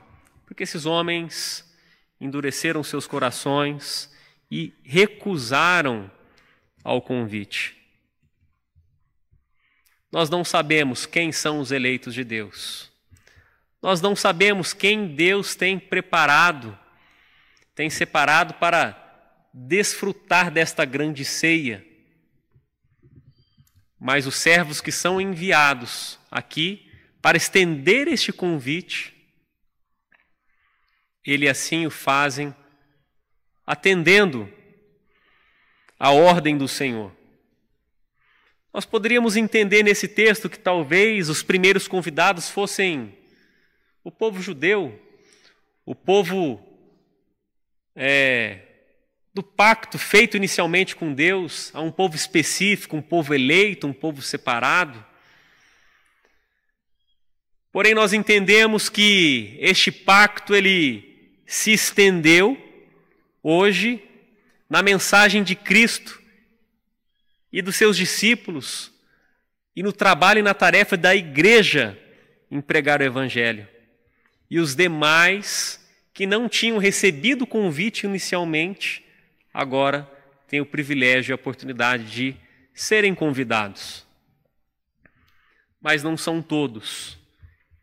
Porque 0.46 0.64
esses 0.64 0.86
homens 0.86 1.70
endureceram 2.22 2.82
seus 2.84 3.06
corações 3.06 4.10
e 4.50 4.74
recusaram 4.82 6.10
ao 6.86 7.02
convite. 7.02 7.76
Nós 10.10 10.30
não 10.30 10.46
sabemos 10.46 11.06
quem 11.06 11.34
são 11.34 11.60
os 11.60 11.74
eleitos 11.74 12.14
de 12.14 12.24
Deus. 12.24 12.91
Nós 13.82 14.00
não 14.00 14.16
sabemos 14.16 14.74
quem 14.74 15.08
Deus 15.16 15.56
tem 15.56 15.80
preparado, 15.80 16.78
tem 17.74 17.90
separado 17.90 18.54
para 18.56 18.98
desfrutar 19.54 20.52
desta 20.52 20.86
grande 20.86 21.26
ceia. 21.26 21.86
Mas 24.00 24.28
os 24.28 24.36
servos 24.36 24.82
que 24.82 24.92
são 24.92 25.20
enviados 25.20 26.20
aqui 26.30 26.92
para 27.22 27.38
estender 27.38 28.08
este 28.08 28.32
convite, 28.32 29.14
ele 31.26 31.50
assim 31.50 31.86
o 31.86 31.92
fazem 31.92 32.56
atendendo 33.66 34.52
a 36.00 36.12
ordem 36.12 36.58
do 36.58 36.68
Senhor. 36.68 37.16
Nós 38.74 38.86
poderíamos 38.86 39.36
entender 39.36 39.84
nesse 39.84 40.08
texto 40.08 40.50
que 40.50 40.58
talvez 40.58 41.30
os 41.30 41.44
primeiros 41.44 41.88
convidados 41.88 42.50
fossem 42.50 43.21
o 44.04 44.12
povo 44.12 44.42
judeu, 44.42 45.00
o 45.86 45.94
povo 45.94 46.62
é, 47.96 48.60
do 49.34 49.44
pacto 49.44 49.98
feito 49.98 50.36
inicialmente 50.36 50.96
com 50.96 51.14
Deus, 51.14 51.72
a 51.74 51.82
um 51.82 51.92
povo 51.92 52.16
específico, 52.16 52.96
um 52.96 53.02
povo 53.02 53.34
eleito, 53.34 53.88
um 53.88 53.94
povo 53.94 54.22
separado. 54.22 55.04
Porém, 57.72 57.94
nós 57.94 58.12
entendemos 58.12 58.90
que 58.90 59.58
este 59.60 59.92
pacto 59.92 60.54
ele 60.54 61.40
se 61.46 61.72
estendeu 61.72 62.58
hoje 63.42 64.04
na 64.70 64.82
mensagem 64.82 65.44
de 65.44 65.56
Cristo 65.56 66.22
e 67.52 67.62
dos 67.62 67.76
seus 67.76 67.96
discípulos 67.96 68.92
e 69.76 69.82
no 69.82 69.94
trabalho 69.94 70.40
e 70.40 70.44
na 70.44 70.54
tarefa 70.54 70.98
da 70.98 71.16
igreja 71.16 71.98
em 72.50 72.60
pregar 72.60 73.00
o 73.00 73.04
Evangelho. 73.04 73.68
E 74.52 74.60
os 74.60 74.76
demais 74.76 75.80
que 76.14 76.28
não 76.28 76.50
tinham 76.50 76.78
recebido 76.78 77.46
o 77.46 77.48
convite 77.48 78.06
inicialmente, 78.06 79.02
agora 79.54 80.06
têm 80.46 80.60
o 80.60 80.66
privilégio 80.66 81.32
e 81.32 81.34
a 81.34 81.36
oportunidade 81.36 82.12
de 82.12 82.36
serem 82.74 83.16
convidados. 83.16 84.06
Mas 85.80 86.04
não 86.04 86.18
são 86.18 86.42
todos 86.42 87.18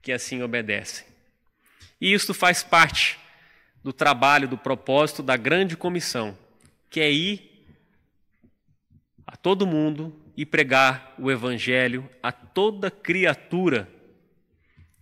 que 0.03 0.12
assim 0.12 0.43
obedecem. 0.43 1.07
E 1.99 2.12
isto 2.12 2.35
faz 2.35 2.62
parte 2.62 3.19
do 3.83 3.93
trabalho, 3.93 4.47
do 4.47 4.59
propósito 4.59 5.23
da 5.23 5.39
grande 5.39 5.75
comissão 5.75 6.37
que 6.91 7.01
é 7.01 7.11
ir 7.11 7.66
a 9.27 9.37
todo 9.37 9.66
mundo 9.66 10.14
e 10.37 10.45
pregar 10.45 11.14
o 11.19 11.31
Evangelho 11.31 12.09
a 12.23 12.31
toda 12.31 12.91
criatura, 12.91 13.89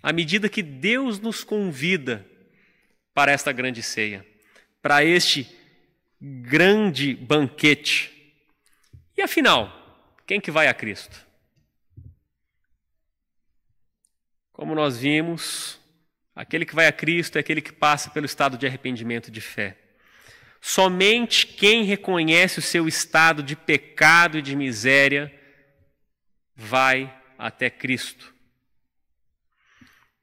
à 0.07 0.13
medida 0.13 0.49
que 0.49 0.63
Deus 0.63 1.19
nos 1.19 1.43
convida 1.43 2.25
para 3.13 3.33
esta 3.33 3.51
grande 3.51 3.83
ceia, 3.83 4.25
para 4.81 5.05
este 5.05 5.53
grande 6.21 7.13
banquete. 7.13 8.33
E 9.17 9.21
afinal, 9.21 10.15
quem 10.25 10.41
que 10.41 10.49
vai 10.49 10.69
a 10.69 10.75
Cristo? 10.75 11.27
Como 14.53 14.77
nós 14.77 14.97
vimos, 14.97 15.81
aquele 16.37 16.65
que 16.65 16.77
vai 16.77 16.87
a 16.87 16.93
Cristo 16.93 17.35
é 17.35 17.41
aquele 17.41 17.61
que 17.61 17.73
passa 17.73 18.09
pelo 18.09 18.27
estado 18.27 18.57
de 18.57 18.65
arrependimento 18.65 19.29
de 19.29 19.41
fé. 19.41 19.77
Somente 20.61 21.49
quem 21.49 21.83
reconhece 21.83 22.61
o 22.61 22.63
seu 22.63 22.87
estado 22.87 23.43
de 23.43 23.57
pecado 23.57 24.39
e 24.39 24.43
de 24.43 24.55
miséria 24.55 25.37
vai 26.55 27.13
até 27.37 27.69
Cristo. 27.69 28.36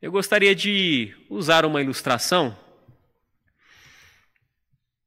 Eu 0.03 0.11
gostaria 0.11 0.53
de 0.53 1.15
usar 1.29 1.63
uma 1.63 1.81
ilustração 1.81 2.59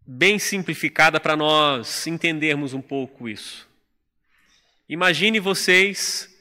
bem 0.07 0.39
simplificada 0.39 1.21
para 1.21 1.37
nós 1.37 2.07
entendermos 2.07 2.73
um 2.73 2.81
pouco 2.81 3.29
isso. 3.29 3.69
Imagine 4.89 5.39
vocês 5.39 6.35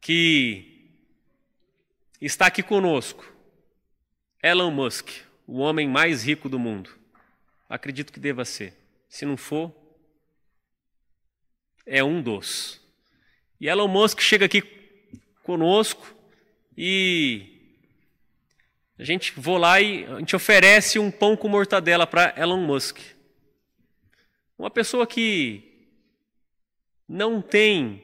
que 0.00 0.96
está 2.22 2.46
aqui 2.46 2.62
conosco 2.62 3.30
Elon 4.42 4.70
Musk, 4.70 5.10
o 5.46 5.58
homem 5.58 5.86
mais 5.86 6.24
rico 6.24 6.48
do 6.48 6.58
mundo. 6.58 6.88
Acredito 7.68 8.14
que 8.14 8.18
deva 8.18 8.46
ser. 8.46 8.72
Se 9.10 9.26
não 9.26 9.36
for, 9.36 9.76
é 11.84 12.02
um 12.02 12.22
dos. 12.22 12.80
E 13.60 13.68
Elon 13.68 13.88
Musk 13.88 14.20
chega 14.20 14.46
aqui 14.46 14.62
conosco 15.42 16.16
e 16.74 17.57
a 18.98 19.04
gente 19.04 19.32
vou 19.36 19.56
lá 19.56 19.80
e 19.80 20.04
a 20.06 20.18
gente 20.18 20.34
oferece 20.34 20.98
um 20.98 21.10
pão 21.10 21.36
com 21.36 21.48
mortadela 21.48 22.06
para 22.06 22.34
Elon 22.36 22.66
Musk. 22.66 22.98
Uma 24.58 24.70
pessoa 24.70 25.06
que 25.06 25.62
não 27.08 27.40
tem 27.40 28.02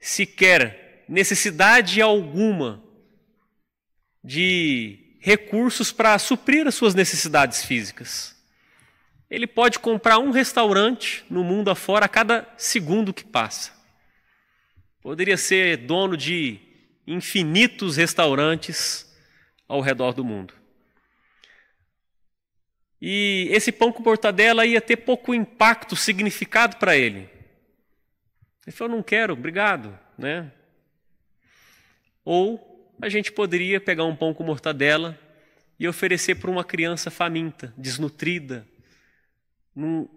sequer 0.00 1.04
necessidade 1.06 2.00
alguma 2.00 2.82
de 4.24 5.18
recursos 5.20 5.92
para 5.92 6.18
suprir 6.18 6.66
as 6.66 6.74
suas 6.74 6.94
necessidades 6.94 7.62
físicas. 7.62 8.34
Ele 9.30 9.46
pode 9.46 9.78
comprar 9.78 10.18
um 10.18 10.30
restaurante 10.30 11.22
no 11.28 11.44
mundo 11.44 11.70
afora 11.70 12.06
a 12.06 12.08
cada 12.08 12.48
segundo 12.56 13.12
que 13.12 13.24
passa. 13.24 13.72
Poderia 15.02 15.36
ser 15.36 15.76
dono 15.76 16.16
de 16.16 16.58
infinitos 17.06 17.98
restaurantes 17.98 19.09
ao 19.70 19.80
redor 19.80 20.12
do 20.12 20.24
mundo. 20.24 20.52
E 23.00 23.48
esse 23.52 23.70
pão 23.70 23.92
com 23.92 24.02
mortadela 24.02 24.66
ia 24.66 24.80
ter 24.80 24.96
pouco 24.96 25.32
impacto, 25.32 25.94
significado 25.94 26.76
para 26.76 26.96
ele. 26.96 27.30
Ele 28.66 28.76
falou: 28.76 28.96
não 28.96 29.02
quero, 29.02 29.32
obrigado. 29.32 29.96
Né? 30.18 30.50
Ou 32.24 32.94
a 33.00 33.08
gente 33.08 33.30
poderia 33.30 33.80
pegar 33.80 34.04
um 34.04 34.16
pão 34.16 34.34
com 34.34 34.42
mortadela 34.42 35.16
e 35.78 35.86
oferecer 35.86 36.34
para 36.34 36.50
uma 36.50 36.64
criança 36.64 37.08
faminta, 37.08 37.72
desnutrida, 37.78 38.66
num 39.74 40.08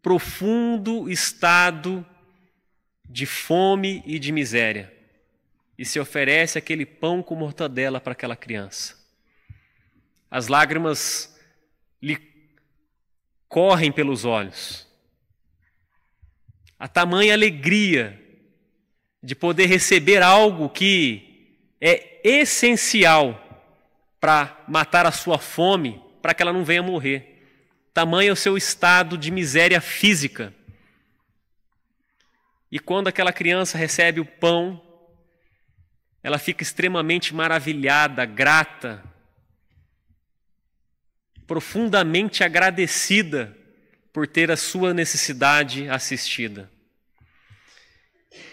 profundo 0.00 1.10
estado 1.10 2.06
de 3.04 3.26
fome 3.26 4.04
e 4.06 4.20
de 4.20 4.30
miséria. 4.30 4.90
E 5.76 5.84
se 5.84 5.98
oferece 5.98 6.56
aquele 6.56 6.86
pão 6.86 7.24
com 7.24 7.34
mortadela 7.34 8.00
para 8.00 8.12
aquela 8.12 8.36
criança. 8.36 8.99
As 10.30 10.46
lágrimas 10.48 11.36
lhe 12.00 12.18
correm 13.48 13.90
pelos 13.90 14.24
olhos. 14.24 14.86
A 16.78 16.86
tamanha 16.86 17.34
alegria 17.34 18.18
de 19.22 19.34
poder 19.34 19.66
receber 19.66 20.22
algo 20.22 20.68
que 20.70 21.66
é 21.80 22.20
essencial 22.24 23.46
para 24.20 24.64
matar 24.68 25.04
a 25.06 25.12
sua 25.12 25.38
fome, 25.38 26.02
para 26.22 26.32
que 26.32 26.42
ela 26.42 26.52
não 26.52 26.64
venha 26.64 26.82
morrer. 26.82 27.42
Tamanho 27.92 28.30
é 28.30 28.32
o 28.32 28.36
seu 28.36 28.56
estado 28.56 29.18
de 29.18 29.30
miséria 29.30 29.80
física. 29.80 30.54
E 32.70 32.78
quando 32.78 33.08
aquela 33.08 33.32
criança 33.32 33.76
recebe 33.76 34.20
o 34.20 34.24
pão, 34.24 34.80
ela 36.22 36.38
fica 36.38 36.62
extremamente 36.62 37.34
maravilhada, 37.34 38.24
grata, 38.24 39.02
profundamente 41.50 42.44
agradecida 42.44 43.58
por 44.12 44.24
ter 44.24 44.52
a 44.52 44.56
sua 44.56 44.94
necessidade 44.94 45.88
assistida. 45.88 46.70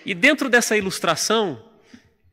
E 0.04 0.16
dentro 0.16 0.50
dessa 0.50 0.76
ilustração, 0.76 1.64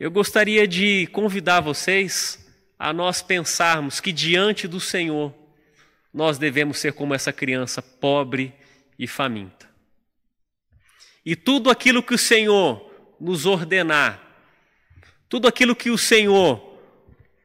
eu 0.00 0.10
gostaria 0.10 0.66
de 0.66 1.06
convidar 1.08 1.60
vocês 1.60 2.50
a 2.78 2.94
nós 2.94 3.20
pensarmos 3.20 4.00
que 4.00 4.10
diante 4.10 4.66
do 4.66 4.80
Senhor 4.80 5.34
nós 6.10 6.38
devemos 6.38 6.78
ser 6.78 6.94
como 6.94 7.12
essa 7.12 7.30
criança 7.30 7.82
pobre 7.82 8.54
e 8.98 9.06
faminta. 9.06 9.68
E 11.26 11.36
tudo 11.36 11.68
aquilo 11.68 12.02
que 12.02 12.14
o 12.14 12.18
Senhor 12.18 12.90
nos 13.20 13.44
ordenar, 13.44 14.18
tudo 15.28 15.46
aquilo 15.46 15.76
que 15.76 15.90
o 15.90 15.98
Senhor 15.98 16.80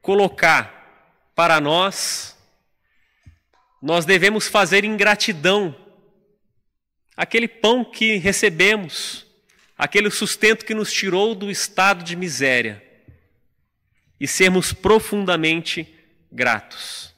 colocar 0.02 1.34
para 1.36 1.60
nós, 1.60 2.39
nós 3.82 4.06
devemos 4.06 4.48
fazer 4.48 4.84
em 4.84 4.98
gratidão. 4.98 5.76
Aquele 7.16 7.48
pão 7.48 7.84
que 7.84 8.18
recebemos, 8.18 9.26
aquele 9.78 10.10
sustento 10.10 10.66
que 10.66 10.74
nos 10.74 10.92
tirou 10.92 11.36
do 11.36 11.50
estado 11.50 12.04
de 12.04 12.16
miséria, 12.16 12.84
e 14.20 14.28
sermos 14.28 14.74
profundamente 14.74 15.88
gratos. 16.32 17.14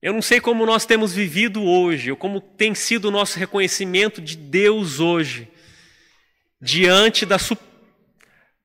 Eu 0.00 0.14
não 0.14 0.22
sei 0.22 0.40
como 0.40 0.64
nós 0.64 0.86
temos 0.86 1.12
vivido 1.12 1.62
hoje, 1.62 2.10
ou 2.10 2.16
como 2.16 2.40
tem 2.40 2.74
sido 2.74 3.06
o 3.06 3.10
nosso 3.10 3.38
reconhecimento 3.38 4.20
de 4.20 4.36
Deus 4.36 4.98
hoje, 4.98 5.48
diante 6.60 7.26
da, 7.26 7.36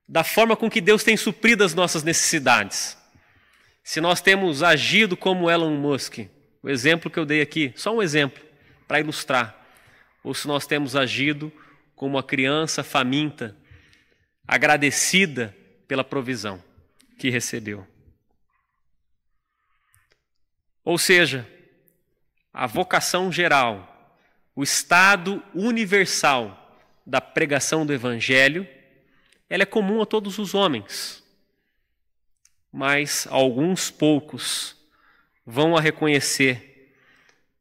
da 0.07 0.23
forma 0.23 0.55
com 0.55 0.69
que 0.69 0.79
Deus 0.79 1.03
tem 1.03 1.17
suprido 1.17 1.63
as 1.63 1.73
nossas 1.73 2.03
necessidades. 2.03 2.97
Se 3.85 4.01
nós 4.01 4.19
temos 4.19 4.63
agido 4.63 5.15
como 5.15 5.47
Elon 5.47 5.75
Musk, 5.77 6.27
o 6.63 6.67
exemplo 6.67 7.09
que 7.09 7.19
eu 7.19 7.25
dei 7.25 7.39
aqui, 7.39 7.71
só 7.75 7.95
um 7.95 8.01
exemplo 8.01 8.43
para 8.87 8.99
ilustrar, 8.99 9.55
ou 10.23 10.33
se 10.33 10.47
nós 10.47 10.65
temos 10.65 10.95
agido 10.95 11.53
como 11.95 12.15
uma 12.15 12.23
criança 12.23 12.83
faminta, 12.83 13.55
agradecida 14.47 15.55
pela 15.87 16.03
provisão 16.03 16.61
que 17.19 17.29
recebeu. 17.29 17.85
Ou 20.83 20.97
seja, 20.97 21.47
a 22.51 22.65
vocação 22.65 23.31
geral, 23.31 24.19
o 24.55 24.63
estado 24.63 25.43
universal 25.53 26.75
da 27.05 27.21
pregação 27.21 27.85
do 27.85 27.93
Evangelho, 27.93 28.67
ela 29.47 29.61
é 29.61 29.67
comum 29.67 30.01
a 30.01 30.07
todos 30.07 30.39
os 30.39 30.55
homens, 30.55 31.23
mas 32.75 33.25
alguns 33.31 33.89
poucos 33.89 34.75
vão 35.45 35.77
a 35.77 35.79
reconhecer, 35.79 36.93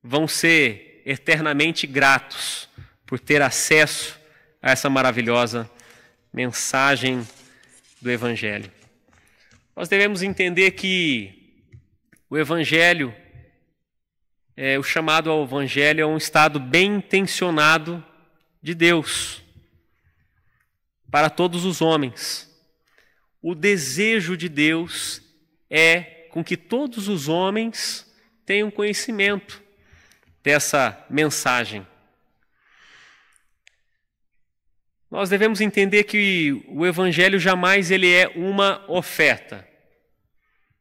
vão 0.03 0.27
ser 0.27 1.03
eternamente 1.07 1.87
gratos 1.87 2.69
por 3.07 3.21
ter 3.21 3.41
acesso 3.41 4.19
a 4.61 4.73
essa 4.73 4.91
maravilhosa 4.91 5.71
mensagem 6.33 7.25
do 8.03 8.11
Evangelho. 8.11 8.73
Nós 9.77 9.89
devemos 9.89 10.21
entender 10.21 10.73
que 10.73 11.63
o 12.29 12.37
Evangelho, 12.37 13.15
é, 14.57 14.77
o 14.81 14.83
chamado 14.83 15.31
ao 15.31 15.45
Evangelho, 15.45 16.01
é 16.01 16.07
um 16.07 16.17
estado 16.17 16.59
bem 16.59 16.97
intencionado 16.97 18.05
de 18.61 18.75
Deus 18.75 19.41
para 21.09 21.31
todos 21.31 21.65
os 21.65 21.81
homens. 21.81 22.53
O 23.47 23.55
desejo 23.55 24.39
de 24.39 24.49
Deus 24.49 25.21
é 25.69 26.01
com 26.31 26.43
que 26.43 26.57
todos 26.57 27.09
os 27.09 27.29
homens 27.29 28.11
tenham 28.47 28.71
conhecimento 28.71 29.63
dessa 30.43 31.07
mensagem. 31.11 31.87
Nós 35.11 35.29
devemos 35.29 35.61
entender 35.61 36.05
que 36.05 36.65
o 36.69 36.87
evangelho 36.87 37.39
jamais 37.39 37.91
ele 37.91 38.11
é 38.11 38.29
uma 38.29 38.83
oferta. 38.91 39.69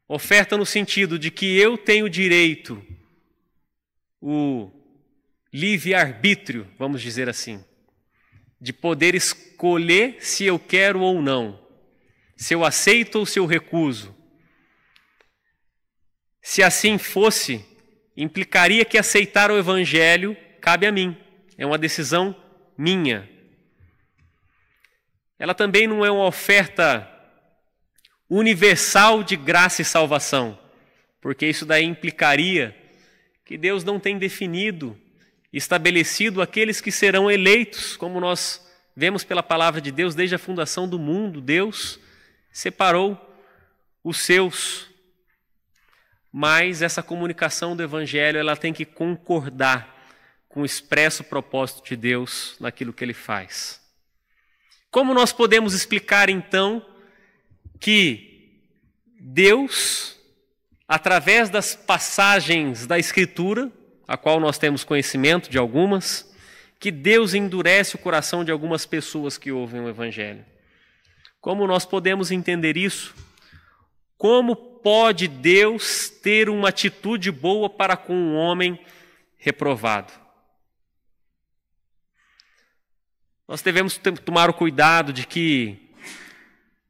Oferta 0.08 0.56
no 0.56 0.64
sentido 0.64 1.18
de 1.18 1.30
que 1.30 1.58
eu 1.58 1.76
tenho 1.76 2.08
direito 2.08 2.82
o 4.22 4.72
livre 5.52 5.92
arbítrio, 5.94 6.66
vamos 6.78 7.02
dizer 7.02 7.28
assim, 7.28 7.62
de 8.58 8.72
poder 8.72 9.14
escolher 9.14 10.16
se 10.20 10.46
eu 10.46 10.58
quero 10.58 11.00
ou 11.00 11.20
não, 11.20 11.62
se 12.36 12.54
eu 12.54 12.64
aceito 12.64 13.20
ou 13.20 13.26
se 13.26 13.38
eu 13.38 13.46
recuso. 13.46 14.14
Se 16.42 16.62
assim 16.62 16.98
fosse, 16.98 17.64
implicaria 18.16 18.84
que 18.84 18.98
aceitar 18.98 19.50
o 19.50 19.56
evangelho 19.56 20.36
cabe 20.60 20.86
a 20.86 20.92
mim. 20.92 21.16
É 21.56 21.64
uma 21.64 21.78
decisão 21.78 22.36
minha. 22.76 23.28
Ela 25.38 25.54
também 25.54 25.86
não 25.86 26.04
é 26.04 26.10
uma 26.10 26.26
oferta 26.26 27.10
universal 28.28 29.22
de 29.22 29.36
graça 29.36 29.82
e 29.82 29.84
salvação, 29.84 30.58
porque 31.20 31.46
isso 31.46 31.66
daí 31.66 31.84
implicaria 31.84 32.74
que 33.44 33.58
Deus 33.58 33.84
não 33.84 34.00
tem 34.00 34.18
definido, 34.18 34.98
estabelecido 35.52 36.40
aqueles 36.40 36.80
que 36.80 36.90
serão 36.90 37.30
eleitos, 37.30 37.96
como 37.96 38.18
nós 38.18 38.66
vemos 38.96 39.22
pela 39.24 39.42
palavra 39.42 39.80
de 39.80 39.92
Deus 39.92 40.14
desde 40.14 40.34
a 40.34 40.38
fundação 40.38 40.88
do 40.88 40.98
mundo, 40.98 41.40
Deus 41.40 42.00
separou 42.54 43.20
os 44.02 44.18
seus. 44.18 44.86
Mas 46.32 46.82
essa 46.82 47.02
comunicação 47.02 47.76
do 47.76 47.82
evangelho, 47.82 48.38
ela 48.38 48.56
tem 48.56 48.72
que 48.72 48.84
concordar 48.84 49.92
com 50.48 50.62
o 50.62 50.64
expresso 50.64 51.24
propósito 51.24 51.84
de 51.84 51.96
Deus 51.96 52.56
naquilo 52.60 52.92
que 52.92 53.04
ele 53.04 53.12
faz. 53.12 53.82
Como 54.88 55.12
nós 55.12 55.32
podemos 55.32 55.74
explicar 55.74 56.30
então 56.30 56.84
que 57.80 58.52
Deus, 59.18 60.16
através 60.86 61.50
das 61.50 61.74
passagens 61.74 62.86
da 62.86 62.98
Escritura, 62.98 63.70
a 64.06 64.16
qual 64.16 64.38
nós 64.38 64.58
temos 64.58 64.84
conhecimento 64.84 65.50
de 65.50 65.58
algumas, 65.58 66.32
que 66.78 66.92
Deus 66.92 67.34
endurece 67.34 67.96
o 67.96 67.98
coração 67.98 68.44
de 68.44 68.52
algumas 68.52 68.86
pessoas 68.86 69.36
que 69.36 69.50
ouvem 69.50 69.80
o 69.80 69.88
Evangelho? 69.88 70.44
Como 71.44 71.66
nós 71.66 71.84
podemos 71.84 72.30
entender 72.30 72.74
isso? 72.74 73.14
Como 74.16 74.56
pode 74.56 75.28
Deus 75.28 76.08
ter 76.08 76.48
uma 76.48 76.70
atitude 76.70 77.30
boa 77.30 77.68
para 77.68 77.98
com 77.98 78.14
um 78.14 78.34
homem 78.34 78.82
reprovado? 79.36 80.10
Nós 83.46 83.60
devemos 83.60 84.00
tomar 84.24 84.48
o 84.48 84.54
cuidado 84.54 85.12
de 85.12 85.26
que 85.26 85.92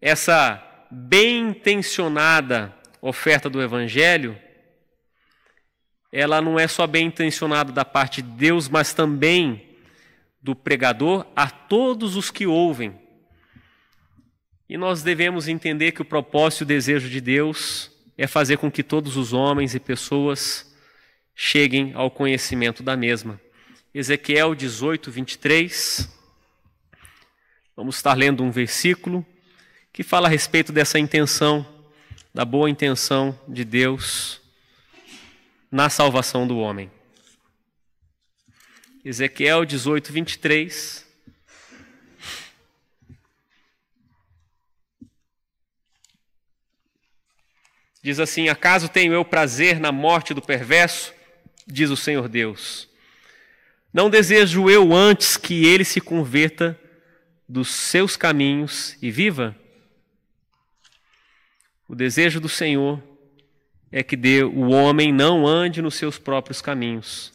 essa 0.00 0.62
bem 0.88 1.48
intencionada 1.48 2.72
oferta 3.02 3.50
do 3.50 3.61
Evangelho, 3.61 4.40
ela 6.12 6.40
não 6.40 6.61
é 6.61 6.68
só 6.68 6.86
bem 6.86 7.09
intencionada 7.09 7.72
da 7.72 7.84
parte 7.84 8.22
de 8.22 8.30
Deus, 8.30 8.68
mas 8.68 8.94
também 8.94 9.76
do 10.40 10.55
pregador 10.55 11.26
a 11.34 11.50
todos 11.50 12.14
os 12.14 12.30
que 12.30 12.46
ouvem. 12.46 13.02
E 14.68 14.76
nós 14.78 15.02
devemos 15.02 15.46
entender 15.46 15.92
que 15.92 16.02
o 16.02 16.04
propósito 16.04 16.62
e 16.62 16.64
o 16.64 16.66
desejo 16.66 17.10
de 17.10 17.20
Deus 17.20 17.90
é 18.16 18.26
fazer 18.26 18.56
com 18.56 18.70
que 18.70 18.82
todos 18.82 19.16
os 19.16 19.32
homens 19.32 19.74
e 19.74 19.80
pessoas 19.80 20.74
cheguem 21.34 21.92
ao 21.94 22.10
conhecimento 22.10 22.82
da 22.82 22.96
mesma. 22.96 23.40
Ezequiel 23.92 24.54
18, 24.54 25.10
23. 25.10 26.08
Vamos 27.76 27.96
estar 27.96 28.14
lendo 28.14 28.42
um 28.42 28.50
versículo 28.50 29.26
que 29.92 30.02
fala 30.02 30.28
a 30.28 30.30
respeito 30.30 30.72
dessa 30.72 30.98
intenção, 30.98 31.66
da 32.32 32.44
boa 32.44 32.70
intenção 32.70 33.38
de 33.46 33.64
Deus 33.64 34.40
na 35.70 35.90
salvação 35.90 36.46
do 36.46 36.58
homem. 36.58 36.90
Ezequiel 39.04 39.64
18, 39.64 40.12
23. 40.12 41.03
Diz 48.05 48.20
assim: 48.20 48.50
Acaso 48.50 48.86
tenho 48.86 49.14
eu 49.14 49.24
prazer 49.24 49.80
na 49.80 49.90
morte 49.90 50.34
do 50.34 50.42
perverso? 50.42 51.14
Diz 51.66 51.88
o 51.88 51.96
Senhor 51.96 52.28
Deus. 52.28 52.86
Não 53.90 54.11
desejo 54.11 54.68
eu 54.68 54.92
antes 54.92 55.38
que 55.38 55.64
ele 55.64 55.84
se 55.84 56.02
converta 56.02 56.78
dos 57.48 57.70
seus 57.70 58.14
caminhos 58.14 58.94
e 59.00 59.11
viva? 59.11 59.57
O 61.88 61.94
desejo 61.94 62.42
do 62.42 62.48
Senhor 62.48 63.02
é 63.90 64.02
que 64.02 64.18
o 64.42 64.68
homem 64.68 65.11
não 65.11 65.46
ande 65.46 65.80
nos 65.80 65.94
seus 65.94 66.18
próprios 66.18 66.61
caminhos, 66.61 67.32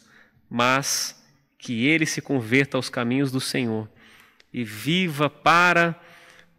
mas 0.48 1.20
que 1.58 1.84
ele 1.84 2.06
se 2.06 2.22
converta 2.22 2.76
aos 2.76 2.88
caminhos 2.88 3.32
do 3.32 3.40
Senhor 3.40 3.90
e 4.52 4.62
viva 4.62 5.28
para 5.28 6.00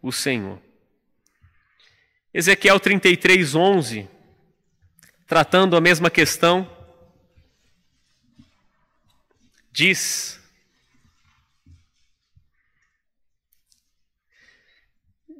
o 0.02 0.12
Senhor. 0.12 0.60
Ezequiel 2.34 2.80
33, 2.80 3.54
11, 3.54 4.08
tratando 5.26 5.76
a 5.76 5.80
mesma 5.80 6.10
questão, 6.10 6.70
diz 9.70 10.40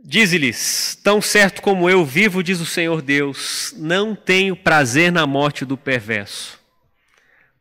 Dize-lhes: 0.05 0.99
Tão 1.03 1.23
certo 1.23 1.63
como 1.63 1.89
eu 1.89 2.05
vivo, 2.05 2.43
diz 2.43 2.61
o 2.61 2.67
Senhor 2.67 3.01
Deus, 3.01 3.73
não 3.79 4.15
tenho 4.15 4.55
prazer 4.57 5.13
na 5.13 5.27
morte 5.27 5.65
do 5.65 5.79
perverso, 5.79 6.61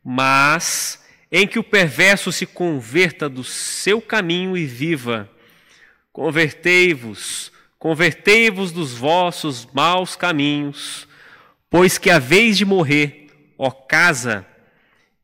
mas 0.03 1.01
em 1.31 1.47
que 1.47 1.59
o 1.59 1.63
perverso 1.63 2.31
se 2.31 2.45
converta 2.45 3.29
do 3.29 3.43
seu 3.43 4.01
caminho 4.01 4.57
e 4.57 4.65
viva. 4.65 5.29
Convertei-vos, 6.11 7.50
convertei-vos 7.81 8.71
dos 8.71 8.93
vossos 8.93 9.67
maus 9.73 10.15
caminhos, 10.15 11.07
pois 11.67 11.97
que 11.97 12.11
a 12.11 12.19
vez 12.19 12.55
de 12.55 12.63
morrer, 12.63 13.31
ó 13.57 13.71
casa 13.71 14.45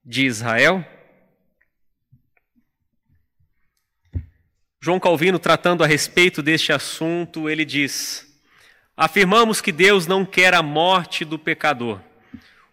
de 0.03 0.25
Israel, 0.25 0.83
João 4.81 4.99
Calvino, 4.99 5.37
tratando 5.37 5.83
a 5.83 5.87
respeito 5.87 6.41
deste 6.41 6.73
assunto, 6.73 7.47
ele 7.47 7.63
diz: 7.63 8.25
Afirmamos 8.95 9.61
que 9.61 9.71
Deus 9.71 10.07
não 10.07 10.25
quer 10.25 10.55
a 10.55 10.63
morte 10.63 11.23
do 11.23 11.37
pecador, 11.37 12.01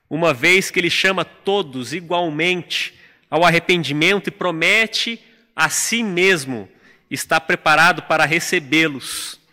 uma 0.09 0.33
vez 0.33 0.71
que 0.71 0.81
ele 0.81 0.89
chama 0.89 1.27
todos 1.27 1.93
igualmente 1.93 2.99
ao 3.29 3.45
arrependimento 3.45 4.29
e 4.29 4.31
promete 4.31 5.23
a 5.55 5.69
si 5.69 6.03
mesmo 6.03 6.71
estar 7.11 7.43
preparado 7.43 8.05
para 8.05 8.25
recebê-los. 8.25 9.44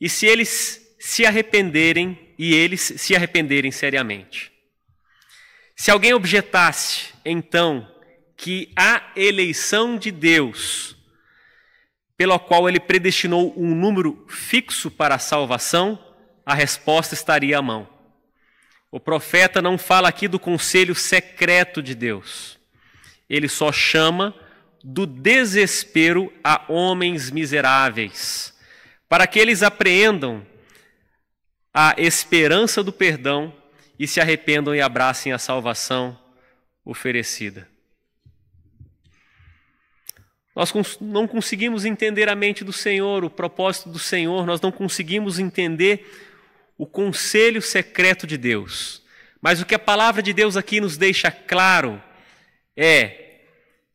E 0.00 0.08
se 0.08 0.26
eles 0.26 0.94
se 0.98 1.26
arrependerem, 1.26 2.34
e 2.38 2.54
eles 2.54 2.80
se 2.96 3.14
arrependerem 3.14 3.70
seriamente. 3.70 4.50
Se 5.76 5.90
alguém 5.90 6.14
objetasse, 6.14 7.08
então, 7.24 7.86
que 8.36 8.72
a 8.76 9.12
eleição 9.14 9.98
de 9.98 10.10
Deus 10.10 10.96
pela 12.20 12.38
qual 12.38 12.68
ele 12.68 12.78
predestinou 12.78 13.54
um 13.56 13.74
número 13.74 14.26
fixo 14.28 14.90
para 14.90 15.14
a 15.14 15.18
salvação, 15.18 15.98
a 16.44 16.52
resposta 16.52 17.14
estaria 17.14 17.56
à 17.56 17.62
mão. 17.62 17.88
O 18.90 19.00
profeta 19.00 19.62
não 19.62 19.78
fala 19.78 20.10
aqui 20.10 20.28
do 20.28 20.38
conselho 20.38 20.94
secreto 20.94 21.82
de 21.82 21.94
Deus. 21.94 22.58
Ele 23.26 23.48
só 23.48 23.72
chama 23.72 24.34
do 24.84 25.06
desespero 25.06 26.30
a 26.44 26.62
homens 26.68 27.30
miseráveis, 27.30 28.52
para 29.10 29.26
que 29.26 29.40
eles 29.40 29.64
apreendam 29.64 30.46
a 31.74 31.96
esperança 31.98 32.80
do 32.80 32.92
perdão 32.92 33.52
e 33.98 34.06
se 34.06 34.20
arrependam 34.20 34.72
e 34.72 34.80
abracem 34.80 35.32
a 35.32 35.38
salvação 35.38 36.16
oferecida. 36.84 37.68
Nós 40.54 40.72
não 41.00 41.26
conseguimos 41.26 41.84
entender 41.84 42.28
a 42.28 42.36
mente 42.36 42.62
do 42.62 42.72
Senhor, 42.72 43.24
o 43.24 43.30
propósito 43.30 43.88
do 43.88 43.98
Senhor, 43.98 44.46
nós 44.46 44.60
não 44.60 44.70
conseguimos 44.70 45.40
entender 45.40 46.08
o 46.78 46.86
conselho 46.86 47.60
secreto 47.60 48.28
de 48.28 48.38
Deus. 48.38 49.02
Mas 49.40 49.60
o 49.60 49.66
que 49.66 49.74
a 49.74 49.78
palavra 49.78 50.22
de 50.22 50.32
Deus 50.32 50.56
aqui 50.56 50.80
nos 50.80 50.96
deixa 50.96 51.32
claro 51.32 52.00
é 52.76 53.40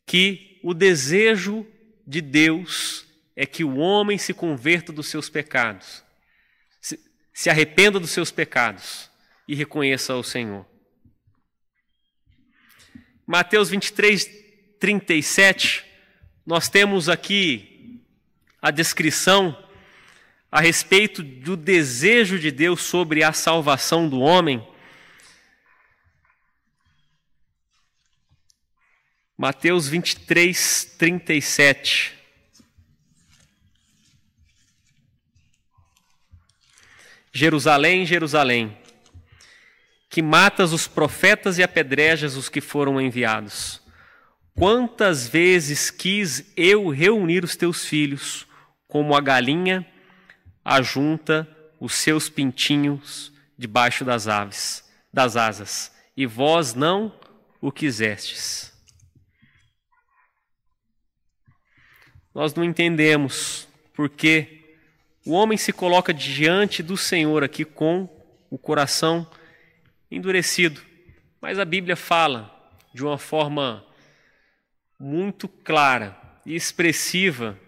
que 0.05 0.59
o 0.61 0.74
desejo 0.74 1.66
de 2.05 2.20
Deus 2.20 3.04
é 3.36 3.45
que 3.45 3.63
o 3.63 3.77
homem 3.77 4.17
se 4.17 4.33
converta 4.33 4.91
dos 4.93 5.07
seus 5.07 5.29
pecados, 5.29 6.03
se, 6.79 6.99
se 7.33 7.49
arrependa 7.49 7.99
dos 7.99 8.11
seus 8.11 8.31
pecados 8.31 9.09
e 9.47 9.55
reconheça 9.55 10.15
o 10.15 10.23
Senhor. 10.23 10.65
Mateus 13.27 13.69
23, 13.69 14.29
37 14.79 15.86
nós 16.45 16.69
temos 16.69 17.09
aqui 17.09 17.99
a 18.61 18.69
descrição 18.69 19.57
a 20.51 20.61
respeito 20.61 21.23
do 21.23 21.57
desejo 21.57 22.38
de 22.38 22.51
Deus 22.51 22.83
sobre 22.83 23.23
a 23.23 23.33
salvação 23.33 24.07
do 24.07 24.19
homem. 24.19 24.65
Mateus 29.36 29.88
23, 29.88 30.95
37. 30.97 32.13
Jerusalém, 37.36 38.05
Jerusalém, 38.05 38.77
que 40.09 40.21
matas 40.21 40.71
os 40.71 40.88
profetas 40.88 41.57
e 41.57 41.63
apedrejas 41.63 42.38
os 42.38 42.47
que 42.47 42.61
foram 42.61 42.99
enviados. 43.01 43.81
Quantas 44.57 45.27
vezes 45.27 45.91
quis 45.91 46.53
eu 46.55 46.88
reunir 46.88 47.43
os 47.43 47.57
teus 47.57 47.83
filhos, 47.83 48.47
como 48.88 49.13
a 49.13 49.19
galinha 49.19 49.86
ajunta 50.63 51.45
os 51.77 51.95
seus 51.95 52.29
pintinhos 52.29 53.33
debaixo 53.57 54.05
das 54.05 54.29
aves, 54.29 54.89
das 55.11 55.36
asas, 55.36 55.91
e 56.15 56.25
vós 56.25 56.73
não 56.73 57.13
o 57.59 57.69
quisestes. 57.69 58.71
Nós 62.33 62.53
não 62.53 62.63
entendemos 62.63 63.67
porque 63.93 64.54
o 65.26 65.32
homem 65.32 65.57
se 65.57 65.73
coloca 65.73 66.13
diante 66.13 66.84
do 66.84 66.95
Senhor 66.95 67.43
aqui 67.43 67.65
com 67.65 68.07
o 68.49 68.59
coração 68.59 69.28
endurecido, 70.11 70.80
mas 71.41 71.57
a 71.57 71.65
Bíblia 71.65 71.95
fala 71.95 72.53
de 72.93 73.03
uma 73.03 73.17
forma 73.17 73.84
muito 74.99 75.47
clara 75.47 76.15
e 76.45 76.55
expressiva 76.55 77.59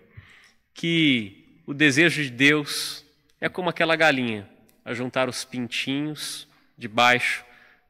que 0.73 1.61
o 1.65 1.73
desejo 1.73 2.21
de 2.21 2.29
Deus 2.29 3.03
é 3.41 3.49
como 3.49 3.69
aquela 3.69 3.95
galinha, 3.95 4.47
a 4.85 4.93
juntar 4.93 5.27
os 5.27 5.43
pintinhos 5.43 6.47
debaixo 6.77 7.43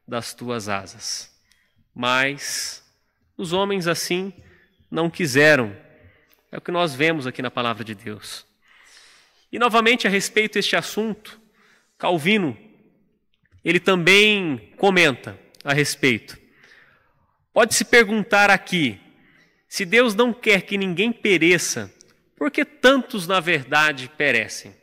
das 0.06 0.32
tuas 0.32 0.68
asas. 0.68 1.30
Mas 1.94 2.82
os 3.36 3.52
homens 3.52 3.86
assim 3.86 4.32
não 4.90 5.10
quiseram. 5.10 5.76
É 6.50 6.56
o 6.56 6.60
que 6.60 6.72
nós 6.72 6.94
vemos 6.94 7.26
aqui 7.26 7.42
na 7.42 7.50
palavra 7.50 7.84
de 7.84 7.94
Deus. 7.94 8.46
E 9.50 9.58
novamente 9.58 10.06
a 10.06 10.10
respeito 10.10 10.54
deste 10.54 10.76
assunto, 10.76 11.40
Calvino, 11.96 12.56
ele 13.64 13.80
também 13.80 14.72
comenta 14.76 15.38
a 15.64 15.72
respeito. 15.72 16.38
Pode 17.52 17.74
se 17.74 17.84
perguntar 17.84 18.50
aqui, 18.50 19.00
se 19.68 19.84
Deus 19.84 20.14
não 20.14 20.32
quer 20.32 20.62
que 20.62 20.78
ninguém 20.78 21.12
pereça, 21.12 21.92
por 22.36 22.50
que 22.50 22.64
tantos, 22.64 23.26
na 23.26 23.40
verdade, 23.40 24.10
perecem? 24.16 24.74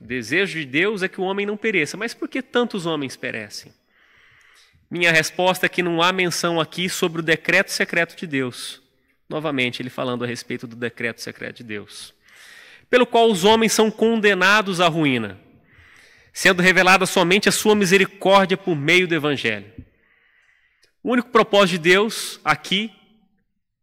O 0.00 0.04
desejo 0.04 0.58
de 0.58 0.66
Deus 0.66 1.02
é 1.02 1.08
que 1.08 1.20
o 1.20 1.24
homem 1.24 1.46
não 1.46 1.56
pereça, 1.56 1.96
mas 1.96 2.12
por 2.12 2.28
que 2.28 2.42
tantos 2.42 2.84
homens 2.84 3.16
perecem? 3.16 3.72
Minha 4.90 5.10
resposta 5.10 5.66
é 5.66 5.68
que 5.68 5.82
não 5.82 6.02
há 6.02 6.12
menção 6.12 6.60
aqui 6.60 6.88
sobre 6.88 7.20
o 7.20 7.24
decreto 7.24 7.72
secreto 7.72 8.14
de 8.16 8.26
Deus. 8.26 8.82
Novamente, 9.28 9.82
ele 9.82 9.90
falando 9.90 10.22
a 10.22 10.26
respeito 10.26 10.66
do 10.66 10.76
decreto 10.76 11.20
secreto 11.20 11.56
de 11.56 11.64
Deus. 11.64 12.14
Pelo 12.88 13.06
qual 13.06 13.30
os 13.30 13.44
homens 13.44 13.72
são 13.72 13.90
condenados 13.90 14.80
à 14.80 14.88
ruína, 14.88 15.38
sendo 16.32 16.62
revelada 16.62 17.06
somente 17.06 17.48
a 17.48 17.52
sua 17.52 17.74
misericórdia 17.74 18.56
por 18.56 18.76
meio 18.76 19.08
do 19.08 19.14
Evangelho. 19.14 19.72
O 21.02 21.12
único 21.12 21.30
propósito 21.30 21.82
de 21.82 21.90
Deus 21.90 22.40
aqui 22.44 22.92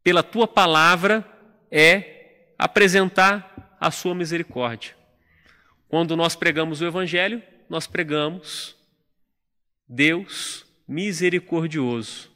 pela 0.03 0.21
tua 0.21 0.47
palavra 0.47 1.25
é 1.71 2.53
apresentar 2.57 3.77
a 3.79 3.89
sua 3.91 4.13
misericórdia. 4.13 4.95
Quando 5.87 6.15
nós 6.15 6.35
pregamos 6.35 6.81
o 6.81 6.85
Evangelho, 6.85 7.41
nós 7.69 7.87
pregamos 7.87 8.75
Deus 9.87 10.65
misericordioso. 10.87 12.31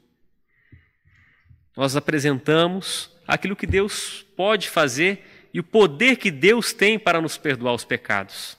Nós 1.76 1.96
apresentamos 1.96 3.12
aquilo 3.28 3.56
que 3.56 3.68
Deus 3.68 4.26
pode 4.36 4.70
fazer 4.70 5.24
e 5.58 5.60
o 5.60 5.64
poder 5.64 6.18
que 6.18 6.30
Deus 6.30 6.72
tem 6.72 7.00
para 7.00 7.20
nos 7.20 7.36
perdoar 7.36 7.74
os 7.74 7.84
pecados. 7.84 8.56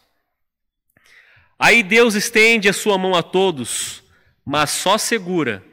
Aí 1.57 1.81
Deus 1.81 2.17
estende 2.17 2.69
a 2.69 2.73
sua 2.73 2.99
mão 2.99 3.15
a 3.15 3.23
todos, 3.23 4.03
mas 4.45 4.71
só 4.71 4.99
segura 4.99 5.65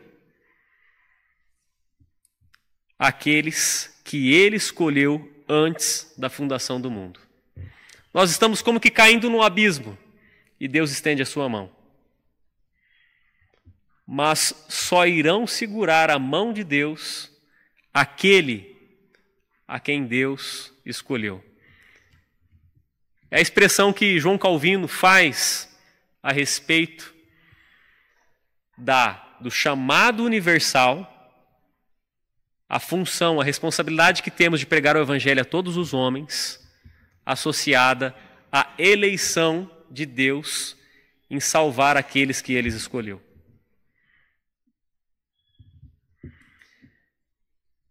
aqueles 2.99 3.99
que 4.03 4.35
ele 4.35 4.55
escolheu 4.55 5.43
antes 5.49 6.13
da 6.15 6.29
fundação 6.29 6.79
do 6.79 6.91
mundo. 6.91 7.19
Nós 8.13 8.29
estamos 8.29 8.61
como 8.61 8.79
que 8.79 8.91
caindo 8.91 9.27
no 9.27 9.41
abismo 9.41 9.97
e 10.59 10.67
Deus 10.67 10.91
estende 10.91 11.23
a 11.23 11.25
sua 11.25 11.49
mão. 11.49 11.71
Mas 14.05 14.67
só 14.69 15.07
irão 15.07 15.47
segurar 15.47 16.11
a 16.11 16.19
mão 16.19 16.53
de 16.53 16.63
Deus 16.63 17.31
aquele 17.91 18.77
a 19.67 19.79
quem 19.79 20.05
Deus 20.05 20.74
escolheu. 20.85 21.43
É 23.31 23.37
a 23.39 23.41
expressão 23.41 23.91
que 23.91 24.19
João 24.19 24.37
Calvino 24.37 24.87
faz 24.87 25.75
a 26.21 26.31
respeito 26.31 27.13
da 28.77 29.21
do 29.39 29.51
chamado 29.51 30.23
universal 30.23 31.11
a 32.67 32.79
função, 32.79 33.39
a 33.39 33.43
responsabilidade 33.43 34.23
que 34.23 34.31
temos 34.31 34.59
de 34.59 34.65
pregar 34.65 34.95
o 34.95 34.99
Evangelho 34.99 35.41
a 35.41 35.45
todos 35.45 35.77
os 35.77 35.93
homens, 35.93 36.59
associada 37.25 38.15
à 38.51 38.73
eleição 38.77 39.69
de 39.89 40.05
Deus 40.05 40.75
em 41.29 41.39
salvar 41.39 41.95
aqueles 41.95 42.41
que 42.41 42.53
eles 42.53 42.73
escolheu. 42.73 43.21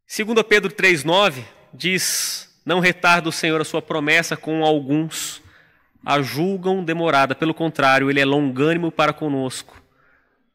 Segundo 0.06 0.44
Pedro 0.44 0.70
3:9 0.72 1.44
diz: 1.72 2.53
"Não 2.64 2.80
retarda 2.80 3.28
o 3.28 3.32
Senhor 3.32 3.60
a 3.60 3.64
sua 3.64 3.82
promessa 3.82 4.36
com 4.36 4.64
alguns, 4.64 5.42
a 6.04 6.20
julgam 6.20 6.84
demorada, 6.84 7.34
pelo 7.34 7.54
contrário, 7.54 8.10
ele 8.10 8.20
é 8.20 8.24
longânimo 8.24 8.92
para 8.92 9.12
conosco, 9.12 9.82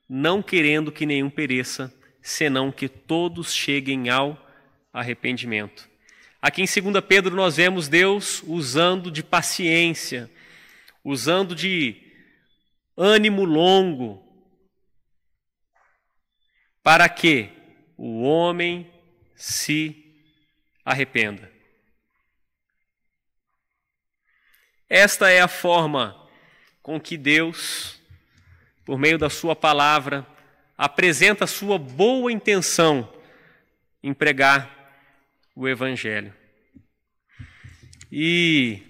não 0.07 0.41
querendo 0.41 0.91
que 0.91 1.05
nenhum 1.05 1.29
pereça, 1.29 1.93
senão 2.21 2.71
que 2.71 2.87
todos 2.87 3.53
cheguem 3.53 4.09
ao 4.09 4.37
arrependimento. 4.93 5.89
Aqui 6.41 6.61
em 6.61 6.91
2 6.91 7.03
Pedro 7.05 7.35
nós 7.35 7.57
vemos 7.57 7.87
Deus 7.87 8.43
usando 8.43 9.11
de 9.11 9.23
paciência, 9.23 10.29
usando 11.03 11.55
de 11.55 11.97
ânimo 12.95 13.43
longo, 13.43 14.23
para 16.83 17.09
que 17.09 17.49
o 17.97 18.21
homem 18.21 18.89
se 19.35 19.95
arrependa. 20.85 21.48
Esta 24.89 25.29
é 25.29 25.39
a 25.39 25.47
forma 25.47 26.27
com 26.81 26.99
que 26.99 27.15
Deus, 27.15 28.01
por 28.83 28.97
meio 28.97 29.17
da 29.17 29.29
Sua 29.29 29.55
palavra, 29.55 30.25
apresenta 30.77 31.43
a 31.43 31.47
sua 31.47 31.77
boa 31.77 32.31
intenção 32.31 33.13
em 34.01 34.13
pregar 34.13 34.93
o 35.55 35.67
Evangelho. 35.67 36.33
E 38.11 38.81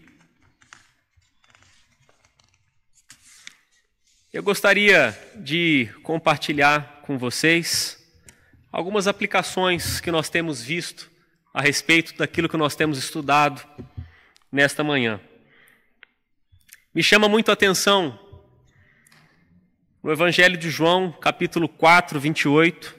Eu 4.32 4.44
gostaria 4.44 5.18
de 5.36 5.90
compartilhar 6.04 7.02
com 7.02 7.18
vocês 7.18 7.98
algumas 8.72 9.08
aplicações 9.08 10.00
que 10.00 10.12
nós 10.12 10.30
temos 10.30 10.62
visto 10.62 11.10
a 11.52 11.60
respeito 11.60 12.16
daquilo 12.16 12.48
que 12.48 12.56
nós 12.56 12.76
temos 12.76 13.00
estudado 13.00 13.68
nesta 14.52 14.84
manhã. 14.84 15.20
Me 16.92 17.04
chama 17.04 17.30
muito 17.30 17.52
a 17.52 17.54
atenção 17.54 18.20
no 20.02 20.12
Evangelho 20.12 20.58
de 20.58 20.72
João, 20.72 21.12
capítulo 21.12 21.70
4, 21.70 22.20
28. 22.20 22.96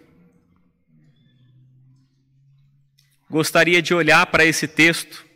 Gostaria 3.28 3.82
de 3.82 3.93
olhar 3.93 4.24
para 4.26 4.45
esse 4.45 4.68
texto, 4.68 5.26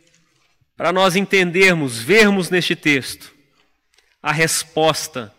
para 0.77 0.93
nós 0.93 1.17
entendermos, 1.17 1.99
vermos 1.99 2.49
neste 2.49 2.77
texto 2.77 3.35
a 4.23 4.31
resposta 4.31 5.35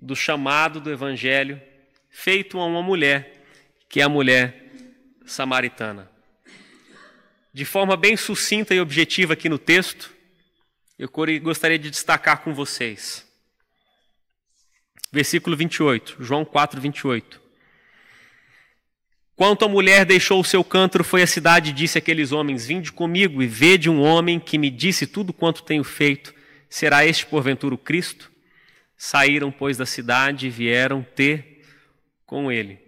do 0.00 0.14
chamado 0.14 0.80
do 0.80 0.92
Evangelho 0.92 1.60
feito 2.08 2.60
a 2.60 2.66
uma 2.66 2.84
mulher, 2.84 3.44
que 3.88 4.00
é 4.00 4.04
a 4.04 4.08
mulher 4.08 4.70
samaritana. 5.26 6.08
De 7.52 7.64
forma 7.64 7.96
bem 7.96 8.16
sucinta 8.16 8.72
e 8.72 8.80
objetiva 8.80 9.32
aqui 9.32 9.48
no 9.48 9.58
texto, 9.58 10.13
eu 10.98 11.08
gostaria 11.40 11.78
de 11.78 11.90
destacar 11.90 12.42
com 12.42 12.54
vocês. 12.54 13.26
Versículo 15.12 15.56
28, 15.56 16.16
João 16.20 16.44
4, 16.44 16.80
28. 16.80 17.40
Quanto 19.36 19.64
a 19.64 19.68
mulher 19.68 20.04
deixou 20.04 20.40
o 20.40 20.44
seu 20.44 20.62
cântaro, 20.62 21.02
foi 21.02 21.22
à 21.22 21.26
cidade 21.26 21.70
e 21.70 21.72
disse 21.72 21.98
àqueles 21.98 22.30
homens: 22.30 22.66
Vinde 22.66 22.92
comigo 22.92 23.42
e 23.42 23.46
vede 23.46 23.90
um 23.90 24.00
homem 24.00 24.38
que 24.38 24.58
me 24.58 24.70
disse 24.70 25.06
tudo 25.06 25.32
quanto 25.32 25.64
tenho 25.64 25.82
feito. 25.82 26.34
Será 26.68 27.04
este 27.04 27.26
porventura 27.26 27.74
o 27.74 27.78
Cristo? 27.78 28.30
Saíram, 28.96 29.50
pois, 29.50 29.76
da 29.76 29.86
cidade 29.86 30.46
e 30.46 30.50
vieram 30.50 31.02
ter 31.14 31.64
com 32.24 32.50
ele. 32.50 32.78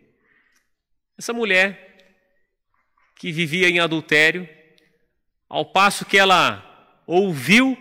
Essa 1.19 1.33
mulher 1.33 2.15
que 3.17 3.33
vivia 3.33 3.69
em 3.69 3.81
adultério, 3.81 4.49
ao 5.49 5.65
passo 5.65 6.05
que 6.05 6.19
ela 6.19 6.63
ouviu 7.07 7.77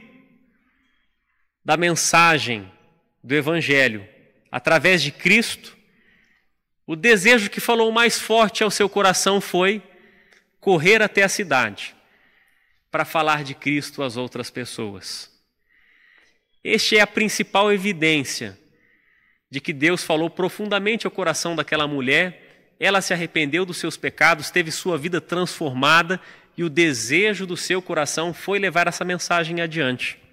da 1.65 1.75
mensagem 1.75 2.71
do 3.23 3.33
Evangelho 3.33 4.07
através 4.51 5.01
de 5.01 5.11
Cristo, 5.11 5.75
o 6.85 6.95
desejo 6.95 7.49
que 7.49 7.59
falou 7.59 7.91
mais 7.91 8.19
forte 8.19 8.63
ao 8.63 8.69
seu 8.69 8.87
coração 8.87 9.41
foi 9.41 9.81
correr 10.59 11.01
até 11.01 11.23
a 11.23 11.29
cidade 11.29 11.95
para 12.91 13.03
falar 13.03 13.43
de 13.43 13.55
Cristo 13.55 14.03
às 14.03 14.15
outras 14.15 14.51
pessoas. 14.51 15.31
Este 16.63 16.97
é 16.97 17.01
a 17.01 17.07
principal 17.07 17.73
evidência 17.73 18.57
de 19.49 19.59
que 19.59 19.73
Deus 19.73 20.03
falou 20.03 20.29
profundamente 20.29 21.07
ao 21.07 21.11
coração 21.11 21.55
daquela 21.55 21.87
mulher, 21.87 22.75
ela 22.79 23.01
se 23.01 23.13
arrependeu 23.13 23.65
dos 23.65 23.77
seus 23.77 23.97
pecados, 23.97 24.51
teve 24.51 24.71
sua 24.71 24.97
vida 24.97 25.19
transformada 25.19 26.19
e 26.55 26.63
o 26.63 26.69
desejo 26.69 27.45
do 27.45 27.57
seu 27.57 27.81
coração 27.81 28.33
foi 28.33 28.59
levar 28.59 28.87
essa 28.87 29.03
mensagem 29.03 29.61
adiante. 29.61 30.24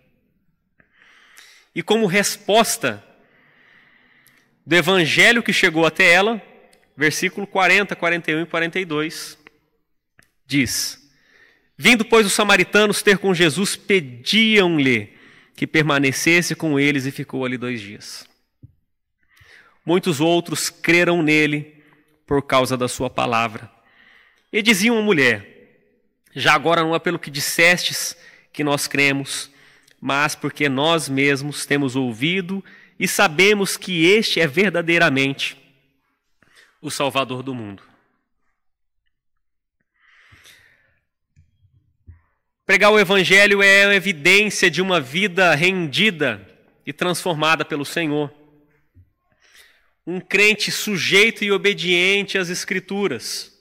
E 1.75 1.83
como 1.83 2.07
resposta 2.07 3.03
do 4.65 4.77
evangelho 4.77 5.43
que 5.43 5.53
chegou 5.53 5.87
até 5.87 6.13
ela, 6.13 6.41
versículo 6.97 7.47
40, 7.47 7.97
41 7.97 8.43
e 8.43 8.47
42, 8.47 9.39
diz: 10.47 11.03
Vindo, 11.77 12.05
pois, 12.05 12.27
os 12.27 12.33
samaritanos 12.33 13.03
ter 13.03 13.19
com 13.19 13.35
Jesus, 13.35 13.75
pediam-lhe 13.75 15.17
que 15.57 15.67
permanecesse 15.67 16.55
com 16.55 16.79
eles 16.79 17.07
e 17.07 17.11
ficou 17.11 17.45
ali 17.45 17.57
dois 17.57 17.81
dias. 17.81 18.29
Muitos 19.85 20.21
outros 20.21 20.71
creram 20.71 21.23
nele 21.23 21.83
por 22.27 22.43
causa 22.43 22.77
da 22.77 22.87
sua 22.87 23.11
palavra. 23.11 23.71
E 24.53 24.63
diziam 24.63 24.99
à 24.99 25.03
mulher: 25.03 25.47
Já 26.35 26.55
agora 26.55 26.83
não 26.83 26.95
é 26.95 26.99
pelo 26.99 27.19
que 27.19 27.31
dissestes 27.31 28.17
que 28.53 28.63
nós 28.63 28.87
cremos, 28.87 29.51
mas 30.05 30.35
porque 30.35 30.69
nós 30.69 31.09
mesmos 31.09 31.65
temos 31.65 31.95
ouvido 31.95 32.63
e 32.99 33.07
sabemos 33.07 33.77
que 33.77 34.05
este 34.05 34.41
é 34.41 34.49
verdadeiramente 34.49 35.57
o 36.81 36.91
Salvador 36.91 37.41
do 37.41 37.55
mundo. 37.55 37.85
Pregar 42.67 42.91
o 42.91 42.99
Evangelho 42.99 43.63
é 43.63 43.85
a 43.85 43.95
evidência 43.95 44.69
de 44.69 44.83
uma 44.83 45.01
vida 45.01 45.55
rendida 45.55 46.49
e 46.85 46.93
transformada 46.93 47.65
pelo 47.65 47.85
Senhor. 47.85 48.35
Um 50.05 50.21
crente 50.21 50.73
sujeito 50.73 51.45
e 51.45 51.53
obediente 51.53 52.37
às 52.37 52.49
Escrituras. 52.49 53.57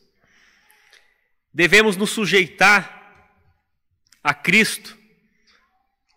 Devemos 1.54 1.96
nos 1.96 2.10
sujeitar 2.10 3.30
a 4.24 4.34
Cristo 4.34 5.01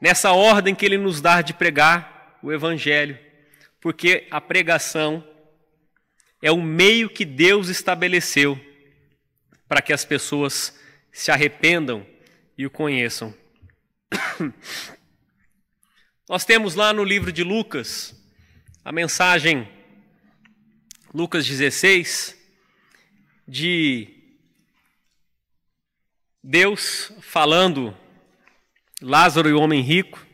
nessa 0.05 0.33
ordem 0.33 0.75
que 0.75 0.85
Ele 0.85 0.99
nos 0.99 1.23
dá 1.23 1.41
de 1.41 1.55
pregar 1.55 2.39
o 2.43 2.53
Evangelho, 2.53 3.19
porque 3.81 4.29
a 4.31 4.39
pregação 4.39 5.27
é 6.43 6.53
o 6.53 6.61
meio 6.61 7.09
que 7.09 7.25
Deus 7.25 7.71
estabeleceu 7.71 8.61
para 9.67 9.81
que 9.81 9.95
as 9.95 10.05
pessoas 10.05 10.79
se 11.11 11.31
arrependam 11.31 12.07
e 12.59 12.67
o 12.67 12.71
conheçam. 12.71 13.35
Nós 16.29 16.45
temos 16.45 16.75
lá 16.75 16.93
no 16.93 17.03
livro 17.03 17.33
de 17.33 17.43
Lucas 17.43 18.15
a 18.85 18.93
mensagem, 18.93 19.67
Lucas 21.15 21.47
16, 21.47 22.37
de 23.49 24.15
Deus 26.43 27.11
falando 27.23 28.04
Lázaro 29.07 29.51
e 29.51 29.53
o 29.53 29.61
homem 29.61 29.83
rico. 29.83 30.27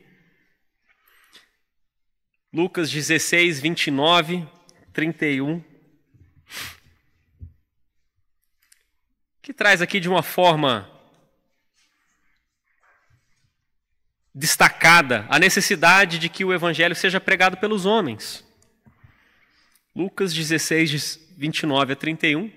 Lucas 2.53 2.89
16, 2.89 3.59
29, 3.59 4.47
31. 4.93 5.61
Que 9.43 9.53
traz 9.53 9.83
aqui 9.83 9.99
de 9.99 10.09
uma 10.09 10.23
forma 10.23 10.89
destacada 14.33 15.27
a 15.29 15.37
necessidade 15.37 16.21
de 16.21 16.29
que 16.29 16.45
o 16.45 16.55
evangelho 16.55 16.95
seja 16.95 17.19
pregado 17.19 17.57
pelos 17.57 17.85
homens. 17.85 18.47
Lucas 19.97 20.33
16, 20.33 21.19
29 21.37 21.95
a 21.95 21.97
31. 21.97 22.53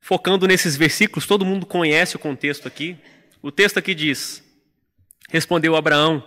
Focando 0.00 0.46
nesses 0.46 0.76
versículos, 0.76 1.26
todo 1.26 1.44
mundo 1.44 1.66
conhece 1.66 2.14
o 2.14 2.20
contexto 2.20 2.68
aqui. 2.68 2.96
O 3.42 3.50
texto 3.50 3.78
aqui 3.78 3.96
diz: 3.96 4.43
Respondeu 5.34 5.74
Abraão: 5.74 6.24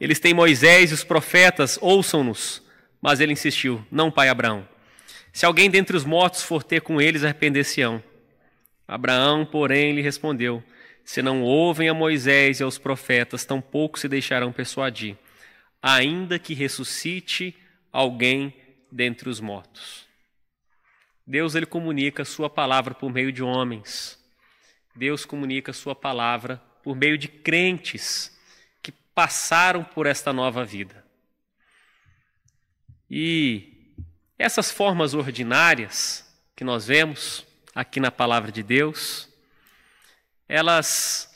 Eles 0.00 0.20
têm 0.20 0.32
Moisés 0.32 0.92
e 0.92 0.94
os 0.94 1.02
profetas, 1.02 1.76
ouçam-nos. 1.82 2.62
Mas 3.02 3.18
ele 3.18 3.32
insistiu: 3.32 3.84
Não, 3.90 4.08
pai 4.08 4.28
Abraão. 4.28 4.68
Se 5.32 5.44
alguém 5.44 5.68
dentre 5.68 5.96
os 5.96 6.04
mortos 6.04 6.40
for 6.40 6.62
ter 6.62 6.80
com 6.80 7.00
eles, 7.00 7.24
arrepender-se-ão. 7.24 8.00
Abraão, 8.86 9.44
porém, 9.44 9.92
lhe 9.92 10.00
respondeu: 10.00 10.62
Se 11.04 11.20
não 11.20 11.42
ouvem 11.42 11.88
a 11.88 11.94
Moisés 11.94 12.60
e 12.60 12.62
aos 12.62 12.78
profetas, 12.78 13.44
tampouco 13.44 13.98
se 13.98 14.06
deixarão 14.06 14.52
persuadir, 14.52 15.16
ainda 15.82 16.38
que 16.38 16.54
ressuscite 16.54 17.56
alguém 17.92 18.54
dentre 18.92 19.28
os 19.28 19.40
mortos. 19.40 20.06
Deus 21.26 21.56
ele 21.56 21.66
comunica 21.66 22.22
a 22.22 22.24
sua 22.24 22.48
palavra 22.48 22.94
por 22.94 23.12
meio 23.12 23.32
de 23.32 23.42
homens. 23.42 24.16
Deus 24.94 25.24
comunica 25.24 25.72
a 25.72 25.74
sua 25.74 25.96
palavra 25.96 26.62
por 26.90 26.96
meio 26.96 27.16
de 27.16 27.28
crentes 27.28 28.36
que 28.82 28.90
passaram 28.90 29.84
por 29.84 30.06
esta 30.06 30.32
nova 30.32 30.64
vida. 30.64 31.04
E 33.08 33.94
essas 34.36 34.72
formas 34.72 35.14
ordinárias 35.14 36.28
que 36.56 36.64
nós 36.64 36.88
vemos 36.88 37.46
aqui 37.72 38.00
na 38.00 38.10
palavra 38.10 38.50
de 38.50 38.60
Deus, 38.60 39.28
elas 40.48 41.32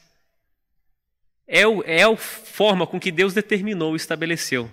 é, 1.47 1.65
o, 1.65 1.85
é 1.87 2.03
a 2.03 2.17
forma 2.17 2.85
com 2.85 2.99
que 2.99 3.13
Deus 3.13 3.33
determinou 3.33 3.95
e 3.95 3.97
estabeleceu. 3.97 4.69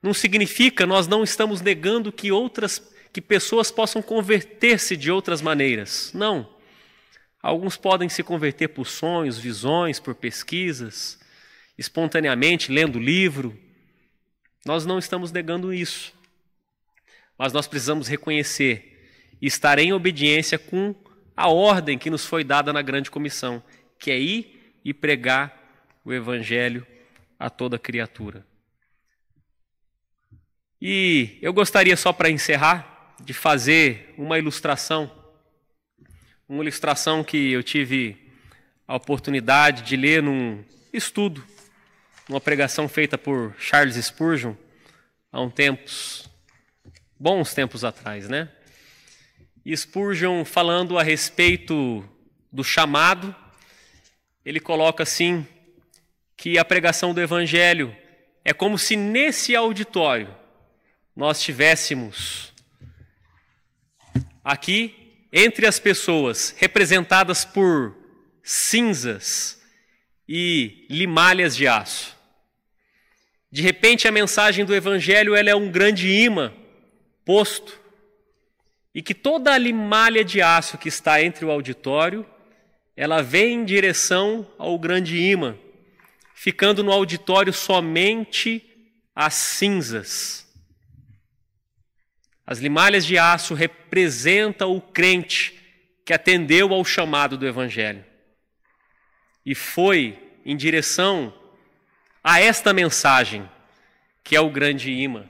Não 0.00 0.14
significa 0.14 0.86
nós 0.86 1.08
não 1.08 1.24
estamos 1.24 1.60
negando 1.60 2.12
que 2.12 2.30
outras 2.30 2.80
que 3.12 3.20
pessoas 3.20 3.72
possam 3.72 4.00
converter-se 4.00 4.96
de 4.96 5.10
outras 5.10 5.42
maneiras. 5.42 6.12
Não. 6.14 6.53
Alguns 7.44 7.76
podem 7.76 8.08
se 8.08 8.22
converter 8.22 8.68
por 8.68 8.86
sonhos, 8.86 9.38
visões, 9.38 10.00
por 10.00 10.14
pesquisas, 10.14 11.20
espontaneamente, 11.76 12.72
lendo 12.72 12.98
livro. 12.98 13.54
Nós 14.64 14.86
não 14.86 14.98
estamos 14.98 15.30
negando 15.30 15.70
isso. 15.70 16.14
Mas 17.36 17.52
nós 17.52 17.66
precisamos 17.66 18.08
reconhecer 18.08 19.36
e 19.42 19.46
estar 19.46 19.78
em 19.78 19.92
obediência 19.92 20.58
com 20.58 20.94
a 21.36 21.50
ordem 21.50 21.98
que 21.98 22.08
nos 22.08 22.24
foi 22.24 22.42
dada 22.44 22.72
na 22.72 22.80
grande 22.80 23.10
comissão, 23.10 23.62
que 23.98 24.10
é 24.10 24.18
ir 24.18 24.78
e 24.82 24.94
pregar 24.94 25.54
o 26.02 26.14
evangelho 26.14 26.86
a 27.38 27.50
toda 27.50 27.78
criatura. 27.78 28.46
E 30.80 31.38
eu 31.42 31.52
gostaria 31.52 31.94
só 31.94 32.10
para 32.10 32.30
encerrar 32.30 33.14
de 33.22 33.34
fazer 33.34 34.14
uma 34.16 34.38
ilustração, 34.38 35.23
uma 36.48 36.62
ilustração 36.62 37.24
que 37.24 37.52
eu 37.52 37.62
tive 37.62 38.16
a 38.86 38.96
oportunidade 38.96 39.82
de 39.82 39.96
ler 39.96 40.22
num 40.22 40.62
estudo, 40.92 41.42
numa 42.28 42.40
pregação 42.40 42.88
feita 42.88 43.16
por 43.16 43.54
Charles 43.58 43.96
Spurgeon 43.96 44.54
há 45.32 45.40
um 45.40 45.48
tempos, 45.50 46.28
bons 47.18 47.54
tempos 47.54 47.82
atrás, 47.82 48.28
né? 48.28 48.50
E 49.64 49.74
Spurgeon 49.74 50.44
falando 50.44 50.98
a 50.98 51.02
respeito 51.02 52.06
do 52.52 52.62
chamado, 52.62 53.34
ele 54.44 54.60
coloca 54.60 55.02
assim 55.02 55.46
que 56.36 56.58
a 56.58 56.64
pregação 56.64 57.14
do 57.14 57.22
evangelho 57.22 57.96
é 58.44 58.52
como 58.52 58.78
se 58.78 58.96
nesse 58.96 59.56
auditório 59.56 60.34
nós 61.16 61.40
tivéssemos 61.40 62.52
aqui 64.44 65.03
entre 65.36 65.66
as 65.66 65.80
pessoas 65.80 66.54
representadas 66.56 67.44
por 67.44 67.92
cinzas 68.40 69.60
e 70.28 70.86
limalhas 70.88 71.56
de 71.56 71.66
aço. 71.66 72.16
De 73.50 73.60
repente 73.60 74.06
a 74.06 74.12
mensagem 74.12 74.64
do 74.64 74.72
evangelho 74.72 75.34
ela 75.34 75.50
é 75.50 75.54
um 75.56 75.72
grande 75.72 76.08
imã 76.08 76.54
posto 77.24 77.80
e 78.94 79.02
que 79.02 79.12
toda 79.12 79.52
a 79.52 79.58
limalha 79.58 80.24
de 80.24 80.40
aço 80.40 80.78
que 80.78 80.88
está 80.88 81.20
entre 81.20 81.44
o 81.44 81.50
auditório, 81.50 82.24
ela 82.96 83.20
vem 83.20 83.54
em 83.54 83.64
direção 83.64 84.46
ao 84.56 84.78
grande 84.78 85.18
imã, 85.18 85.58
ficando 86.32 86.84
no 86.84 86.92
auditório 86.92 87.52
somente 87.52 88.62
as 89.16 89.34
cinzas 89.34 90.43
as 92.46 92.58
limalhas 92.58 93.06
de 93.06 93.16
aço 93.16 93.54
representam 93.54 94.76
o 94.76 94.80
crente 94.80 95.58
que 96.04 96.12
atendeu 96.12 96.72
ao 96.72 96.84
chamado 96.84 97.38
do 97.38 97.46
Evangelho 97.46 98.04
e 99.44 99.54
foi 99.54 100.18
em 100.44 100.56
direção 100.56 101.32
a 102.22 102.40
esta 102.40 102.72
mensagem, 102.72 103.48
que 104.22 104.34
é 104.34 104.40
o 104.40 104.50
grande 104.50 104.90
imã. 104.90 105.26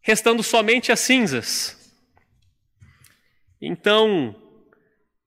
Restando 0.00 0.42
somente 0.42 0.92
as 0.92 1.00
cinzas. 1.00 1.92
Então, 3.60 4.36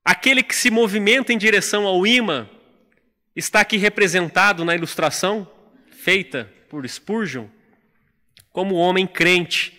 aquele 0.06 0.44
que 0.44 0.56
se 0.56 0.70
movimenta 0.70 1.34
em 1.34 1.38
direção 1.38 1.86
ao 1.86 2.08
imã 2.08 2.50
está 3.36 3.62
aqui 3.62 3.78
representado 3.78 4.64
na 4.64 4.76
ilustração 4.76 5.50
feita 5.92 6.52
por 6.70 6.88
Spurgeon 6.88 7.48
como 8.52 8.76
homem 8.76 9.06
crente 9.06 9.77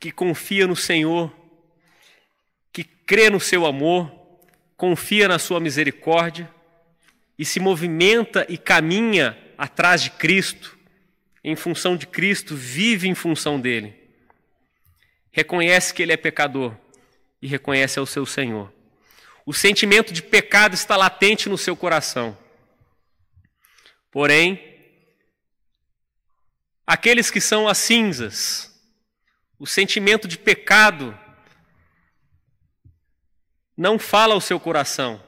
que 0.00 0.10
confia 0.10 0.66
no 0.66 0.74
Senhor, 0.74 1.30
que 2.72 2.82
crê 2.82 3.28
no 3.28 3.38
seu 3.38 3.66
amor, 3.66 4.10
confia 4.74 5.28
na 5.28 5.38
sua 5.38 5.60
misericórdia 5.60 6.50
e 7.38 7.44
se 7.44 7.60
movimenta 7.60 8.46
e 8.48 8.56
caminha 8.56 9.38
atrás 9.58 10.02
de 10.02 10.08
Cristo, 10.10 10.78
em 11.44 11.54
função 11.54 11.98
de 11.98 12.06
Cristo, 12.06 12.56
vive 12.56 13.08
em 13.08 13.14
função 13.14 13.60
dele. 13.60 13.94
Reconhece 15.30 15.92
que 15.92 16.02
ele 16.02 16.12
é 16.12 16.16
pecador 16.16 16.74
e 17.42 17.46
reconhece 17.46 17.98
ao 17.98 18.06
seu 18.06 18.24
Senhor. 18.24 18.72
O 19.44 19.52
sentimento 19.52 20.12
de 20.14 20.22
pecado 20.22 20.74
está 20.74 20.96
latente 20.96 21.48
no 21.48 21.58
seu 21.58 21.76
coração. 21.76 22.36
Porém, 24.10 24.62
aqueles 26.86 27.30
que 27.30 27.40
são 27.40 27.68
as 27.68 27.78
cinzas, 27.78 28.69
o 29.60 29.66
sentimento 29.66 30.26
de 30.26 30.38
pecado 30.38 31.16
não 33.76 33.98
fala 33.98 34.32
ao 34.32 34.40
seu 34.40 34.58
coração. 34.58 35.22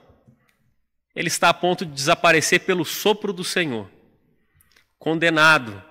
Ele 1.14 1.28
está 1.28 1.50
a 1.50 1.54
ponto 1.54 1.84
de 1.84 1.92
desaparecer 1.92 2.60
pelo 2.60 2.82
sopro 2.82 3.30
do 3.30 3.44
Senhor, 3.44 3.90
condenado 4.98 5.84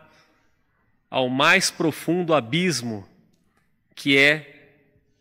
ao 1.07 1.29
mais 1.29 1.69
profundo 1.69 2.33
abismo 2.33 3.07
que 3.93 4.17
é 4.17 4.73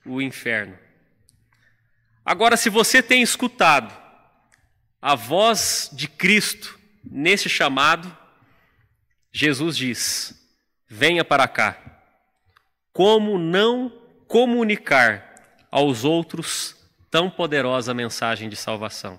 o 0.06 0.22
inferno. 0.22 0.78
Agora, 2.24 2.56
se 2.56 2.70
você 2.70 3.02
tem 3.02 3.20
escutado 3.20 3.94
a 5.02 5.14
voz 5.14 5.90
de 5.92 6.08
Cristo 6.08 6.80
nesse 7.04 7.50
chamado, 7.50 8.16
Jesus 9.30 9.76
diz: 9.76 10.34
venha 10.88 11.22
para 11.22 11.46
cá 11.46 11.89
como 12.92 13.38
não 13.38 13.92
comunicar 14.26 15.66
aos 15.70 16.04
outros 16.04 16.76
tão 17.10 17.28
poderosa 17.28 17.92
mensagem 17.92 18.48
de 18.48 18.56
salvação. 18.56 19.18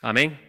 Amém? 0.00 0.45